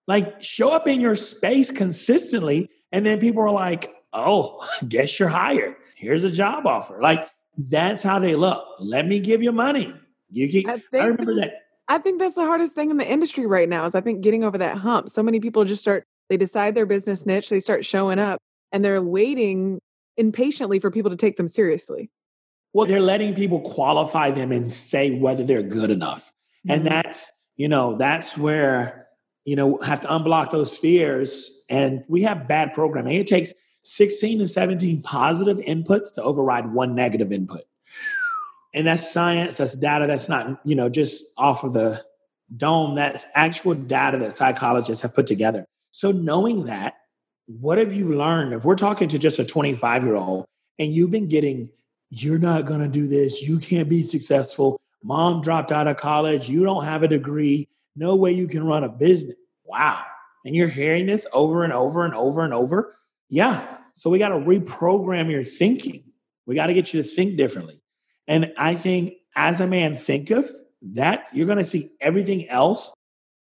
Like, 0.07 0.41
show 0.41 0.71
up 0.71 0.87
in 0.87 1.01
your 1.01 1.15
space 1.15 1.71
consistently. 1.71 2.69
And 2.91 3.05
then 3.05 3.19
people 3.19 3.43
are 3.43 3.51
like, 3.51 3.93
oh, 4.13 4.67
I 4.81 4.85
guess 4.87 5.19
you're 5.19 5.29
hired. 5.29 5.75
Here's 5.95 6.23
a 6.23 6.31
job 6.31 6.65
offer. 6.65 6.99
Like, 7.01 7.27
that's 7.57 8.01
how 8.01 8.19
they 8.19 8.35
look. 8.35 8.65
Let 8.79 9.07
me 9.07 9.19
give 9.19 9.43
you 9.43 9.51
money. 9.51 9.93
You 10.29 10.47
keep, 10.47 10.67
I, 10.67 10.81
I 10.93 11.05
remember 11.05 11.35
that 11.35 11.53
I 11.91 11.97
think 11.97 12.19
that's 12.19 12.35
the 12.35 12.45
hardest 12.45 12.73
thing 12.73 12.89
in 12.89 12.95
the 12.95 13.05
industry 13.05 13.45
right 13.45 13.67
now 13.67 13.83
is 13.83 13.95
I 13.95 14.01
think 14.01 14.21
getting 14.21 14.45
over 14.45 14.57
that 14.57 14.77
hump. 14.77 15.09
So 15.09 15.21
many 15.21 15.41
people 15.41 15.65
just 15.65 15.81
start, 15.81 16.05
they 16.31 16.37
decide 16.37 16.75
their 16.75 16.85
business 16.85 17.25
niche, 17.25 17.49
they 17.49 17.59
start 17.59 17.83
showing 17.83 18.17
up 18.17 18.39
and 18.71 18.85
they're 18.85 19.01
waiting 19.01 19.81
impatiently 20.15 20.79
for 20.79 20.89
people 20.89 21.11
to 21.11 21.17
take 21.17 21.35
them 21.35 21.45
seriously. 21.45 22.09
Well, 22.71 22.87
they're 22.87 23.01
letting 23.01 23.35
people 23.35 23.59
qualify 23.59 24.31
them 24.31 24.53
and 24.53 24.71
say 24.71 25.19
whether 25.19 25.43
they're 25.43 25.61
good 25.61 25.91
enough. 25.91 26.31
Mm-hmm. 26.65 26.71
And 26.71 26.87
that's, 26.87 27.33
you 27.57 27.67
know, 27.67 27.97
that's 27.97 28.37
where, 28.37 29.09
you 29.43 29.57
know, 29.57 29.77
have 29.79 29.99
to 30.01 30.07
unblock 30.07 30.51
those 30.51 30.77
fears. 30.77 31.65
And 31.69 32.05
we 32.07 32.21
have 32.21 32.47
bad 32.47 32.73
programming. 32.73 33.15
It 33.15 33.27
takes 33.27 33.53
16 33.83 34.39
to 34.39 34.47
17 34.47 35.01
positive 35.01 35.57
inputs 35.57 36.13
to 36.13 36.23
override 36.23 36.71
one 36.71 36.95
negative 36.95 37.33
input 37.33 37.63
and 38.73 38.87
that's 38.87 39.11
science 39.11 39.57
that's 39.57 39.75
data 39.75 40.05
that's 40.07 40.29
not 40.29 40.61
you 40.63 40.75
know 40.75 40.87
just 40.87 41.25
off 41.37 41.63
of 41.63 41.73
the 41.73 42.01
dome 42.55 42.93
that's 42.93 43.25
actual 43.33 43.73
data 43.73 44.19
that 44.19 44.31
psychologists 44.31 45.01
have 45.01 45.15
put 45.15 45.25
together 45.25 45.65
so 45.91 46.11
knowing 46.11 46.65
that 46.65 46.95
what 47.47 47.77
have 47.77 47.93
you 47.93 48.15
learned? 48.15 48.53
If 48.53 48.63
we're 48.63 48.75
talking 48.75 49.07
to 49.09 49.19
just 49.19 49.39
a 49.39 49.45
25 49.45 50.03
year 50.03 50.15
old 50.15 50.45
and 50.79 50.93
you've 50.93 51.11
been 51.11 51.27
getting 51.27 51.69
you're 52.11 52.39
not 52.39 52.65
going 52.65 52.81
to 52.81 52.89
do 52.89 53.07
this. 53.07 53.41
You 53.41 53.57
can't 53.57 53.89
be 53.89 54.03
successful. 54.03 54.79
Mom 55.01 55.41
dropped 55.41 55.71
out 55.71 55.87
of 55.87 55.97
college. 55.97 56.49
You 56.49 56.63
don't 56.63 56.83
have 56.83 57.03
a 57.03 57.07
degree. 57.07 57.67
No 57.95 58.15
way 58.15 58.33
you 58.33 58.47
can 58.47 58.65
run 58.65 58.83
a 58.83 58.89
business. 58.89 59.37
Wow. 59.63 60.03
And 60.45 60.53
you're 60.53 60.67
hearing 60.67 61.07
this 61.07 61.25
over 61.33 61.63
and 61.63 61.73
over 61.73 62.03
and 62.03 62.13
over 62.13 62.43
and 62.43 62.53
over? 62.53 62.93
Yeah. 63.29 63.77
So 63.93 64.09
we 64.09 64.19
got 64.19 64.29
to 64.29 64.35
reprogram 64.35 65.31
your 65.31 65.45
thinking. 65.45 66.03
We 66.45 66.55
got 66.55 66.67
to 66.67 66.73
get 66.73 66.93
you 66.93 67.01
to 67.01 67.07
think 67.07 67.37
differently. 67.37 67.81
And 68.27 68.53
I 68.57 68.75
think 68.75 69.13
as 69.35 69.61
a 69.61 69.67
man 69.67 69.95
thinketh, 69.95 70.51
that 70.81 71.29
you're 71.33 71.45
going 71.45 71.59
to 71.59 71.63
see 71.63 71.91
everything 72.01 72.49
else. 72.49 72.93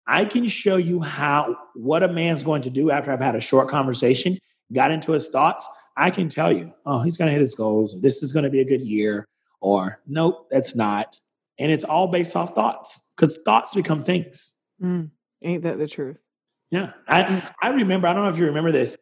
I 0.07 0.25
can 0.25 0.47
show 0.47 0.77
you 0.77 1.01
how 1.01 1.57
what 1.75 2.03
a 2.03 2.09
man's 2.09 2.43
going 2.43 2.63
to 2.63 2.71
do 2.71 2.91
after 2.91 3.13
I've 3.13 3.21
had 3.21 3.35
a 3.35 3.41
short 3.41 3.69
conversation, 3.69 4.39
got 4.73 4.91
into 4.91 5.13
his 5.13 5.29
thoughts. 5.29 5.69
I 5.97 6.11
can 6.11 6.29
tell 6.29 6.53
you, 6.53 6.73
oh, 6.85 7.01
he's 7.01 7.17
going 7.17 7.27
to 7.27 7.33
hit 7.33 7.41
his 7.41 7.55
goals. 7.55 8.01
This 8.01 8.23
is 8.23 8.33
going 8.33 8.45
to 8.45 8.51
be 8.51 8.61
a 8.61 8.65
good 8.65 8.83
year. 8.83 9.27
Or 9.61 10.01
nope, 10.07 10.49
that's 10.51 10.77
not. 10.77 11.19
And 11.59 11.73
it's 11.73 11.85
all 11.85 12.09
based 12.09 12.37
off 12.37 12.55
thoughts 12.55 13.03
because 13.17 13.39
thoughts 13.45 13.75
become 13.75 14.03
things. 14.03 14.55
Mm, 14.83 15.11
ain't 15.43 15.63
that 15.63 15.79
the 15.79 15.87
truth? 15.87 16.23
Yeah. 16.71 16.93
I, 17.09 17.23
mm. 17.23 17.53
I 17.63 17.71
remember, 17.71 18.07
I 18.07 18.13
don't 18.13 18.25
know 18.25 18.29
if 18.31 18.39
you 18.39 18.47
remember 18.47 18.73
this. 18.73 18.99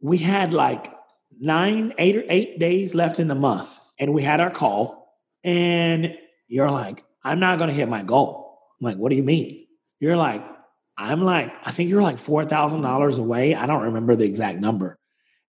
We 0.00 0.18
had 0.18 0.52
like 0.52 0.92
nine, 1.40 1.94
eight 1.98 2.16
or 2.16 2.24
eight 2.28 2.58
days 2.58 2.94
left 2.94 3.18
in 3.18 3.28
the 3.28 3.34
month, 3.34 3.78
and 3.98 4.12
we 4.12 4.22
had 4.22 4.40
our 4.40 4.50
call 4.50 4.98
and 5.44 6.14
you're 6.48 6.70
like, 6.70 7.04
I'm 7.22 7.40
not 7.40 7.58
going 7.58 7.68
to 7.68 7.74
hit 7.74 7.88
my 7.88 8.02
goal. 8.02 8.58
I'm 8.80 8.84
like, 8.84 8.96
what 8.96 9.10
do 9.10 9.16
you 9.16 9.22
mean? 9.22 9.66
You're 10.00 10.16
like, 10.16 10.44
I'm 10.96 11.22
like, 11.22 11.52
I 11.64 11.70
think 11.70 11.90
you're 11.90 12.02
like 12.02 12.16
$4,000 12.16 13.18
away. 13.18 13.54
I 13.54 13.66
don't 13.66 13.82
remember 13.82 14.16
the 14.16 14.24
exact 14.24 14.58
number. 14.58 14.98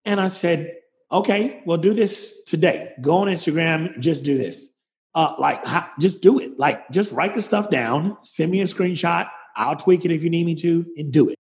And 0.06 0.20
I 0.20 0.28
said, 0.28 0.76
okay, 1.12 1.62
well, 1.66 1.78
do 1.78 1.94
this 1.94 2.44
today. 2.44 2.94
Go 3.02 3.18
on 3.18 3.28
Instagram, 3.28 3.98
just 4.00 4.24
do 4.24 4.38
this. 4.38 4.70
Uh, 5.16 5.34
like, 5.40 5.64
just 6.00 6.22
do 6.22 6.40
it. 6.40 6.60
Like, 6.60 6.90
just 6.92 7.12
write 7.14 7.34
the 7.34 7.42
stuff 7.42 7.70
down, 7.70 8.18
send 8.24 8.52
me 8.52 8.62
a 8.62 8.66
screenshot. 8.66 9.30
I'll 9.56 9.76
tweak 9.76 10.06
it 10.06 10.12
if 10.12 10.24
you 10.24 10.30
need 10.30 10.46
me 10.46 10.56
to, 10.56 10.86
and 10.98 11.12
do 11.12 11.30
it. 11.30 11.36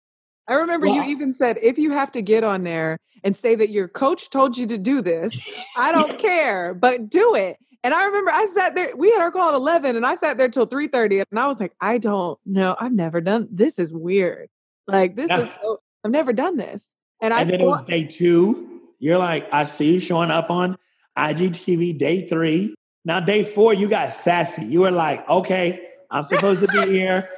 I 0.47 0.55
remember 0.55 0.87
well, 0.87 0.95
you 0.95 1.03
even 1.03 1.33
said 1.33 1.57
if 1.61 1.77
you 1.77 1.91
have 1.91 2.11
to 2.11 2.21
get 2.21 2.43
on 2.43 2.63
there 2.63 2.97
and 3.23 3.35
say 3.35 3.55
that 3.55 3.69
your 3.69 3.87
coach 3.87 4.29
told 4.29 4.57
you 4.57 4.67
to 4.67 4.77
do 4.77 5.01
this, 5.01 5.57
I 5.77 5.91
don't 5.91 6.19
care, 6.19 6.73
but 6.73 7.09
do 7.09 7.35
it. 7.35 7.57
And 7.83 7.93
I 7.93 8.05
remember 8.05 8.31
I 8.31 8.45
sat 8.53 8.75
there, 8.75 8.95
we 8.95 9.11
had 9.11 9.21
our 9.21 9.31
call 9.31 9.49
at 9.49 9.55
11 9.55 9.97
and 9.97 10.05
I 10.05 10.15
sat 10.15 10.37
there 10.37 10.47
till 10.47 10.65
3:30 10.65 11.25
and 11.29 11.39
I 11.39 11.47
was 11.47 11.59
like, 11.59 11.73
I 11.81 11.97
don't 11.97 12.39
know. 12.45 12.75
I've 12.79 12.93
never 12.93 13.19
done 13.19 13.49
this 13.51 13.77
is 13.77 13.91
weird. 13.91 14.49
Like 14.87 15.15
this 15.15 15.29
is 15.29 15.53
so 15.61 15.81
I've 16.03 16.11
never 16.11 16.31
done 16.31 16.57
this. 16.57 16.93
And, 17.21 17.33
and 17.33 17.41
I 17.41 17.43
then 17.43 17.59
thought, 17.59 17.65
it 17.65 17.67
was 17.67 17.83
day 17.83 18.05
2. 18.05 18.81
You're 18.99 19.17
like, 19.17 19.53
I 19.53 19.65
see 19.65 19.95
you 19.95 19.99
showing 19.99 20.31
up 20.31 20.49
on 20.49 20.77
IGTV 21.17 21.97
day 21.97 22.27
3. 22.27 22.73
Now 23.03 23.19
day 23.19 23.43
4 23.43 23.73
you 23.73 23.89
got 23.89 24.13
sassy. 24.13 24.65
You 24.65 24.81
were 24.81 24.91
like, 24.91 25.27
"Okay, 25.29 25.85
I'm 26.09 26.23
supposed 26.23 26.61
to 26.61 26.67
be 26.67 26.91
here." 26.91 27.29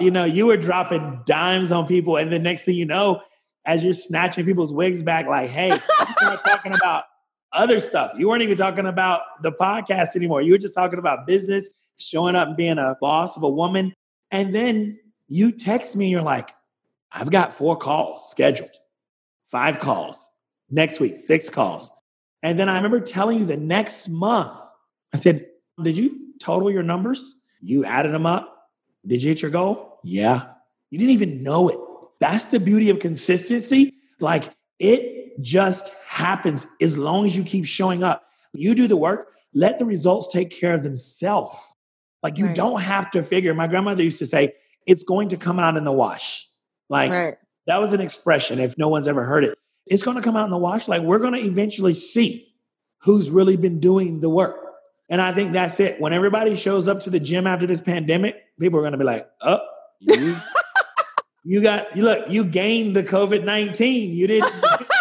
you 0.00 0.10
know, 0.10 0.24
you 0.24 0.46
were 0.46 0.56
dropping 0.56 1.20
dimes 1.26 1.72
on 1.72 1.86
people 1.86 2.16
and 2.16 2.32
the 2.32 2.38
next 2.38 2.64
thing 2.64 2.74
you 2.74 2.86
know, 2.86 3.20
as 3.66 3.84
you're 3.84 3.92
snatching 3.92 4.46
people's 4.46 4.72
wigs 4.72 5.02
back 5.02 5.26
like, 5.26 5.50
"Hey, 5.50 5.72
I'm 6.20 6.38
talking 6.38 6.72
about 6.72 7.04
other 7.52 7.80
stuff. 7.80 8.12
You 8.16 8.28
weren't 8.28 8.42
even 8.42 8.56
talking 8.56 8.86
about 8.86 9.22
the 9.42 9.52
podcast 9.52 10.16
anymore. 10.16 10.42
You 10.42 10.52
were 10.52 10.58
just 10.58 10.74
talking 10.74 10.98
about 10.98 11.26
business, 11.26 11.68
showing 11.98 12.34
up 12.34 12.48
and 12.48 12.56
being 12.56 12.78
a 12.78 12.96
boss 13.00 13.36
of 13.36 13.42
a 13.42 13.50
woman. 13.50 13.94
And 14.30 14.54
then 14.54 14.98
you 15.28 15.52
text 15.52 15.96
me, 15.96 16.06
and 16.06 16.12
you're 16.12 16.22
like, 16.22 16.50
I've 17.12 17.30
got 17.30 17.54
four 17.54 17.76
calls 17.76 18.30
scheduled, 18.30 18.70
five 19.46 19.78
calls 19.78 20.28
next 20.70 21.00
week, 21.00 21.16
six 21.16 21.50
calls. 21.50 21.90
And 22.42 22.58
then 22.58 22.68
I 22.68 22.76
remember 22.76 23.00
telling 23.00 23.38
you 23.38 23.44
the 23.44 23.56
next 23.56 24.08
month, 24.08 24.56
I 25.14 25.18
said, 25.18 25.46
Did 25.82 25.96
you 25.96 26.34
total 26.40 26.70
your 26.70 26.82
numbers? 26.82 27.36
You 27.60 27.84
added 27.84 28.12
them 28.12 28.26
up? 28.26 28.70
Did 29.06 29.22
you 29.22 29.28
hit 29.28 29.42
your 29.42 29.50
goal? 29.50 30.00
Yeah. 30.02 30.46
You 30.90 30.98
didn't 30.98 31.12
even 31.12 31.42
know 31.42 31.68
it. 31.68 31.78
That's 32.20 32.46
the 32.46 32.60
beauty 32.60 32.90
of 32.90 32.98
consistency. 32.98 33.94
Like 34.20 34.44
it 34.78 35.11
just 35.40 35.92
happens 36.06 36.66
as 36.80 36.96
long 36.96 37.26
as 37.26 37.36
you 37.36 37.44
keep 37.44 37.66
showing 37.66 38.02
up. 38.02 38.24
You 38.52 38.74
do 38.74 38.86
the 38.86 38.96
work, 38.96 39.28
let 39.54 39.78
the 39.78 39.84
results 39.84 40.32
take 40.32 40.50
care 40.50 40.74
of 40.74 40.82
themselves. 40.82 41.56
Like 42.22 42.38
you 42.38 42.46
right. 42.46 42.54
don't 42.54 42.80
have 42.80 43.10
to 43.12 43.22
figure. 43.22 43.54
My 43.54 43.66
grandmother 43.66 44.02
used 44.02 44.18
to 44.20 44.26
say, 44.26 44.54
it's 44.86 45.02
going 45.02 45.30
to 45.30 45.36
come 45.36 45.58
out 45.58 45.76
in 45.76 45.84
the 45.84 45.92
wash. 45.92 46.48
Like 46.88 47.10
right. 47.10 47.34
that 47.66 47.80
was 47.80 47.92
an 47.92 48.00
expression 48.00 48.58
if 48.58 48.78
no 48.78 48.88
one's 48.88 49.08
ever 49.08 49.24
heard 49.24 49.44
it. 49.44 49.58
It's 49.86 50.02
going 50.02 50.16
to 50.16 50.22
come 50.22 50.36
out 50.36 50.44
in 50.44 50.50
the 50.50 50.58
wash. 50.58 50.88
Like 50.88 51.02
we're 51.02 51.18
going 51.18 51.32
to 51.34 51.40
eventually 51.40 51.94
see 51.94 52.52
who's 53.02 53.30
really 53.30 53.56
been 53.56 53.80
doing 53.80 54.20
the 54.20 54.30
work. 54.30 54.56
And 55.08 55.20
I 55.20 55.32
think 55.32 55.52
that's 55.52 55.80
it. 55.80 56.00
When 56.00 56.12
everybody 56.12 56.54
shows 56.54 56.88
up 56.88 57.00
to 57.00 57.10
the 57.10 57.20
gym 57.20 57.46
after 57.46 57.66
this 57.66 57.80
pandemic, 57.80 58.36
people 58.58 58.78
are 58.78 58.82
going 58.82 58.92
to 58.92 58.98
be 58.98 59.04
like, 59.04 59.28
oh, 59.42 59.58
you, 60.00 60.36
you 61.44 61.60
got, 61.60 61.96
you 61.96 62.04
look, 62.04 62.30
you 62.30 62.44
gained 62.44 62.96
the 62.96 63.02
COVID 63.02 63.44
19. 63.44 64.14
You 64.14 64.26
didn't. 64.26 64.52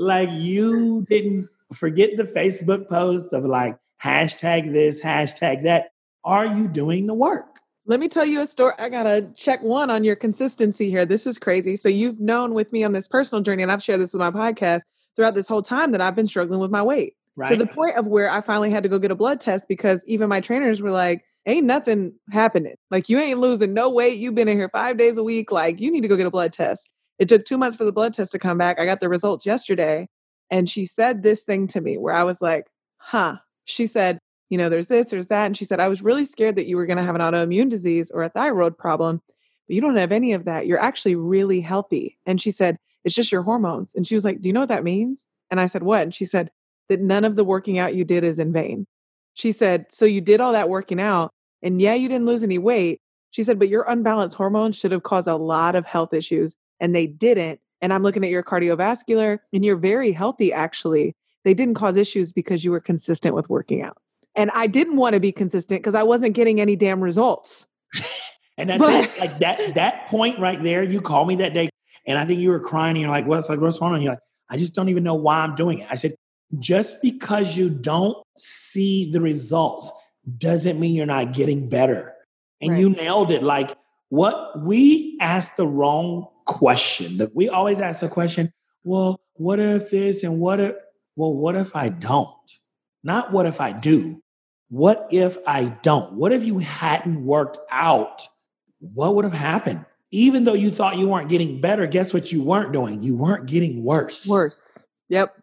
like 0.00 0.30
you 0.32 1.06
didn't 1.10 1.48
forget 1.74 2.16
the 2.16 2.24
Facebook 2.24 2.88
post 2.88 3.32
of 3.34 3.44
like 3.44 3.76
hashtag 4.02 4.72
this, 4.72 5.00
hashtag 5.00 5.62
that. 5.64 5.90
Are 6.24 6.46
you 6.46 6.68
doing 6.68 7.06
the 7.06 7.14
work? 7.14 7.60
Let 7.86 8.00
me 8.00 8.08
tell 8.08 8.24
you 8.24 8.40
a 8.40 8.46
story. 8.46 8.74
I 8.78 8.88
got 8.88 9.04
to 9.04 9.28
check 9.36 9.62
one 9.62 9.90
on 9.90 10.04
your 10.04 10.16
consistency 10.16 10.90
here. 10.90 11.04
This 11.04 11.26
is 11.26 11.38
crazy. 11.38 11.76
So, 11.76 11.88
you've 11.88 12.20
known 12.20 12.54
with 12.54 12.72
me 12.72 12.84
on 12.84 12.92
this 12.92 13.08
personal 13.08 13.42
journey, 13.42 13.62
and 13.62 13.72
I've 13.72 13.82
shared 13.82 14.00
this 14.00 14.12
with 14.12 14.20
my 14.20 14.30
podcast 14.30 14.82
throughout 15.16 15.34
this 15.34 15.48
whole 15.48 15.62
time 15.62 15.92
that 15.92 16.00
I've 16.00 16.14
been 16.14 16.26
struggling 16.26 16.60
with 16.60 16.70
my 16.70 16.82
weight. 16.82 17.14
Right. 17.36 17.50
To 17.50 17.56
the 17.56 17.66
point 17.66 17.96
of 17.96 18.06
where 18.06 18.30
I 18.30 18.42
finally 18.42 18.70
had 18.70 18.82
to 18.82 18.88
go 18.88 18.98
get 18.98 19.10
a 19.10 19.14
blood 19.14 19.40
test 19.40 19.66
because 19.66 20.04
even 20.06 20.28
my 20.28 20.40
trainers 20.40 20.82
were 20.82 20.90
like, 20.90 21.24
ain't 21.46 21.66
nothing 21.66 22.12
happening. 22.30 22.74
Like, 22.90 23.08
you 23.08 23.18
ain't 23.18 23.40
losing 23.40 23.72
no 23.72 23.88
weight. 23.88 24.18
You've 24.18 24.34
been 24.34 24.48
in 24.48 24.58
here 24.58 24.70
five 24.70 24.98
days 24.98 25.16
a 25.16 25.22
week. 25.22 25.50
Like, 25.50 25.80
you 25.80 25.90
need 25.90 26.02
to 26.02 26.08
go 26.08 26.16
get 26.16 26.26
a 26.26 26.30
blood 26.30 26.52
test. 26.52 26.88
It 27.20 27.28
took 27.28 27.44
two 27.44 27.58
months 27.58 27.76
for 27.76 27.84
the 27.84 27.92
blood 27.92 28.14
test 28.14 28.32
to 28.32 28.38
come 28.40 28.58
back. 28.58 28.80
I 28.80 28.86
got 28.86 28.98
the 28.98 29.08
results 29.08 29.46
yesterday. 29.46 30.08
And 30.50 30.68
she 30.68 30.84
said 30.84 31.22
this 31.22 31.44
thing 31.44 31.68
to 31.68 31.80
me 31.80 31.96
where 31.96 32.14
I 32.14 32.24
was 32.24 32.42
like, 32.42 32.66
huh. 32.96 33.36
She 33.66 33.86
said, 33.86 34.18
you 34.48 34.58
know, 34.58 34.68
there's 34.68 34.88
this, 34.88 35.06
there's 35.06 35.28
that. 35.28 35.46
And 35.46 35.56
she 35.56 35.64
said, 35.64 35.78
I 35.78 35.86
was 35.86 36.02
really 36.02 36.24
scared 36.24 36.56
that 36.56 36.66
you 36.66 36.76
were 36.76 36.86
going 36.86 36.96
to 36.96 37.04
have 37.04 37.14
an 37.14 37.20
autoimmune 37.20 37.70
disease 37.70 38.10
or 38.10 38.24
a 38.24 38.28
thyroid 38.28 38.76
problem, 38.76 39.22
but 39.68 39.74
you 39.74 39.80
don't 39.80 39.96
have 39.96 40.10
any 40.10 40.32
of 40.32 40.46
that. 40.46 40.66
You're 40.66 40.82
actually 40.82 41.14
really 41.14 41.60
healthy. 41.60 42.18
And 42.26 42.40
she 42.40 42.50
said, 42.50 42.76
it's 43.04 43.14
just 43.14 43.30
your 43.30 43.42
hormones. 43.42 43.94
And 43.94 44.08
she 44.08 44.14
was 44.14 44.24
like, 44.24 44.40
do 44.42 44.48
you 44.48 44.52
know 44.52 44.60
what 44.60 44.70
that 44.70 44.82
means? 44.82 45.26
And 45.52 45.60
I 45.60 45.68
said, 45.68 45.84
what? 45.84 46.02
And 46.02 46.14
she 46.14 46.24
said, 46.24 46.50
that 46.88 47.00
none 47.00 47.24
of 47.24 47.36
the 47.36 47.44
working 47.44 47.78
out 47.78 47.94
you 47.94 48.04
did 48.04 48.24
is 48.24 48.40
in 48.40 48.52
vain. 48.52 48.84
She 49.34 49.52
said, 49.52 49.86
so 49.90 50.04
you 50.04 50.20
did 50.20 50.40
all 50.40 50.52
that 50.52 50.68
working 50.68 51.00
out 51.00 51.30
and 51.62 51.80
yeah, 51.80 51.94
you 51.94 52.08
didn't 52.08 52.26
lose 52.26 52.42
any 52.42 52.58
weight. 52.58 53.00
She 53.30 53.44
said, 53.44 53.60
but 53.60 53.68
your 53.68 53.84
unbalanced 53.88 54.36
hormones 54.36 54.76
should 54.76 54.90
have 54.90 55.04
caused 55.04 55.28
a 55.28 55.36
lot 55.36 55.76
of 55.76 55.86
health 55.86 56.12
issues 56.12 56.56
and 56.80 56.94
they 56.94 57.06
didn't. 57.06 57.60
And 57.82 57.92
I'm 57.92 58.02
looking 58.02 58.24
at 58.24 58.30
your 58.30 58.42
cardiovascular, 58.42 59.38
and 59.52 59.64
you're 59.64 59.76
very 59.76 60.12
healthy, 60.12 60.52
actually. 60.52 61.14
They 61.44 61.54
didn't 61.54 61.74
cause 61.74 61.96
issues 61.96 62.32
because 62.32 62.64
you 62.64 62.70
were 62.70 62.80
consistent 62.80 63.34
with 63.34 63.48
working 63.48 63.82
out. 63.82 63.96
And 64.36 64.50
I 64.54 64.66
didn't 64.66 64.96
want 64.96 65.14
to 65.14 65.20
be 65.20 65.32
consistent 65.32 65.80
because 65.80 65.94
I 65.94 66.02
wasn't 66.02 66.34
getting 66.34 66.60
any 66.60 66.76
damn 66.76 67.00
results. 67.00 67.66
and 68.58 68.68
that's 68.68 68.80
but, 68.80 69.04
it. 69.04 69.18
Like 69.18 69.38
that, 69.40 69.74
that 69.76 70.06
point 70.08 70.38
right 70.38 70.62
there, 70.62 70.82
you 70.82 71.00
called 71.00 71.28
me 71.28 71.36
that 71.36 71.54
day, 71.54 71.70
and 72.06 72.18
I 72.18 72.24
think 72.24 72.40
you 72.40 72.50
were 72.50 72.60
crying, 72.60 72.96
and 72.96 73.00
you're 73.00 73.10
like, 73.10 73.26
What's 73.26 73.48
like, 73.48 73.60
what's 73.60 73.78
going 73.78 73.94
on? 73.94 74.02
You're 74.02 74.12
like, 74.12 74.20
I 74.50 74.56
just 74.56 74.74
don't 74.74 74.88
even 74.88 75.04
know 75.04 75.14
why 75.14 75.38
I'm 75.38 75.54
doing 75.54 75.78
it. 75.78 75.88
I 75.90 75.94
said, 75.94 76.14
just 76.58 77.00
because 77.00 77.56
you 77.56 77.70
don't 77.70 78.16
see 78.36 79.10
the 79.10 79.20
results 79.20 79.90
doesn't 80.38 80.78
mean 80.78 80.94
you're 80.94 81.06
not 81.06 81.32
getting 81.32 81.68
better. 81.68 82.14
And 82.60 82.72
right. 82.72 82.80
you 82.80 82.90
nailed 82.90 83.30
it. 83.30 83.42
Like 83.42 83.76
what 84.08 84.60
we 84.60 85.16
asked 85.20 85.56
the 85.56 85.66
wrong 85.66 86.26
question. 86.50 87.18
That 87.18 87.34
we 87.34 87.48
always 87.48 87.80
ask 87.80 88.00
the 88.00 88.08
question, 88.08 88.52
well, 88.82 89.20
what 89.34 89.60
if 89.60 89.90
this 89.90 90.24
and 90.24 90.40
what 90.40 90.58
if 90.58 90.74
well, 91.16 91.32
what 91.32 91.56
if 91.56 91.76
I 91.76 91.88
don't? 91.88 92.34
Not 93.02 93.32
what 93.32 93.46
if 93.46 93.60
I 93.60 93.72
do. 93.72 94.22
What 94.68 95.08
if 95.10 95.38
I 95.46 95.76
don't? 95.82 96.14
What 96.14 96.32
if 96.32 96.44
you 96.44 96.58
hadn't 96.58 97.24
worked 97.24 97.58
out? 97.70 98.22
What 98.80 99.14
would 99.14 99.24
have 99.24 99.34
happened? 99.34 99.84
Even 100.10 100.44
though 100.44 100.54
you 100.54 100.70
thought 100.70 100.98
you 100.98 101.08
weren't 101.08 101.28
getting 101.28 101.60
better, 101.60 101.86
guess 101.86 102.12
what 102.12 102.32
you 102.32 102.42
weren't 102.42 102.72
doing? 102.72 103.02
You 103.02 103.16
weren't 103.16 103.46
getting 103.46 103.84
worse. 103.84 104.26
Worse. 104.26 104.84
Yep. 105.08 105.34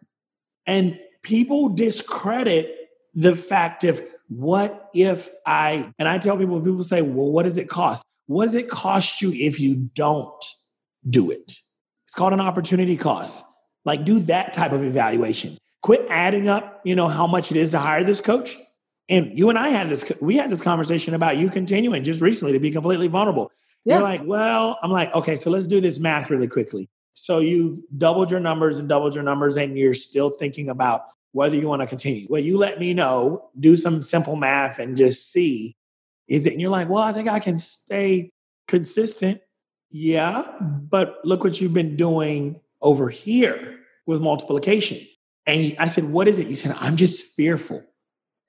And 0.66 0.98
people 1.22 1.70
discredit 1.70 2.74
the 3.14 3.34
fact 3.34 3.84
of 3.84 4.02
what 4.28 4.90
if 4.94 5.30
I, 5.46 5.92
and 5.98 6.08
I 6.08 6.18
tell 6.18 6.36
people, 6.36 6.60
people 6.60 6.84
say, 6.84 7.02
well, 7.02 7.30
what 7.30 7.44
does 7.44 7.56
it 7.56 7.68
cost? 7.68 8.04
What 8.26 8.44
does 8.44 8.54
it 8.54 8.68
cost 8.68 9.22
you 9.22 9.32
if 9.32 9.58
you 9.58 9.90
don't 9.94 10.37
do 11.08 11.30
it? 11.30 11.54
It's 12.06 12.14
called 12.14 12.32
an 12.32 12.40
opportunity 12.40 12.96
cost. 12.96 13.44
Like, 13.84 14.04
do 14.04 14.20
that 14.20 14.52
type 14.52 14.72
of 14.72 14.82
evaluation. 14.82 15.56
Quit 15.82 16.06
adding 16.08 16.48
up, 16.48 16.80
you 16.84 16.96
know, 16.96 17.08
how 17.08 17.26
much 17.26 17.50
it 17.50 17.56
is 17.56 17.70
to 17.70 17.78
hire 17.78 18.04
this 18.04 18.20
coach. 18.20 18.56
And 19.08 19.38
you 19.38 19.48
and 19.48 19.58
I 19.58 19.68
had 19.68 19.88
this, 19.88 20.12
we 20.20 20.36
had 20.36 20.50
this 20.50 20.60
conversation 20.60 21.14
about 21.14 21.38
you 21.38 21.48
continuing 21.48 22.04
just 22.04 22.20
recently 22.20 22.52
to 22.52 22.60
be 22.60 22.70
completely 22.70 23.08
vulnerable. 23.08 23.50
Yeah. 23.84 23.94
You're 23.94 24.02
like, 24.02 24.22
well, 24.24 24.78
I'm 24.82 24.90
like, 24.90 25.14
okay, 25.14 25.36
so 25.36 25.50
let's 25.50 25.66
do 25.66 25.80
this 25.80 25.98
math 25.98 26.30
really 26.30 26.48
quickly. 26.48 26.90
So 27.14 27.38
you've 27.38 27.80
doubled 27.96 28.30
your 28.30 28.40
numbers 28.40 28.78
and 28.78 28.88
doubled 28.88 29.14
your 29.14 29.24
numbers, 29.24 29.56
and 29.56 29.76
you're 29.76 29.94
still 29.94 30.30
thinking 30.30 30.68
about 30.68 31.04
whether 31.32 31.56
you 31.56 31.68
want 31.68 31.82
to 31.82 31.86
continue. 31.86 32.26
Well, 32.28 32.42
you 32.42 32.58
let 32.58 32.78
me 32.78 32.94
know, 32.94 33.50
do 33.58 33.76
some 33.76 34.02
simple 34.02 34.36
math 34.36 34.78
and 34.78 34.96
just 34.96 35.32
see 35.32 35.76
is 36.28 36.46
it, 36.46 36.52
and 36.52 36.60
you're 36.60 36.70
like, 36.70 36.88
well, 36.88 37.02
I 37.02 37.12
think 37.12 37.28
I 37.28 37.40
can 37.40 37.58
stay 37.58 38.32
consistent. 38.66 39.40
Yeah, 39.90 40.44
but 40.60 41.18
look 41.24 41.44
what 41.44 41.60
you've 41.60 41.74
been 41.74 41.96
doing 41.96 42.60
over 42.80 43.08
here 43.08 43.80
with 44.06 44.20
multiplication. 44.20 44.98
And 45.46 45.74
I 45.78 45.86
said, 45.86 46.04
what 46.04 46.28
is 46.28 46.38
it? 46.38 46.46
You 46.46 46.56
said, 46.56 46.76
I'm 46.78 46.96
just 46.96 47.34
fearful. 47.34 47.82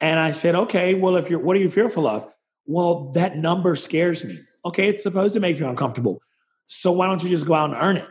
And 0.01 0.19
I 0.19 0.31
said, 0.31 0.55
okay, 0.55 0.93
well, 0.93 1.15
if 1.15 1.29
you're, 1.29 1.39
what 1.39 1.55
are 1.55 1.59
you 1.59 1.71
fearful 1.71 2.07
of? 2.07 2.33
Well, 2.65 3.11
that 3.13 3.37
number 3.37 3.75
scares 3.75 4.25
me. 4.25 4.37
Okay, 4.65 4.89
it's 4.89 5.03
supposed 5.03 5.33
to 5.33 5.39
make 5.39 5.59
you 5.59 5.67
uncomfortable. 5.67 6.21
So 6.67 6.91
why 6.91 7.07
don't 7.07 7.23
you 7.23 7.29
just 7.29 7.47
go 7.47 7.53
out 7.53 7.69
and 7.69 7.79
earn 7.79 7.97
it? 7.97 8.07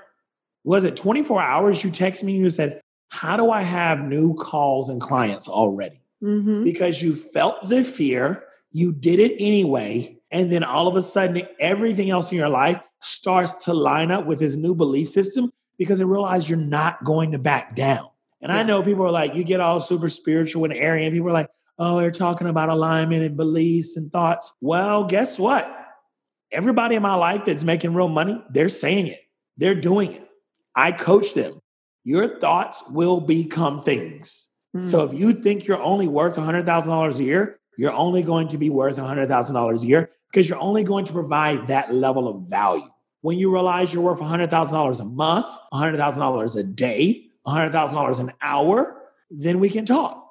Was 0.64 0.84
it 0.84 0.96
24 0.96 1.40
hours 1.40 1.84
you 1.84 1.90
text 1.90 2.24
me? 2.24 2.36
You 2.36 2.50
said, 2.50 2.80
how 3.10 3.36
do 3.36 3.50
I 3.50 3.62
have 3.62 4.00
new 4.00 4.34
calls 4.34 4.88
and 4.88 5.00
clients 5.00 5.48
already? 5.48 6.02
Mm-hmm. 6.22 6.64
Because 6.64 7.02
you 7.02 7.14
felt 7.14 7.68
the 7.68 7.84
fear, 7.84 8.44
you 8.72 8.92
did 8.92 9.18
it 9.18 9.36
anyway, 9.38 10.18
and 10.30 10.50
then 10.50 10.64
all 10.64 10.88
of 10.88 10.96
a 10.96 11.02
sudden, 11.02 11.42
everything 11.60 12.10
else 12.10 12.32
in 12.32 12.38
your 12.38 12.48
life 12.48 12.80
starts 13.00 13.64
to 13.64 13.74
line 13.74 14.10
up 14.10 14.26
with 14.26 14.40
his 14.40 14.56
new 14.56 14.74
belief 14.74 15.08
system 15.08 15.50
because 15.78 16.00
it 16.00 16.06
realized 16.06 16.48
you're 16.48 16.58
not 16.58 17.04
going 17.04 17.32
to 17.32 17.38
back 17.38 17.76
down. 17.76 18.08
And 18.40 18.50
yeah. 18.50 18.58
I 18.58 18.62
know 18.62 18.82
people 18.82 19.04
are 19.04 19.10
like, 19.10 19.34
you 19.34 19.44
get 19.44 19.60
all 19.60 19.80
super 19.80 20.08
spiritual 20.08 20.64
and 20.64 20.72
airy, 20.72 21.04
and 21.04 21.12
people 21.12 21.28
are 21.28 21.32
like, 21.32 21.50
oh, 21.78 22.00
they're 22.00 22.10
talking 22.10 22.48
about 22.48 22.68
alignment 22.68 23.22
and 23.22 23.36
beliefs 23.36 23.96
and 23.96 24.10
thoughts. 24.10 24.54
Well, 24.60 25.04
guess 25.04 25.38
what? 25.38 25.74
Everybody 26.50 26.94
in 26.94 27.02
my 27.02 27.14
life 27.14 27.44
that's 27.44 27.64
making 27.64 27.94
real 27.94 28.08
money, 28.08 28.42
they're 28.50 28.68
saying 28.68 29.08
it, 29.08 29.20
they're 29.56 29.74
doing 29.74 30.12
it. 30.12 30.28
I 30.74 30.92
coach 30.92 31.34
them 31.34 31.60
your 32.08 32.38
thoughts 32.38 32.82
will 32.90 33.20
become 33.20 33.82
things. 33.82 34.48
Mm. 34.74 34.82
So 34.82 35.04
if 35.04 35.12
you 35.12 35.34
think 35.34 35.66
you're 35.66 35.82
only 35.82 36.08
worth 36.08 36.36
$100,000 36.36 37.18
a 37.18 37.22
year, 37.22 37.60
you're 37.76 37.92
only 37.92 38.22
going 38.22 38.48
to 38.48 38.56
be 38.56 38.70
worth 38.70 38.96
$100,000 38.96 39.82
a 39.82 39.86
year 39.86 40.10
because 40.30 40.48
you're 40.48 40.58
only 40.58 40.84
going 40.84 41.04
to 41.06 41.12
provide 41.12 41.68
that 41.68 41.92
level 41.94 42.28
of 42.28 42.48
value. 42.48 42.88
when 43.20 43.38
you 43.38 43.52
realize 43.52 43.92
you're 43.92 44.02
worth 44.02 44.20
$100,000 44.20 45.00
a 45.00 45.04
month, 45.04 45.46
$100,000 45.72 46.56
a 46.56 46.62
day, 46.62 47.26
$100,000 47.46 48.20
an 48.20 48.32
hour, 48.40 49.02
then 49.30 49.60
we 49.60 49.68
can 49.68 49.84
talk. 49.84 50.24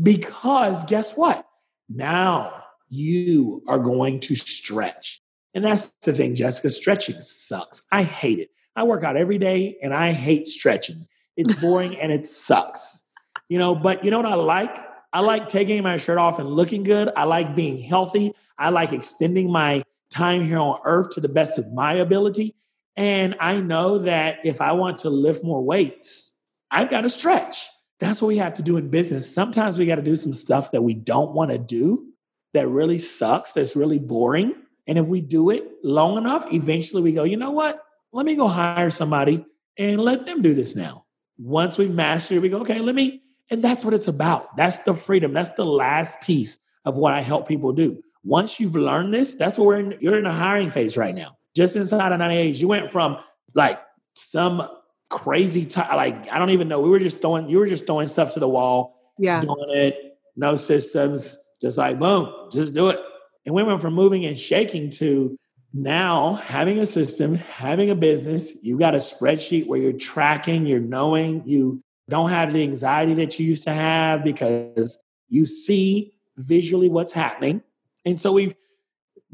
Because 0.00 0.84
guess 0.84 1.16
what? 1.16 1.46
Now 1.88 2.64
you 2.88 3.62
are 3.68 3.78
going 3.78 4.20
to 4.20 4.34
stretch. 4.34 5.22
And 5.54 5.64
that's 5.64 5.92
the 6.02 6.12
thing, 6.12 6.34
Jessica. 6.34 6.70
Stretching 6.70 7.20
sucks. 7.20 7.82
I 7.92 8.02
hate 8.02 8.40
it. 8.40 8.50
I 8.74 8.82
work 8.82 9.04
out 9.04 9.16
every 9.16 9.38
day 9.38 9.78
and 9.82 9.94
I 9.94 10.12
hate 10.12 10.48
stretching. 10.48 11.06
It's 11.36 11.54
boring 11.54 11.96
and 11.96 12.10
it 12.10 12.26
sucks. 12.26 13.08
You 13.48 13.58
know, 13.58 13.74
but 13.76 14.04
you 14.04 14.10
know 14.10 14.18
what 14.18 14.26
I 14.26 14.34
like? 14.34 14.76
I 15.14 15.20
like 15.20 15.46
taking 15.46 15.80
my 15.84 15.96
shirt 15.96 16.18
off 16.18 16.40
and 16.40 16.48
looking 16.48 16.82
good. 16.82 17.08
I 17.16 17.22
like 17.22 17.54
being 17.54 17.78
healthy. 17.78 18.32
I 18.58 18.70
like 18.70 18.92
extending 18.92 19.52
my 19.52 19.84
time 20.10 20.44
here 20.44 20.58
on 20.58 20.80
earth 20.84 21.10
to 21.10 21.20
the 21.20 21.28
best 21.28 21.56
of 21.56 21.72
my 21.72 21.94
ability. 21.94 22.56
And 22.96 23.36
I 23.38 23.58
know 23.58 23.98
that 23.98 24.38
if 24.44 24.60
I 24.60 24.72
want 24.72 24.98
to 24.98 25.10
lift 25.10 25.44
more 25.44 25.62
weights, 25.62 26.42
I've 26.68 26.90
got 26.90 27.02
to 27.02 27.08
stretch. 27.08 27.68
That's 28.00 28.20
what 28.20 28.28
we 28.28 28.38
have 28.38 28.54
to 28.54 28.62
do 28.62 28.76
in 28.76 28.90
business. 28.90 29.32
Sometimes 29.32 29.78
we 29.78 29.86
got 29.86 29.96
to 29.96 30.02
do 30.02 30.16
some 30.16 30.32
stuff 30.32 30.72
that 30.72 30.82
we 30.82 30.94
don't 30.94 31.32
want 31.32 31.52
to 31.52 31.58
do 31.58 32.08
that 32.52 32.68
really 32.68 32.98
sucks, 32.98 33.52
that's 33.52 33.76
really 33.76 34.00
boring. 34.00 34.54
And 34.86 34.98
if 34.98 35.06
we 35.06 35.20
do 35.20 35.50
it 35.50 35.64
long 35.84 36.16
enough, 36.16 36.52
eventually 36.52 37.02
we 37.02 37.12
go, 37.12 37.22
you 37.22 37.36
know 37.36 37.52
what? 37.52 37.80
Let 38.12 38.26
me 38.26 38.34
go 38.34 38.48
hire 38.48 38.90
somebody 38.90 39.44
and 39.78 40.00
let 40.00 40.26
them 40.26 40.42
do 40.42 40.54
this 40.54 40.74
now. 40.74 41.04
Once 41.38 41.78
we 41.78 41.86
master 41.88 42.34
it, 42.34 42.42
we 42.42 42.48
go, 42.48 42.60
okay, 42.60 42.80
let 42.80 42.94
me, 42.94 43.22
and 43.50 43.62
that's 43.62 43.84
what 43.84 43.94
it's 43.94 44.08
about. 44.08 44.56
That's 44.56 44.80
the 44.80 44.94
freedom. 44.94 45.32
That's 45.32 45.50
the 45.50 45.66
last 45.66 46.20
piece 46.20 46.58
of 46.84 46.96
what 46.96 47.14
I 47.14 47.20
help 47.20 47.48
people 47.48 47.72
do. 47.72 48.02
Once 48.22 48.58
you've 48.58 48.76
learned 48.76 49.12
this, 49.12 49.34
that's 49.34 49.58
what 49.58 49.66
we're 49.66 49.78
in, 49.78 49.98
you're 50.00 50.18
in 50.18 50.26
a 50.26 50.32
hiring 50.32 50.70
phase 50.70 50.96
right 50.96 51.14
now. 51.14 51.36
Just 51.54 51.76
inside 51.76 52.12
of 52.12 52.18
98, 52.18 52.56
you 52.56 52.68
went 52.68 52.90
from 52.90 53.18
like 53.54 53.80
some 54.14 54.66
crazy 55.10 55.68
like 55.76 56.32
I 56.32 56.38
don't 56.38 56.50
even 56.50 56.68
know. 56.68 56.80
We 56.80 56.88
were 56.88 56.98
just 56.98 57.20
throwing, 57.20 57.48
you 57.48 57.58
were 57.58 57.66
just 57.66 57.86
throwing 57.86 58.08
stuff 58.08 58.34
to 58.34 58.40
the 58.40 58.48
wall, 58.48 59.12
yeah, 59.18 59.40
doing 59.40 59.68
it, 59.68 60.18
no 60.36 60.56
systems, 60.56 61.36
just 61.60 61.78
like 61.78 61.98
boom, 61.98 62.32
just 62.50 62.74
do 62.74 62.88
it. 62.88 63.00
And 63.46 63.54
we 63.54 63.62
went 63.62 63.80
from 63.80 63.94
moving 63.94 64.24
and 64.24 64.38
shaking 64.38 64.90
to 64.92 65.36
now 65.72 66.34
having 66.34 66.78
a 66.78 66.86
system, 66.86 67.34
having 67.34 67.90
a 67.90 67.94
business. 67.94 68.52
You 68.62 68.78
got 68.78 68.94
a 68.94 68.98
spreadsheet 68.98 69.66
where 69.66 69.78
you're 69.78 69.92
tracking, 69.92 70.66
you're 70.66 70.80
knowing, 70.80 71.42
you 71.46 71.82
don't 72.08 72.30
have 72.30 72.52
the 72.52 72.62
anxiety 72.62 73.14
that 73.14 73.38
you 73.38 73.46
used 73.46 73.64
to 73.64 73.72
have 73.72 74.24
because 74.24 75.02
you 75.28 75.46
see 75.46 76.14
visually 76.36 76.88
what's 76.88 77.12
happening. 77.12 77.62
And 78.04 78.20
so 78.20 78.32
we've 78.32 78.54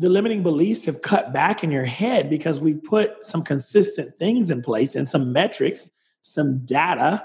the 0.00 0.08
limiting 0.08 0.42
beliefs 0.42 0.86
have 0.86 1.02
cut 1.02 1.30
back 1.30 1.62
in 1.62 1.70
your 1.70 1.84
head 1.84 2.30
because 2.30 2.58
we 2.58 2.72
put 2.72 3.22
some 3.22 3.42
consistent 3.42 4.18
things 4.18 4.50
in 4.50 4.62
place 4.62 4.94
and 4.94 5.06
some 5.06 5.30
metrics, 5.30 5.90
some 6.22 6.64
data. 6.64 7.22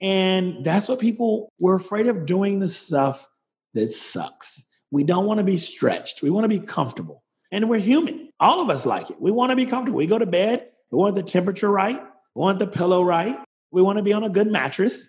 And 0.00 0.64
that's 0.64 0.88
what 0.88 1.00
people 1.00 1.52
were 1.58 1.74
afraid 1.74 2.06
of 2.06 2.24
doing 2.24 2.60
the 2.60 2.68
stuff 2.68 3.26
that 3.74 3.90
sucks. 3.90 4.64
We 4.92 5.02
don't 5.02 5.26
want 5.26 5.38
to 5.38 5.44
be 5.44 5.58
stretched. 5.58 6.22
We 6.22 6.30
want 6.30 6.44
to 6.44 6.48
be 6.48 6.60
comfortable. 6.60 7.24
And 7.50 7.68
we're 7.68 7.80
human. 7.80 8.30
All 8.38 8.60
of 8.60 8.70
us 8.70 8.86
like 8.86 9.10
it. 9.10 9.20
We 9.20 9.32
want 9.32 9.50
to 9.50 9.56
be 9.56 9.66
comfortable. 9.66 9.98
We 9.98 10.06
go 10.06 10.18
to 10.18 10.26
bed, 10.26 10.68
we 10.92 10.98
want 10.98 11.16
the 11.16 11.24
temperature 11.24 11.72
right, 11.72 12.00
we 12.36 12.40
want 12.40 12.60
the 12.60 12.68
pillow 12.68 13.02
right, 13.02 13.36
we 13.72 13.82
want 13.82 13.96
to 13.96 14.02
be 14.02 14.12
on 14.12 14.22
a 14.22 14.28
good 14.28 14.46
mattress. 14.46 15.08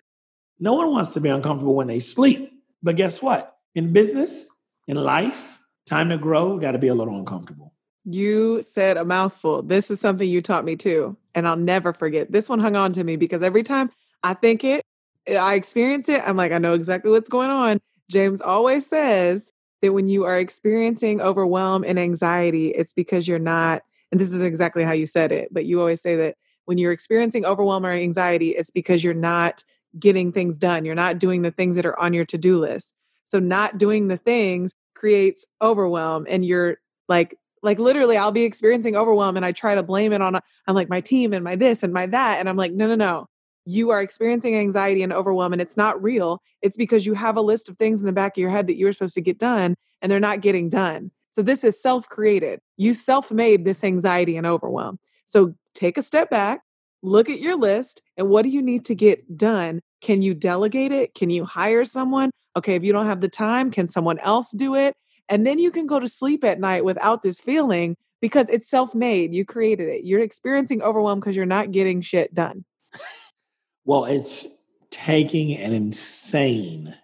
No 0.58 0.72
one 0.74 0.90
wants 0.90 1.12
to 1.12 1.20
be 1.20 1.28
uncomfortable 1.28 1.74
when 1.74 1.86
they 1.86 1.98
sleep. 1.98 2.50
But 2.82 2.96
guess 2.96 3.22
what? 3.22 3.56
In 3.74 3.92
business, 3.92 4.50
in 4.88 4.96
life, 4.96 5.62
time 5.86 6.08
to 6.08 6.18
grow, 6.18 6.58
got 6.58 6.72
to 6.72 6.78
be 6.78 6.88
a 6.88 6.94
little 6.94 7.16
uncomfortable. 7.16 7.74
You 8.04 8.62
said 8.62 8.96
a 8.96 9.04
mouthful. 9.04 9.62
This 9.62 9.90
is 9.90 10.00
something 10.00 10.28
you 10.28 10.42
taught 10.42 10.64
me 10.64 10.76
too. 10.76 11.16
And 11.34 11.46
I'll 11.46 11.56
never 11.56 11.92
forget. 11.92 12.32
This 12.32 12.48
one 12.48 12.60
hung 12.60 12.76
on 12.76 12.92
to 12.94 13.04
me 13.04 13.16
because 13.16 13.42
every 13.42 13.62
time 13.62 13.90
I 14.22 14.34
think 14.34 14.64
it, 14.64 14.84
I 15.28 15.54
experience 15.54 16.08
it, 16.08 16.22
I'm 16.26 16.36
like, 16.36 16.52
I 16.52 16.58
know 16.58 16.74
exactly 16.74 17.10
what's 17.10 17.28
going 17.28 17.50
on. 17.50 17.80
James 18.10 18.40
always 18.40 18.86
says 18.86 19.52
that 19.80 19.92
when 19.92 20.08
you 20.08 20.24
are 20.24 20.38
experiencing 20.38 21.20
overwhelm 21.20 21.84
and 21.84 21.98
anxiety, 21.98 22.68
it's 22.68 22.92
because 22.92 23.26
you're 23.26 23.38
not, 23.38 23.82
and 24.12 24.20
this 24.20 24.32
is 24.32 24.42
exactly 24.42 24.84
how 24.84 24.92
you 24.92 25.06
said 25.06 25.32
it, 25.32 25.48
but 25.52 25.64
you 25.64 25.80
always 25.80 26.02
say 26.02 26.16
that 26.16 26.36
when 26.66 26.78
you're 26.78 26.92
experiencing 26.92 27.44
overwhelm 27.44 27.84
or 27.84 27.90
anxiety, 27.90 28.50
it's 28.50 28.70
because 28.70 29.04
you're 29.04 29.14
not 29.14 29.64
getting 29.98 30.32
things 30.32 30.58
done. 30.58 30.84
You're 30.84 30.94
not 30.94 31.18
doing 31.18 31.42
the 31.42 31.50
things 31.50 31.76
that 31.76 31.86
are 31.86 31.98
on 31.98 32.12
your 32.12 32.24
to 32.26 32.38
do 32.38 32.58
list. 32.58 32.94
So, 33.24 33.38
not 33.38 33.78
doing 33.78 34.08
the 34.08 34.16
things 34.16 34.74
creates 34.94 35.44
overwhelm, 35.62 36.26
and 36.28 36.44
you're 36.44 36.78
like, 37.08 37.38
like 37.62 37.78
literally, 37.78 38.16
I'll 38.16 38.32
be 38.32 38.44
experiencing 38.44 38.96
overwhelm 38.96 39.36
and 39.36 39.46
I 39.46 39.52
try 39.52 39.74
to 39.74 39.82
blame 39.82 40.12
it 40.12 40.20
on, 40.20 40.36
I'm 40.36 40.74
like, 40.74 40.90
my 40.90 41.00
team 41.00 41.32
and 41.32 41.42
my 41.42 41.56
this 41.56 41.82
and 41.82 41.92
my 41.92 42.06
that. 42.06 42.38
And 42.38 42.48
I'm 42.48 42.56
like, 42.56 42.72
no, 42.72 42.86
no, 42.86 42.94
no 42.94 43.26
you 43.66 43.90
are 43.90 44.00
experiencing 44.00 44.56
anxiety 44.56 45.02
and 45.02 45.12
overwhelm 45.12 45.52
and 45.52 45.62
it's 45.62 45.76
not 45.76 46.02
real, 46.02 46.42
it's 46.62 46.76
because 46.76 47.06
you 47.06 47.14
have 47.14 47.36
a 47.36 47.42
list 47.42 47.68
of 47.68 47.76
things 47.76 48.00
in 48.00 48.06
the 48.06 48.12
back 48.12 48.36
of 48.36 48.40
your 48.40 48.50
head 48.50 48.66
that 48.66 48.76
you 48.76 48.86
were 48.86 48.92
supposed 48.92 49.14
to 49.14 49.20
get 49.20 49.38
done 49.38 49.74
and 50.02 50.10
they're 50.10 50.20
not 50.20 50.42
getting 50.42 50.68
done. 50.68 51.10
So 51.30 51.42
this 51.42 51.64
is 51.64 51.80
self 51.80 52.08
created. 52.08 52.60
You 52.76 52.94
self 52.94 53.32
made 53.32 53.64
this 53.64 53.82
anxiety 53.82 54.36
and 54.36 54.46
overwhelm. 54.46 54.98
So 55.26 55.54
take 55.74 55.96
a 55.96 56.02
step 56.02 56.30
back, 56.30 56.62
look 57.02 57.28
at 57.28 57.40
your 57.40 57.56
list, 57.56 58.02
and 58.16 58.28
what 58.28 58.42
do 58.42 58.48
you 58.48 58.62
need 58.62 58.84
to 58.86 58.94
get 58.94 59.36
done? 59.36 59.80
Can 60.00 60.22
you 60.22 60.34
delegate 60.34 60.92
it? 60.92 61.14
Can 61.14 61.30
you 61.30 61.44
hire 61.44 61.84
someone? 61.84 62.30
Okay, 62.56 62.74
if 62.74 62.84
you 62.84 62.92
don't 62.92 63.06
have 63.06 63.20
the 63.20 63.28
time, 63.28 63.70
can 63.70 63.88
someone 63.88 64.18
else 64.20 64.50
do 64.52 64.74
it? 64.74 64.94
And 65.28 65.46
then 65.46 65.58
you 65.58 65.70
can 65.70 65.86
go 65.86 65.98
to 65.98 66.08
sleep 66.08 66.44
at 66.44 66.60
night 66.60 66.84
without 66.84 67.22
this 67.22 67.40
feeling 67.40 67.96
because 68.20 68.48
it's 68.48 68.68
self 68.68 68.94
made. 68.94 69.34
You 69.34 69.44
created 69.44 69.88
it. 69.88 70.04
You're 70.04 70.20
experiencing 70.20 70.82
overwhelm 70.82 71.20
because 71.20 71.36
you're 71.36 71.46
not 71.46 71.72
getting 71.72 72.00
shit 72.00 72.34
done. 72.34 72.64
Well, 73.84 74.04
it's 74.04 74.46
taking 74.90 75.56
an 75.56 75.72
insane 75.72 76.94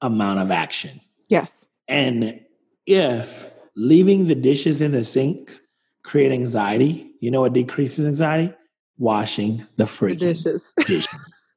amount 0.00 0.40
of 0.40 0.50
action. 0.50 1.00
Yes. 1.28 1.66
And 1.88 2.40
if 2.86 3.50
leaving 3.76 4.26
the 4.26 4.34
dishes 4.34 4.80
in 4.80 4.92
the 4.92 5.04
sink 5.04 5.50
create 6.02 6.32
anxiety, 6.32 7.12
you 7.20 7.30
know 7.30 7.40
what 7.40 7.52
decreases 7.52 8.06
anxiety? 8.06 8.54
Washing 8.98 9.66
the 9.76 9.84
freaking 9.84 10.18
dishes. 10.18 10.72
dishes. 10.86 11.52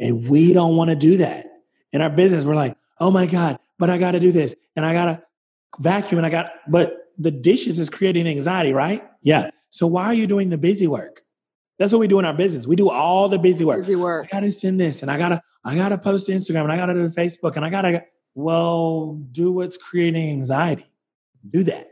and 0.00 0.28
we 0.28 0.52
don't 0.52 0.76
want 0.76 0.90
to 0.90 0.96
do 0.96 1.18
that. 1.18 1.46
In 1.92 2.02
our 2.02 2.10
business, 2.10 2.44
we're 2.44 2.54
like, 2.54 2.76
oh 3.00 3.10
my 3.10 3.26
God, 3.26 3.58
but 3.78 3.90
I 3.90 3.98
got 3.98 4.12
to 4.12 4.20
do 4.20 4.32
this 4.32 4.54
and 4.74 4.84
I 4.84 4.92
got 4.92 5.04
to 5.06 5.22
vacuum 5.78 6.18
and 6.18 6.26
I 6.26 6.30
got, 6.30 6.50
but 6.68 7.12
the 7.18 7.30
dishes 7.30 7.78
is 7.78 7.88
creating 7.88 8.26
anxiety, 8.26 8.72
right? 8.72 9.02
Yeah. 9.22 9.50
So 9.70 9.86
why 9.86 10.06
are 10.06 10.14
you 10.14 10.26
doing 10.26 10.50
the 10.50 10.58
busy 10.58 10.86
work? 10.86 11.22
That's 11.78 11.92
what 11.92 11.98
we 11.98 12.08
do 12.08 12.18
in 12.18 12.24
our 12.24 12.34
business. 12.34 12.66
We 12.66 12.76
do 12.76 12.90
all 12.90 13.28
the 13.28 13.38
busy 13.38 13.64
work. 13.64 13.82
Busy 13.82 13.96
work. 13.96 14.28
I 14.32 14.36
gotta 14.36 14.52
send 14.52 14.80
this 14.80 15.02
and 15.02 15.10
I 15.10 15.18
gotta, 15.18 15.42
I 15.64 15.74
gotta 15.76 15.98
post 15.98 16.26
to 16.26 16.32
Instagram 16.32 16.62
and 16.62 16.72
I 16.72 16.76
gotta 16.76 16.94
do 16.94 17.08
Facebook 17.08 17.56
and 17.56 17.64
I 17.64 17.70
gotta 17.70 18.04
well, 18.36 19.14
do 19.32 19.50
what's 19.50 19.78
creating 19.78 20.30
anxiety. 20.30 20.84
Do 21.48 21.64
that. 21.64 21.86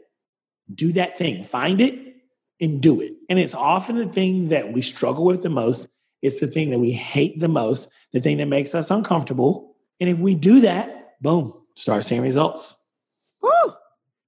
Do 0.73 0.93
that 0.93 1.19
thing. 1.19 1.45
Find 1.45 1.81
it 1.81 2.17
and 2.61 2.81
do 2.81 3.01
it. 3.01 3.13
And 3.29 3.39
it's 3.39 3.55
often 3.55 3.99
the 3.99 4.07
thing 4.07 4.49
that 4.49 4.73
we 4.73 4.83
struggle 4.83 5.25
with 5.25 5.43
the 5.43 5.51
most. 5.51 5.89
It's 6.23 6.41
the 6.41 6.47
thing 6.47 6.71
that 6.71 6.79
we 6.79 6.93
hate 6.93 7.41
the 7.41 7.49
most, 7.49 7.91
the 8.13 8.21
thing 8.21 8.39
that 8.39 8.47
makes 8.47 8.75
us 8.75 8.91
uncomfortable. 8.91 9.77
And 10.01 10.09
if 10.09 10.19
we 10.19 10.35
do 10.35 10.61
that, 10.61 11.21
boom, 11.21 11.55
start 11.75 12.05
seeing 12.05 12.23
results. 12.23 12.77
Woo! 13.43 13.51
All 13.51 13.77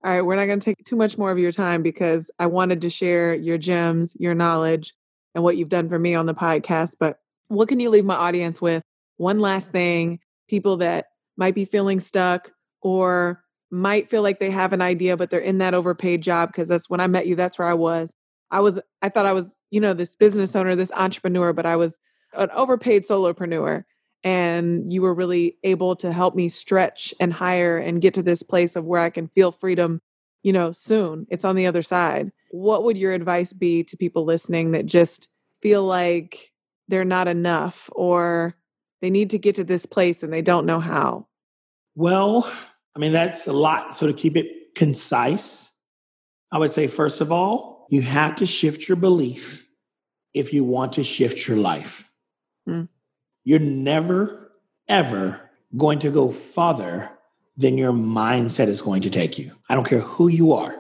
right, 0.03 0.21
we're 0.21 0.37
not 0.37 0.47
going 0.47 0.61
to 0.61 0.65
take 0.65 0.85
too 0.85 0.97
much 0.97 1.17
more 1.17 1.31
of 1.31 1.39
your 1.39 1.53
time 1.53 1.83
because 1.83 2.31
I 2.39 2.47
wanted 2.47 2.83
to 2.83 2.91
share 2.91 3.35
your 3.35 3.59
gems, 3.59 4.15
your 4.19 4.35
knowledge, 4.35 4.95
and 5.35 5.43
what 5.43 5.57
you've 5.57 5.69
done 5.69 5.89
for 5.89 5.99
me 5.99 6.15
on 6.15 6.27
the 6.27 6.35
podcast. 6.35 6.97
But 7.01 7.19
what 7.49 7.69
can 7.69 7.81
you 7.81 7.91
leave 7.91 8.05
my 8.05 8.15
audience 8.15 8.61
with? 8.61 8.83
One 9.17 9.41
last 9.41 9.71
thing 9.71 10.21
people 10.49 10.79
that 10.79 11.07
might 11.37 11.55
be 11.55 11.65
feeling 11.65 12.01
stuck 12.01 12.53
or 12.83 13.43
might 13.71 14.11
feel 14.11 14.23
like 14.23 14.39
they 14.39 14.51
have 14.51 14.73
an 14.73 14.83
idea, 14.83 15.17
but 15.17 15.31
they're 15.31 15.41
in 15.41 15.59
that 15.59 15.75
overpaid 15.75 16.23
job. 16.23 16.53
Cause 16.53 16.69
that's 16.69 16.89
when 16.89 17.01
I 17.01 17.07
met 17.07 17.27
you, 17.27 17.35
that's 17.35 17.59
where 17.59 17.69
I 17.69 17.75
was. 17.75 18.13
I 18.51 18.61
was, 18.61 18.79
I 19.03 19.09
thought 19.09 19.27
I 19.27 19.33
was, 19.33 19.61
you 19.71 19.81
know, 19.81 19.93
this 19.93 20.15
business 20.15 20.55
owner, 20.55 20.77
this 20.77 20.93
entrepreneur, 20.93 21.53
but 21.53 21.67
I 21.67 21.77
was 21.77 21.99
an 22.33 22.49
overpaid 22.53 23.05
solopreneur. 23.05 23.85
And 24.23 24.93
you 24.93 25.03
were 25.03 25.15
really 25.15 25.57
able 25.63 25.95
to 25.97 26.13
help 26.13 26.35
me 26.35 26.49
stretch 26.49 27.15
and 27.21 27.33
hire 27.33 27.79
and 27.79 28.03
get 28.03 28.15
to 28.15 28.23
this 28.23 28.43
place 28.43 28.75
of 28.75 28.85
where 28.85 29.01
I 29.01 29.11
can 29.11 29.29
feel 29.29 29.53
freedom, 29.53 30.01
you 30.43 30.53
know, 30.53 30.73
soon. 30.73 31.27
It's 31.31 31.45
on 31.45 31.55
the 31.55 31.67
other 31.67 31.83
side 31.83 32.33
what 32.51 32.85
would 32.85 32.97
your 32.97 33.13
advice 33.13 33.53
be 33.53 33.85
to 33.85 33.97
people 33.97 34.25
listening 34.25 34.73
that 34.73 34.87
just 34.87 35.29
feel 35.61 35.85
like 35.85 36.53
they're 36.89 37.05
not 37.05 37.29
enough 37.29 37.91
or 37.93 38.55
they 39.03 39.11
need 39.11 39.31
to 39.31 39.39
get 39.39 39.57
to 39.57 39.65
this 39.65 39.87
place 39.87 40.23
and 40.23 40.33
they 40.33 40.43
don't 40.43 40.67
know 40.67 40.81
how? 40.81 41.27
Well, 41.95 42.51
I 42.97 42.99
mean, 42.99 43.13
that's 43.13 43.47
a 43.47 43.53
lot. 43.53 43.97
So 43.97 44.07
to 44.07 44.13
keep 44.13 44.37
it 44.37 44.75
concise, 44.75 45.79
I 46.51 46.59
would 46.59 46.73
say, 46.73 46.87
first 46.87 47.21
of 47.21 47.31
all, 47.31 47.87
you 47.91 48.01
have 48.01 48.35
to 48.37 48.47
shift 48.47 48.89
your 48.89 48.97
belief 48.97 49.69
if 50.35 50.53
you 50.53 50.65
want 50.65 50.93
to 50.93 51.05
shift 51.05 51.47
your 51.47 51.57
life. 51.57 52.11
Mm. 52.69 52.89
You're 53.45 53.61
never, 53.61 54.51
ever 54.89 55.51
going 55.77 56.01
to 56.01 56.11
go 56.11 56.33
farther 56.33 57.13
than 57.57 57.79
your 57.79 57.93
mindset 57.93 58.67
is 58.67 58.83
going 58.83 59.03
to 59.03 59.11
take 59.11 59.39
you. 59.39 59.53
I 59.69 59.75
don't 59.75 59.87
care 59.87 60.01
who 60.01 60.29
you 60.29 60.53
are 60.53 60.75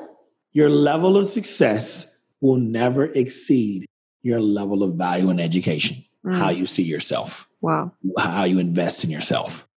your 0.57 0.71
level 0.71 1.19
of 1.19 1.27
success 1.27 2.33
will 2.41 2.57
never 2.57 3.05
exceed 3.05 3.85
your 4.23 4.41
level 4.41 4.83
of 4.83 4.95
value 4.95 5.29
and 5.29 5.39
education, 5.39 6.03
mm. 6.25 6.35
how 6.35 6.49
you 6.49 6.65
see 6.65 6.83
yourself. 6.83 7.47
Wow. 7.61 7.93
How 8.17 8.45
you 8.45 8.59
invest 8.59 9.05
in 9.05 9.11
yourself. 9.11 9.69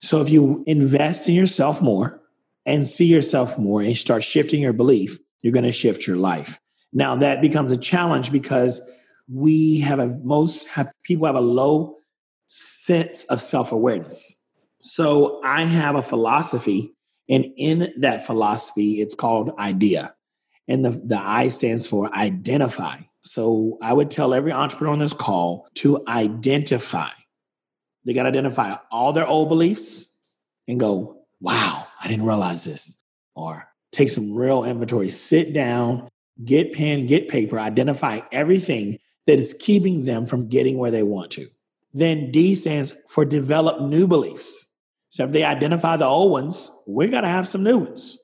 So 0.00 0.20
if 0.20 0.28
you 0.28 0.62
invest 0.66 1.28
in 1.28 1.34
yourself 1.34 1.80
more 1.80 2.20
and 2.64 2.86
see 2.86 3.06
yourself 3.06 3.58
more 3.58 3.80
and 3.80 3.96
start 3.96 4.22
shifting 4.22 4.60
your 4.60 4.72
belief, 4.72 5.18
you're 5.42 5.52
going 5.52 5.64
to 5.64 5.72
shift 5.72 6.06
your 6.06 6.16
life. 6.16 6.60
Now 6.92 7.16
that 7.16 7.40
becomes 7.40 7.72
a 7.72 7.76
challenge 7.76 8.32
because 8.32 8.80
we 9.28 9.80
have 9.80 9.98
a 9.98 10.08
most 10.22 10.68
have, 10.68 10.90
people 11.02 11.26
have 11.26 11.36
a 11.36 11.40
low 11.40 11.96
sense 12.46 13.24
of 13.24 13.42
self-awareness. 13.42 14.36
So 14.80 15.40
I 15.44 15.64
have 15.64 15.96
a 15.96 16.02
philosophy 16.02 16.94
and 17.28 17.46
in 17.56 17.92
that 17.98 18.26
philosophy 18.26 19.00
it's 19.00 19.14
called 19.14 19.52
idea. 19.58 20.14
And 20.68 20.84
the, 20.84 20.90
the 20.90 21.18
I 21.18 21.48
stands 21.48 21.86
for 21.86 22.12
identify. 22.14 22.98
So 23.20 23.78
I 23.82 23.92
would 23.92 24.10
tell 24.10 24.34
every 24.34 24.52
entrepreneur 24.52 24.92
on 24.92 24.98
this 24.98 25.12
call 25.12 25.68
to 25.76 26.02
identify. 26.06 27.10
They 28.06 28.14
got 28.14 28.22
to 28.22 28.28
identify 28.28 28.76
all 28.90 29.12
their 29.12 29.26
old 29.26 29.48
beliefs 29.48 30.24
and 30.68 30.78
go, 30.78 31.24
wow, 31.40 31.86
I 32.00 32.08
didn't 32.08 32.24
realize 32.24 32.64
this. 32.64 33.00
Or 33.34 33.68
take 33.92 34.10
some 34.10 34.32
real 34.32 34.64
inventory, 34.64 35.10
sit 35.10 35.52
down, 35.52 36.08
get 36.44 36.72
pen, 36.72 37.06
get 37.06 37.28
paper, 37.28 37.58
identify 37.58 38.20
everything 38.30 38.98
that 39.26 39.40
is 39.40 39.54
keeping 39.58 40.04
them 40.04 40.26
from 40.26 40.48
getting 40.48 40.78
where 40.78 40.92
they 40.92 41.02
want 41.02 41.32
to. 41.32 41.48
Then 41.92 42.30
D 42.30 42.54
stands 42.54 42.94
for 43.08 43.24
develop 43.24 43.80
new 43.80 44.06
beliefs. 44.06 44.70
So 45.08 45.24
if 45.24 45.32
they 45.32 45.44
identify 45.44 45.96
the 45.96 46.04
old 46.04 46.30
ones, 46.30 46.70
we 46.86 47.08
got 47.08 47.22
to 47.22 47.28
have 47.28 47.48
some 47.48 47.64
new 47.64 47.78
ones. 47.78 48.18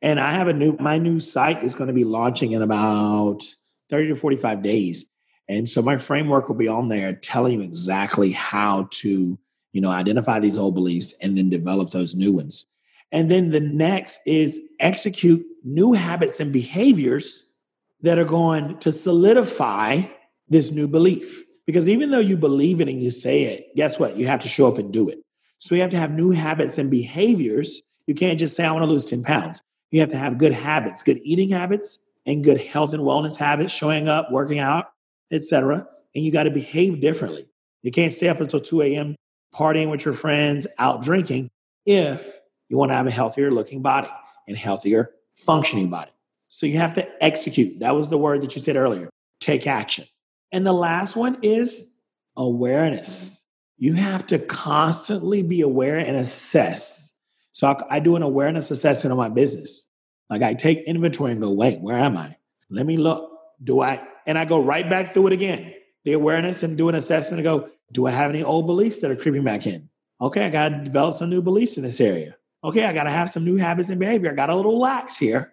And 0.00 0.18
I 0.18 0.32
have 0.32 0.48
a 0.48 0.52
new, 0.52 0.76
my 0.80 0.98
new 0.98 1.20
site 1.20 1.62
is 1.62 1.74
going 1.76 1.88
to 1.88 1.94
be 1.94 2.04
launching 2.04 2.52
in 2.52 2.62
about 2.62 3.42
30 3.88 4.08
to 4.08 4.16
45 4.16 4.62
days. 4.62 5.08
And 5.48 5.68
so 5.68 5.82
my 5.82 5.98
framework 5.98 6.48
will 6.48 6.56
be 6.56 6.68
on 6.68 6.88
there 6.88 7.12
telling 7.12 7.54
you 7.54 7.62
exactly 7.62 8.32
how 8.32 8.88
to, 8.90 9.38
you 9.72 9.80
know, 9.80 9.90
identify 9.90 10.40
these 10.40 10.58
old 10.58 10.74
beliefs 10.74 11.14
and 11.22 11.36
then 11.36 11.50
develop 11.50 11.90
those 11.90 12.14
new 12.14 12.34
ones. 12.34 12.66
And 13.10 13.30
then 13.30 13.50
the 13.50 13.60
next 13.60 14.20
is 14.26 14.60
execute 14.80 15.44
new 15.64 15.92
habits 15.92 16.40
and 16.40 16.52
behaviors 16.52 17.52
that 18.00 18.18
are 18.18 18.24
going 18.24 18.78
to 18.78 18.90
solidify 18.92 20.02
this 20.48 20.72
new 20.72 20.88
belief. 20.88 21.44
Because 21.66 21.88
even 21.88 22.10
though 22.10 22.18
you 22.18 22.36
believe 22.36 22.80
it 22.80 22.88
and 22.88 23.00
you 23.00 23.10
say 23.10 23.44
it, 23.44 23.74
guess 23.76 23.98
what? 23.98 24.16
You 24.16 24.26
have 24.26 24.40
to 24.40 24.48
show 24.48 24.66
up 24.66 24.78
and 24.78 24.92
do 24.92 25.08
it. 25.08 25.18
So 25.58 25.74
you 25.74 25.82
have 25.82 25.90
to 25.90 25.98
have 25.98 26.10
new 26.10 26.32
habits 26.32 26.78
and 26.78 26.90
behaviors. 26.90 27.82
You 28.06 28.14
can't 28.14 28.38
just 28.38 28.56
say, 28.56 28.64
I 28.64 28.72
want 28.72 28.82
to 28.82 28.90
lose 28.90 29.04
10 29.04 29.22
pounds. 29.22 29.62
You 29.90 30.00
have 30.00 30.08
to 30.10 30.16
have 30.16 30.38
good 30.38 30.52
habits, 30.52 31.02
good 31.02 31.20
eating 31.22 31.50
habits, 31.50 32.00
and 32.26 32.42
good 32.42 32.60
health 32.60 32.92
and 32.92 33.02
wellness 33.02 33.36
habits, 33.36 33.72
showing 33.72 34.08
up, 34.08 34.32
working 34.32 34.58
out, 34.58 34.91
etc. 35.32 35.86
And 36.14 36.24
you 36.24 36.30
got 36.30 36.44
to 36.44 36.50
behave 36.50 37.00
differently. 37.00 37.48
You 37.82 37.90
can't 37.90 38.12
stay 38.12 38.28
up 38.28 38.40
until 38.40 38.60
2 38.60 38.82
a.m. 38.82 39.16
partying 39.54 39.90
with 39.90 40.04
your 40.04 40.14
friends, 40.14 40.66
out 40.78 41.02
drinking, 41.02 41.50
if 41.84 42.38
you 42.68 42.78
want 42.78 42.90
to 42.90 42.94
have 42.94 43.06
a 43.06 43.10
healthier 43.10 43.50
looking 43.50 43.82
body 43.82 44.08
and 44.46 44.56
healthier 44.56 45.10
functioning 45.34 45.90
body. 45.90 46.12
So 46.48 46.66
you 46.66 46.78
have 46.78 46.94
to 46.94 47.24
execute. 47.24 47.80
That 47.80 47.94
was 47.94 48.08
the 48.08 48.18
word 48.18 48.42
that 48.42 48.54
you 48.54 48.62
said 48.62 48.76
earlier. 48.76 49.10
Take 49.40 49.66
action. 49.66 50.04
And 50.52 50.66
the 50.66 50.72
last 50.72 51.16
one 51.16 51.38
is 51.42 51.96
awareness. 52.36 53.44
You 53.78 53.94
have 53.94 54.26
to 54.28 54.38
constantly 54.38 55.42
be 55.42 55.60
aware 55.60 55.98
and 55.98 56.16
assess. 56.16 57.18
So 57.52 57.68
I, 57.68 57.96
I 57.96 58.00
do 58.00 58.16
an 58.16 58.22
awareness 58.22 58.70
assessment 58.70 59.12
of 59.12 59.18
my 59.18 59.28
business. 59.28 59.90
Like 60.30 60.42
I 60.42 60.54
take 60.54 60.84
inventory 60.84 61.32
and 61.32 61.40
go, 61.40 61.52
wait, 61.52 61.80
where 61.80 61.98
am 61.98 62.16
I? 62.16 62.36
Let 62.70 62.86
me 62.86 62.96
look. 62.96 63.30
Do 63.62 63.80
I? 63.80 64.06
And 64.26 64.38
I 64.38 64.44
go 64.44 64.62
right 64.62 64.88
back 64.88 65.12
through 65.12 65.28
it 65.28 65.32
again. 65.32 65.74
The 66.04 66.12
awareness 66.12 66.62
and 66.62 66.76
do 66.76 66.88
an 66.88 66.94
assessment 66.94 67.38
and 67.38 67.44
go, 67.44 67.68
do 67.92 68.06
I 68.06 68.10
have 68.10 68.30
any 68.30 68.42
old 68.42 68.66
beliefs 68.66 68.98
that 68.98 69.10
are 69.10 69.16
creeping 69.16 69.44
back 69.44 69.66
in? 69.66 69.88
Okay, 70.20 70.44
I 70.44 70.50
got 70.50 70.68
to 70.68 70.84
develop 70.84 71.16
some 71.16 71.30
new 71.30 71.42
beliefs 71.42 71.76
in 71.76 71.82
this 71.82 72.00
area. 72.00 72.36
Okay, 72.64 72.84
I 72.84 72.92
got 72.92 73.04
to 73.04 73.10
have 73.10 73.30
some 73.30 73.44
new 73.44 73.56
habits 73.56 73.90
and 73.90 73.98
behavior. 73.98 74.30
I 74.30 74.34
got 74.34 74.50
a 74.50 74.56
little 74.56 74.78
lax 74.78 75.16
here. 75.16 75.52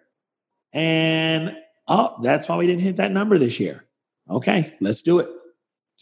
And 0.72 1.56
oh, 1.88 2.16
that's 2.22 2.48
why 2.48 2.56
we 2.56 2.66
didn't 2.66 2.82
hit 2.82 2.96
that 2.96 3.12
number 3.12 3.38
this 3.38 3.58
year. 3.58 3.84
Okay, 4.28 4.76
let's 4.80 5.02
do 5.02 5.18
it. 5.18 5.28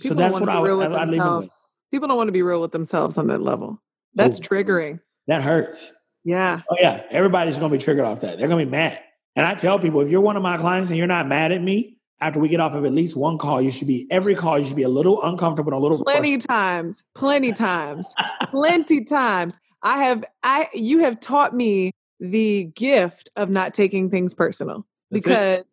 People 0.01 0.17
so 0.17 0.23
that's 0.23 0.39
what 0.39 0.49
I 0.49 0.61
would, 0.61 0.93
I, 0.93 1.05
leave 1.07 1.25
with. 1.25 1.73
People 1.91 2.09
don't 2.09 2.17
want 2.17 2.29
to 2.29 2.33
be 2.33 2.43
real 2.43 2.61
with 2.61 2.73
themselves 2.73 3.17
on 3.17 3.27
that 3.29 3.43
level. 3.43 3.83
That's 4.15 4.39
oh, 4.39 4.43
triggering. 4.43 5.01
That 5.27 5.43
hurts. 5.43 5.93
Yeah. 6.25 6.63
Oh 6.71 6.77
yeah. 6.79 7.05
Everybody's 7.11 7.59
gonna 7.59 7.73
be 7.73 7.79
triggered 7.79 8.05
off 8.05 8.21
that. 8.21 8.39
They're 8.39 8.49
gonna 8.49 8.65
be 8.65 8.71
mad. 8.71 9.01
And 9.35 9.47
I 9.47 9.55
tell 9.55 9.79
people, 9.79 10.01
if 10.01 10.11
you're 10.11 10.21
one 10.21 10.37
of 10.37 10.43
my 10.43 10.59
clients 10.59 10.91
and 10.91 10.99
you're 10.99 11.07
not 11.07 11.27
mad 11.27 11.53
at 11.53 11.63
me, 11.63 11.98
after 12.21 12.41
we 12.41 12.49
get 12.49 12.61
off 12.61 12.75
of 12.75 12.85
at 12.85 12.93
least 12.93 13.17
one 13.17 13.39
call, 13.39 13.63
you 13.63 13.71
should 13.71 13.87
be 13.87 14.07
every 14.11 14.35
call, 14.35 14.59
you 14.59 14.65
should 14.65 14.77
be 14.77 14.83
a 14.83 14.89
little 14.89 15.23
uncomfortable 15.23 15.73
and 15.73 15.79
a 15.79 15.83
little 15.83 16.03
plenty 16.05 16.39
times, 16.39 17.05
plenty 17.15 17.53
times, 17.53 18.15
plenty 18.51 19.05
times. 19.05 19.59
I 19.83 20.05
have 20.05 20.25
I 20.43 20.69
you 20.75 21.01
have 21.01 21.21
taught 21.21 21.55
me 21.55 21.93
the 22.21 22.65
gift 22.75 23.31
of 23.37 23.49
not 23.49 23.75
taking 23.75 24.11
things 24.11 24.35
personal 24.35 24.87
That's 25.11 25.25
because 25.25 25.61
it. 25.61 25.67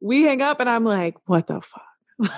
we 0.00 0.22
hang 0.22 0.40
up 0.40 0.60
and 0.60 0.70
I'm 0.70 0.84
like, 0.84 1.16
what 1.26 1.46
the 1.46 1.60
fuck? 1.60 1.82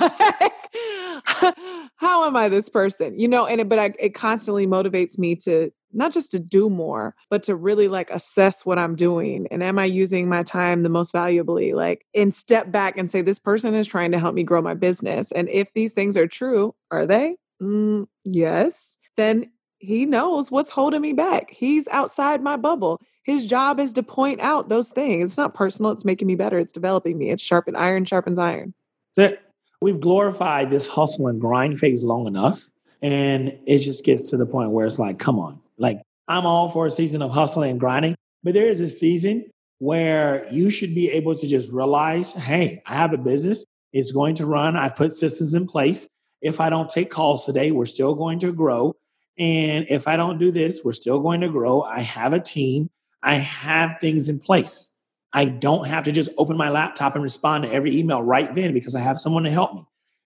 how 1.96 2.24
am 2.24 2.36
I 2.36 2.48
this 2.48 2.68
person? 2.68 3.18
You 3.18 3.26
know, 3.28 3.46
and 3.46 3.60
it, 3.60 3.68
but 3.68 3.78
I, 3.78 3.92
it 3.98 4.14
constantly 4.14 4.66
motivates 4.66 5.18
me 5.18 5.34
to 5.36 5.72
not 5.92 6.12
just 6.12 6.30
to 6.30 6.38
do 6.38 6.70
more, 6.70 7.14
but 7.30 7.42
to 7.44 7.56
really 7.56 7.88
like 7.88 8.10
assess 8.10 8.64
what 8.64 8.78
I'm 8.78 8.94
doing 8.94 9.46
and 9.50 9.62
am 9.62 9.78
I 9.78 9.84
using 9.84 10.28
my 10.28 10.42
time 10.42 10.82
the 10.82 10.88
most 10.88 11.12
valuably? 11.12 11.74
Like, 11.74 12.06
and 12.14 12.34
step 12.34 12.70
back 12.70 12.96
and 12.96 13.10
say, 13.10 13.22
this 13.22 13.38
person 13.38 13.74
is 13.74 13.86
trying 13.86 14.12
to 14.12 14.18
help 14.18 14.34
me 14.34 14.44
grow 14.44 14.62
my 14.62 14.74
business. 14.74 15.32
And 15.32 15.48
if 15.48 15.72
these 15.74 15.92
things 15.92 16.16
are 16.16 16.28
true, 16.28 16.74
are 16.90 17.06
they? 17.06 17.36
Mm, 17.60 18.06
yes. 18.24 18.96
Then 19.16 19.50
he 19.78 20.06
knows 20.06 20.50
what's 20.50 20.70
holding 20.70 21.00
me 21.00 21.12
back. 21.12 21.50
He's 21.50 21.88
outside 21.88 22.40
my 22.42 22.56
bubble. 22.56 23.00
His 23.24 23.46
job 23.46 23.80
is 23.80 23.92
to 23.94 24.02
point 24.02 24.40
out 24.40 24.68
those 24.68 24.90
things. 24.90 25.30
It's 25.30 25.36
not 25.36 25.54
personal. 25.54 25.92
It's 25.92 26.04
making 26.04 26.28
me 26.28 26.36
better. 26.36 26.58
It's 26.58 26.72
developing 26.72 27.18
me. 27.18 27.30
It's 27.30 27.42
sharpen 27.42 27.76
iron 27.76 28.04
sharpens 28.04 28.38
iron. 28.38 28.74
That's 29.16 29.32
it 29.32 29.51
we've 29.82 30.00
glorified 30.00 30.70
this 30.70 30.86
hustle 30.86 31.26
and 31.26 31.40
grind 31.40 31.78
phase 31.78 32.02
long 32.02 32.26
enough. 32.26 32.68
And 33.02 33.58
it 33.66 33.78
just 33.78 34.04
gets 34.04 34.30
to 34.30 34.36
the 34.36 34.46
point 34.46 34.70
where 34.70 34.86
it's 34.86 34.98
like, 34.98 35.18
come 35.18 35.38
on. 35.38 35.60
Like, 35.76 36.00
I'm 36.28 36.46
all 36.46 36.68
for 36.68 36.86
a 36.86 36.90
season 36.90 37.20
of 37.20 37.32
hustling 37.32 37.72
and 37.72 37.80
grinding, 37.80 38.14
but 38.44 38.54
there 38.54 38.68
is 38.68 38.80
a 38.80 38.88
season 38.88 39.50
where 39.78 40.46
you 40.52 40.70
should 40.70 40.94
be 40.94 41.10
able 41.10 41.34
to 41.34 41.46
just 41.48 41.72
realize, 41.72 42.32
hey, 42.32 42.80
I 42.86 42.94
have 42.94 43.12
a 43.12 43.18
business. 43.18 43.66
It's 43.92 44.12
going 44.12 44.36
to 44.36 44.46
run. 44.46 44.76
I've 44.76 44.94
put 44.94 45.12
systems 45.12 45.54
in 45.54 45.66
place. 45.66 46.08
If 46.40 46.60
I 46.60 46.70
don't 46.70 46.88
take 46.88 47.10
calls 47.10 47.44
today, 47.44 47.72
we're 47.72 47.86
still 47.86 48.14
going 48.14 48.38
to 48.40 48.52
grow. 48.52 48.94
And 49.36 49.86
if 49.88 50.06
I 50.06 50.16
don't 50.16 50.38
do 50.38 50.52
this, 50.52 50.82
we're 50.84 50.92
still 50.92 51.18
going 51.18 51.40
to 51.40 51.48
grow. 51.48 51.82
I 51.82 52.00
have 52.00 52.32
a 52.32 52.40
team. 52.40 52.88
I 53.22 53.34
have 53.34 53.96
things 54.00 54.28
in 54.28 54.38
place. 54.38 54.92
I 55.32 55.46
don't 55.46 55.86
have 55.86 56.04
to 56.04 56.12
just 56.12 56.30
open 56.36 56.56
my 56.56 56.68
laptop 56.68 57.14
and 57.14 57.22
respond 57.22 57.64
to 57.64 57.72
every 57.72 57.98
email 57.98 58.22
right 58.22 58.52
then 58.54 58.74
because 58.74 58.94
I 58.94 59.00
have 59.00 59.18
someone 59.18 59.44
to 59.44 59.50
help 59.50 59.74
me. 59.74 59.84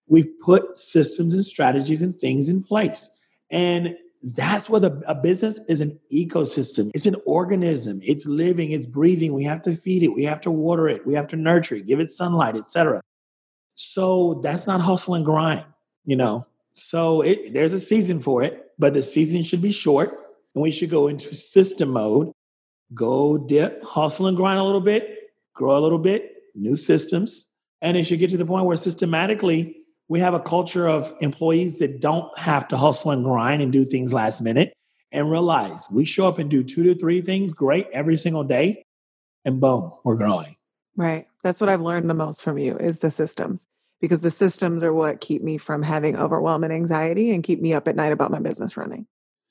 We've 0.09 0.41
put 0.41 0.77
systems 0.77 1.35
and 1.35 1.45
strategies 1.45 2.03
and 2.03 2.17
things 2.17 2.49
in 2.49 2.63
place. 2.63 3.11
And 3.51 3.97
that's 4.23 4.69
what 4.69 4.85
a, 4.85 5.01
a, 5.07 5.15
business 5.15 5.61
is 5.69 5.81
an 5.81 6.01
ecosystem. 6.13 6.91
It's 6.95 7.07
an 7.07 7.17
organism. 7.27 8.01
It's 8.03 8.27
living, 8.27 8.73
it's 8.73 8.87
breathing. 8.87 9.33
We 9.33 9.45
have 9.45 9.63
to 9.63 9.77
feed 9.77 10.03
it, 10.03 10.09
we 10.09 10.25
have 10.25 10.41
to 10.43 10.51
water 10.51 10.89
it, 10.89 11.07
we 11.07 11.15
have 11.15 11.29
to 11.29 11.37
nurture 11.37 11.77
it, 11.77 11.87
give 11.87 12.01
it 12.01 12.11
sunlight, 12.11 12.57
etc. 12.57 13.03
So 13.75 14.41
that's 14.43 14.67
not 14.67 14.81
hustle 14.81 15.15
and 15.15 15.25
grind, 15.25 15.67
you 16.05 16.17
know. 16.17 16.47
So 16.75 17.23
it, 17.23 17.53
there's 17.53 17.73
a 17.73 17.81
season 17.81 18.21
for 18.21 18.43
it, 18.43 18.73
but 18.79 18.95
the 18.95 19.03
season 19.03 19.43
should 19.43 19.63
be 19.63 19.71
short 19.71 20.11
and 20.55 20.63
we 20.63 20.71
should 20.71 20.91
go 20.91 21.07
into 21.07 21.33
system 21.35 21.91
mode 21.91 22.33
go 22.95 23.39
dip, 23.39 23.83
hustle 23.85 24.27
and 24.27 24.37
grind 24.37 24.59
a 24.59 24.65
little 24.65 24.81
bit, 24.81 25.33
grow 25.55 25.77
a 25.77 25.81
little 25.81 25.99
bit, 25.99 26.33
new 26.55 26.77
systems. 26.77 27.53
And 27.83 27.97
it 27.97 28.05
should 28.05 28.19
get 28.19 28.31
to 28.31 28.37
the 28.37 28.47
point 28.47 28.67
where 28.67 28.77
systematically 28.77 29.77
we 30.09 30.21
have 30.21 30.35
a 30.35 30.41
culture 30.41 30.89
of 30.89 31.13
employees 31.21 31.79
that 31.79 32.01
don't 32.01 32.37
have 32.39 32.69
to 32.69 32.77
hustle 32.77 33.11
and 33.11 33.25
grind 33.25 33.63
and 33.63 33.73
do 33.73 33.85
things 33.85 34.13
last 34.13 34.41
minute 34.41 34.73
and 35.13 35.31
realize 35.31 35.89
we 35.93 36.05
show 36.05 36.29
up 36.29 36.39
and 36.39 36.51
do 36.51 36.63
two 36.63 36.83
to 36.85 36.95
three 36.95 37.21
things 37.21 37.53
great 37.53 37.87
every 37.93 38.17
single 38.17 38.45
day 38.45 38.85
and 39.45 39.61
boom, 39.61 39.93
we're 40.05 40.17
growing. 40.17 40.57
Right. 40.97 41.27
That's 41.43 41.61
what 41.61 41.71
I've 41.71 41.83
learned 41.83 42.11
the 42.11 42.15
most 42.15 42.43
from 42.43 42.59
you 42.59 42.77
is 42.77 42.99
the 42.99 43.11
systems 43.11 43.67
because 44.01 44.21
the 44.21 44.31
systems 44.31 44.83
are 44.83 44.93
what 44.93 45.21
keep 45.21 45.43
me 45.43 45.59
from 45.59 45.83
having 45.83 46.17
overwhelming 46.17 46.71
anxiety 46.71 47.33
and 47.33 47.45
keep 47.45 47.61
me 47.61 47.73
up 47.73 47.87
at 47.89 47.97
night 47.97 48.13
about 48.13 48.31
my 48.31 48.41
business 48.41 48.77
running. 48.77 49.07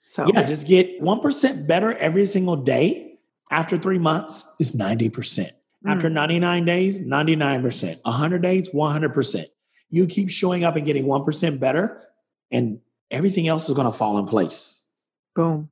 So, 0.08 0.28
yeah, 0.34 0.44
just 0.44 0.68
get 0.68 1.02
1% 1.02 1.68
better 1.68 1.94
every 1.94 2.26
single 2.26 2.56
day 2.56 3.15
after 3.52 3.78
three 3.78 4.00
months 4.00 4.56
is 4.60 4.76
90%. 4.76 5.12
Mm. 5.12 5.52
After 5.86 6.10
99 6.10 6.66
days, 6.66 7.00
99%. 7.00 7.98
100 8.04 8.42
days, 8.42 8.70
100%. 8.70 9.46
You 9.90 10.08
keep 10.08 10.30
showing 10.30 10.64
up 10.64 10.76
and 10.76 10.86
getting 10.86 11.06
1% 11.06 11.60
better, 11.60 12.02
and 12.52 12.80
everything 13.12 13.48
else 13.48 13.70
is 13.70 13.76
going 13.76 13.86
to 13.86 13.98
fall 13.98 14.18
in 14.18 14.26
place. 14.26 14.88
Boom. 15.36 15.70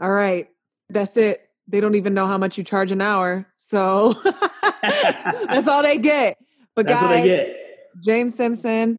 All 0.00 0.10
right. 0.10 0.48
That's 0.88 1.16
it. 1.16 1.48
They 1.68 1.80
don't 1.80 1.94
even 1.94 2.14
know 2.14 2.26
how 2.26 2.38
much 2.38 2.58
you 2.58 2.64
charge 2.64 2.92
an 2.92 3.00
hour. 3.00 3.46
So 3.56 4.14
that's 4.82 5.66
all 5.66 5.82
they 5.82 5.98
get. 5.98 6.36
But 6.74 6.86
That's 6.86 7.00
guys, 7.00 7.08
what 7.08 7.14
they 7.16 7.24
get. 7.24 7.60
James 8.02 8.34
Simpson, 8.34 8.96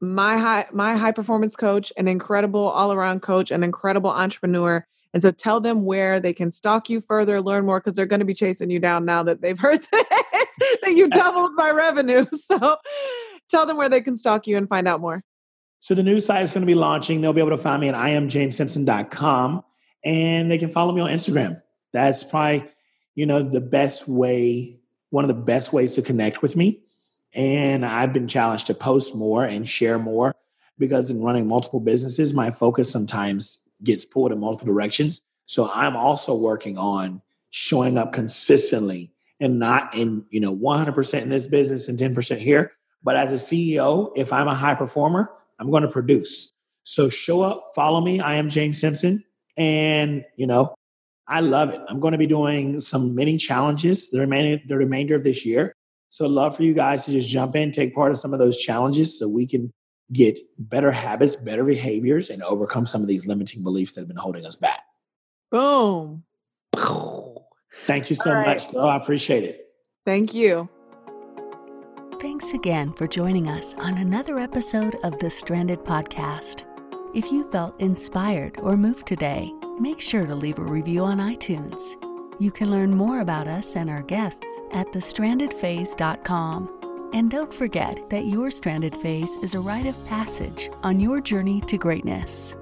my 0.00 0.36
high 0.36 0.66
my 0.72 0.96
high 0.96 1.12
performance 1.12 1.56
coach, 1.56 1.92
an 1.96 2.08
incredible 2.08 2.66
all 2.68 2.92
around 2.92 3.20
coach, 3.20 3.50
an 3.50 3.62
incredible 3.62 4.10
entrepreneur. 4.10 4.86
And 5.14 5.22
so 5.22 5.30
tell 5.30 5.60
them 5.60 5.84
where 5.84 6.20
they 6.20 6.32
can 6.32 6.50
stalk 6.50 6.90
you 6.90 7.00
further, 7.00 7.40
learn 7.40 7.64
more, 7.64 7.80
because 7.80 7.96
they're 7.96 8.06
going 8.06 8.20
to 8.20 8.26
be 8.26 8.34
chasing 8.34 8.70
you 8.70 8.78
down 8.78 9.04
now 9.04 9.22
that 9.22 9.40
they've 9.40 9.58
heard 9.58 9.80
this, 9.80 9.88
that 10.82 10.92
you 10.94 11.08
doubled 11.08 11.52
my 11.54 11.70
revenue. 11.70 12.26
So 12.38 12.76
tell 13.48 13.66
them 13.66 13.76
where 13.76 13.88
they 13.88 14.00
can 14.00 14.16
stalk 14.16 14.46
you 14.46 14.56
and 14.56 14.68
find 14.68 14.86
out 14.86 15.00
more. 15.00 15.22
So 15.80 15.94
the 15.94 16.02
new 16.02 16.18
site 16.18 16.42
is 16.42 16.52
going 16.52 16.62
to 16.62 16.66
be 16.66 16.74
launching. 16.74 17.20
They'll 17.20 17.32
be 17.32 17.40
able 17.40 17.50
to 17.50 17.58
find 17.58 17.80
me 17.80 17.88
at 17.88 17.94
iamjamesimpson.com 17.94 19.64
and 20.04 20.50
they 20.50 20.58
can 20.58 20.70
follow 20.70 20.92
me 20.92 21.00
on 21.00 21.10
Instagram. 21.10 21.62
That's 21.92 22.24
probably, 22.24 22.64
you 23.14 23.26
know, 23.26 23.42
the 23.42 23.60
best 23.60 24.08
way, 24.08 24.80
one 25.10 25.24
of 25.24 25.28
the 25.28 25.34
best 25.34 25.72
ways 25.72 25.94
to 25.94 26.02
connect 26.02 26.42
with 26.42 26.56
me. 26.56 26.82
And 27.34 27.84
I've 27.84 28.12
been 28.12 28.28
challenged 28.28 28.66
to 28.68 28.74
post 28.74 29.14
more 29.14 29.44
and 29.44 29.68
share 29.68 29.98
more 29.98 30.34
because 30.78 31.10
in 31.10 31.22
running 31.22 31.46
multiple 31.46 31.80
businesses, 31.80 32.34
my 32.34 32.50
focus 32.50 32.90
sometimes 32.90 33.67
gets 33.82 34.04
pulled 34.04 34.32
in 34.32 34.40
multiple 34.40 34.72
directions. 34.72 35.22
So 35.46 35.70
I'm 35.72 35.96
also 35.96 36.36
working 36.36 36.76
on 36.76 37.22
showing 37.50 37.96
up 37.96 38.12
consistently 38.12 39.12
and 39.40 39.58
not 39.58 39.94
in, 39.94 40.24
you 40.30 40.40
know, 40.40 40.54
100% 40.54 41.22
in 41.22 41.28
this 41.28 41.46
business 41.46 41.88
and 41.88 41.98
10% 41.98 42.38
here. 42.38 42.72
But 43.02 43.16
as 43.16 43.32
a 43.32 43.36
CEO, 43.36 44.12
if 44.16 44.32
I'm 44.32 44.48
a 44.48 44.54
high 44.54 44.74
performer, 44.74 45.30
I'm 45.58 45.70
going 45.70 45.82
to 45.82 45.88
produce. 45.88 46.50
So 46.84 47.08
show 47.08 47.42
up, 47.42 47.70
follow 47.74 48.00
me. 48.00 48.20
I 48.20 48.34
am 48.34 48.48
James 48.48 48.80
Simpson. 48.80 49.24
And, 49.56 50.24
you 50.36 50.46
know, 50.46 50.74
I 51.26 51.40
love 51.40 51.70
it. 51.70 51.80
I'm 51.88 52.00
going 52.00 52.12
to 52.12 52.18
be 52.18 52.26
doing 52.26 52.80
some 52.80 53.14
mini 53.14 53.36
challenges 53.36 54.10
the 54.10 54.20
remainder, 54.20 54.62
the 54.66 54.76
remainder 54.76 55.14
of 55.14 55.24
this 55.24 55.44
year. 55.44 55.74
So 56.10 56.24
I'd 56.24 56.30
love 56.30 56.56
for 56.56 56.62
you 56.62 56.72
guys 56.72 57.04
to 57.04 57.12
just 57.12 57.28
jump 57.28 57.54
in, 57.54 57.70
take 57.70 57.94
part 57.94 58.10
of 58.10 58.18
some 58.18 58.32
of 58.32 58.38
those 58.38 58.56
challenges 58.56 59.18
so 59.18 59.28
we 59.28 59.46
can 59.46 59.70
get 60.12 60.38
better 60.58 60.90
habits, 60.92 61.36
better 61.36 61.64
behaviors, 61.64 62.30
and 62.30 62.42
overcome 62.42 62.86
some 62.86 63.02
of 63.02 63.08
these 63.08 63.26
limiting 63.26 63.62
beliefs 63.62 63.92
that 63.92 64.00
have 64.00 64.08
been 64.08 64.16
holding 64.16 64.46
us 64.46 64.56
back. 64.56 64.82
Boom. 65.50 66.24
Thank 67.86 68.10
you 68.10 68.16
so 68.16 68.30
All 68.30 68.36
right. 68.36 68.46
much, 68.46 68.70
bro. 68.70 68.86
I 68.86 68.96
appreciate 68.96 69.44
it. 69.44 69.66
Thank 70.04 70.34
you. 70.34 70.68
Thanks 72.20 72.52
again 72.52 72.92
for 72.94 73.06
joining 73.06 73.48
us 73.48 73.74
on 73.74 73.96
another 73.98 74.38
episode 74.38 74.96
of 75.04 75.18
the 75.20 75.30
Stranded 75.30 75.80
Podcast. 75.80 76.64
If 77.14 77.30
you 77.32 77.50
felt 77.50 77.80
inspired 77.80 78.58
or 78.58 78.76
moved 78.76 79.06
today, 79.06 79.50
make 79.80 80.00
sure 80.00 80.26
to 80.26 80.34
leave 80.34 80.58
a 80.58 80.64
review 80.64 81.04
on 81.04 81.18
iTunes. 81.18 81.94
You 82.40 82.50
can 82.50 82.70
learn 82.70 82.94
more 82.94 83.20
about 83.20 83.48
us 83.48 83.76
and 83.76 83.88
our 83.88 84.02
guests 84.02 84.60
at 84.72 84.88
thestrandedphase.com. 84.88 86.77
And 87.12 87.30
don't 87.30 87.52
forget 87.52 88.10
that 88.10 88.26
your 88.26 88.50
stranded 88.50 88.96
phase 88.96 89.36
is 89.36 89.54
a 89.54 89.60
rite 89.60 89.86
of 89.86 90.06
passage 90.06 90.70
on 90.82 91.00
your 91.00 91.20
journey 91.20 91.62
to 91.62 91.78
greatness. 91.78 92.54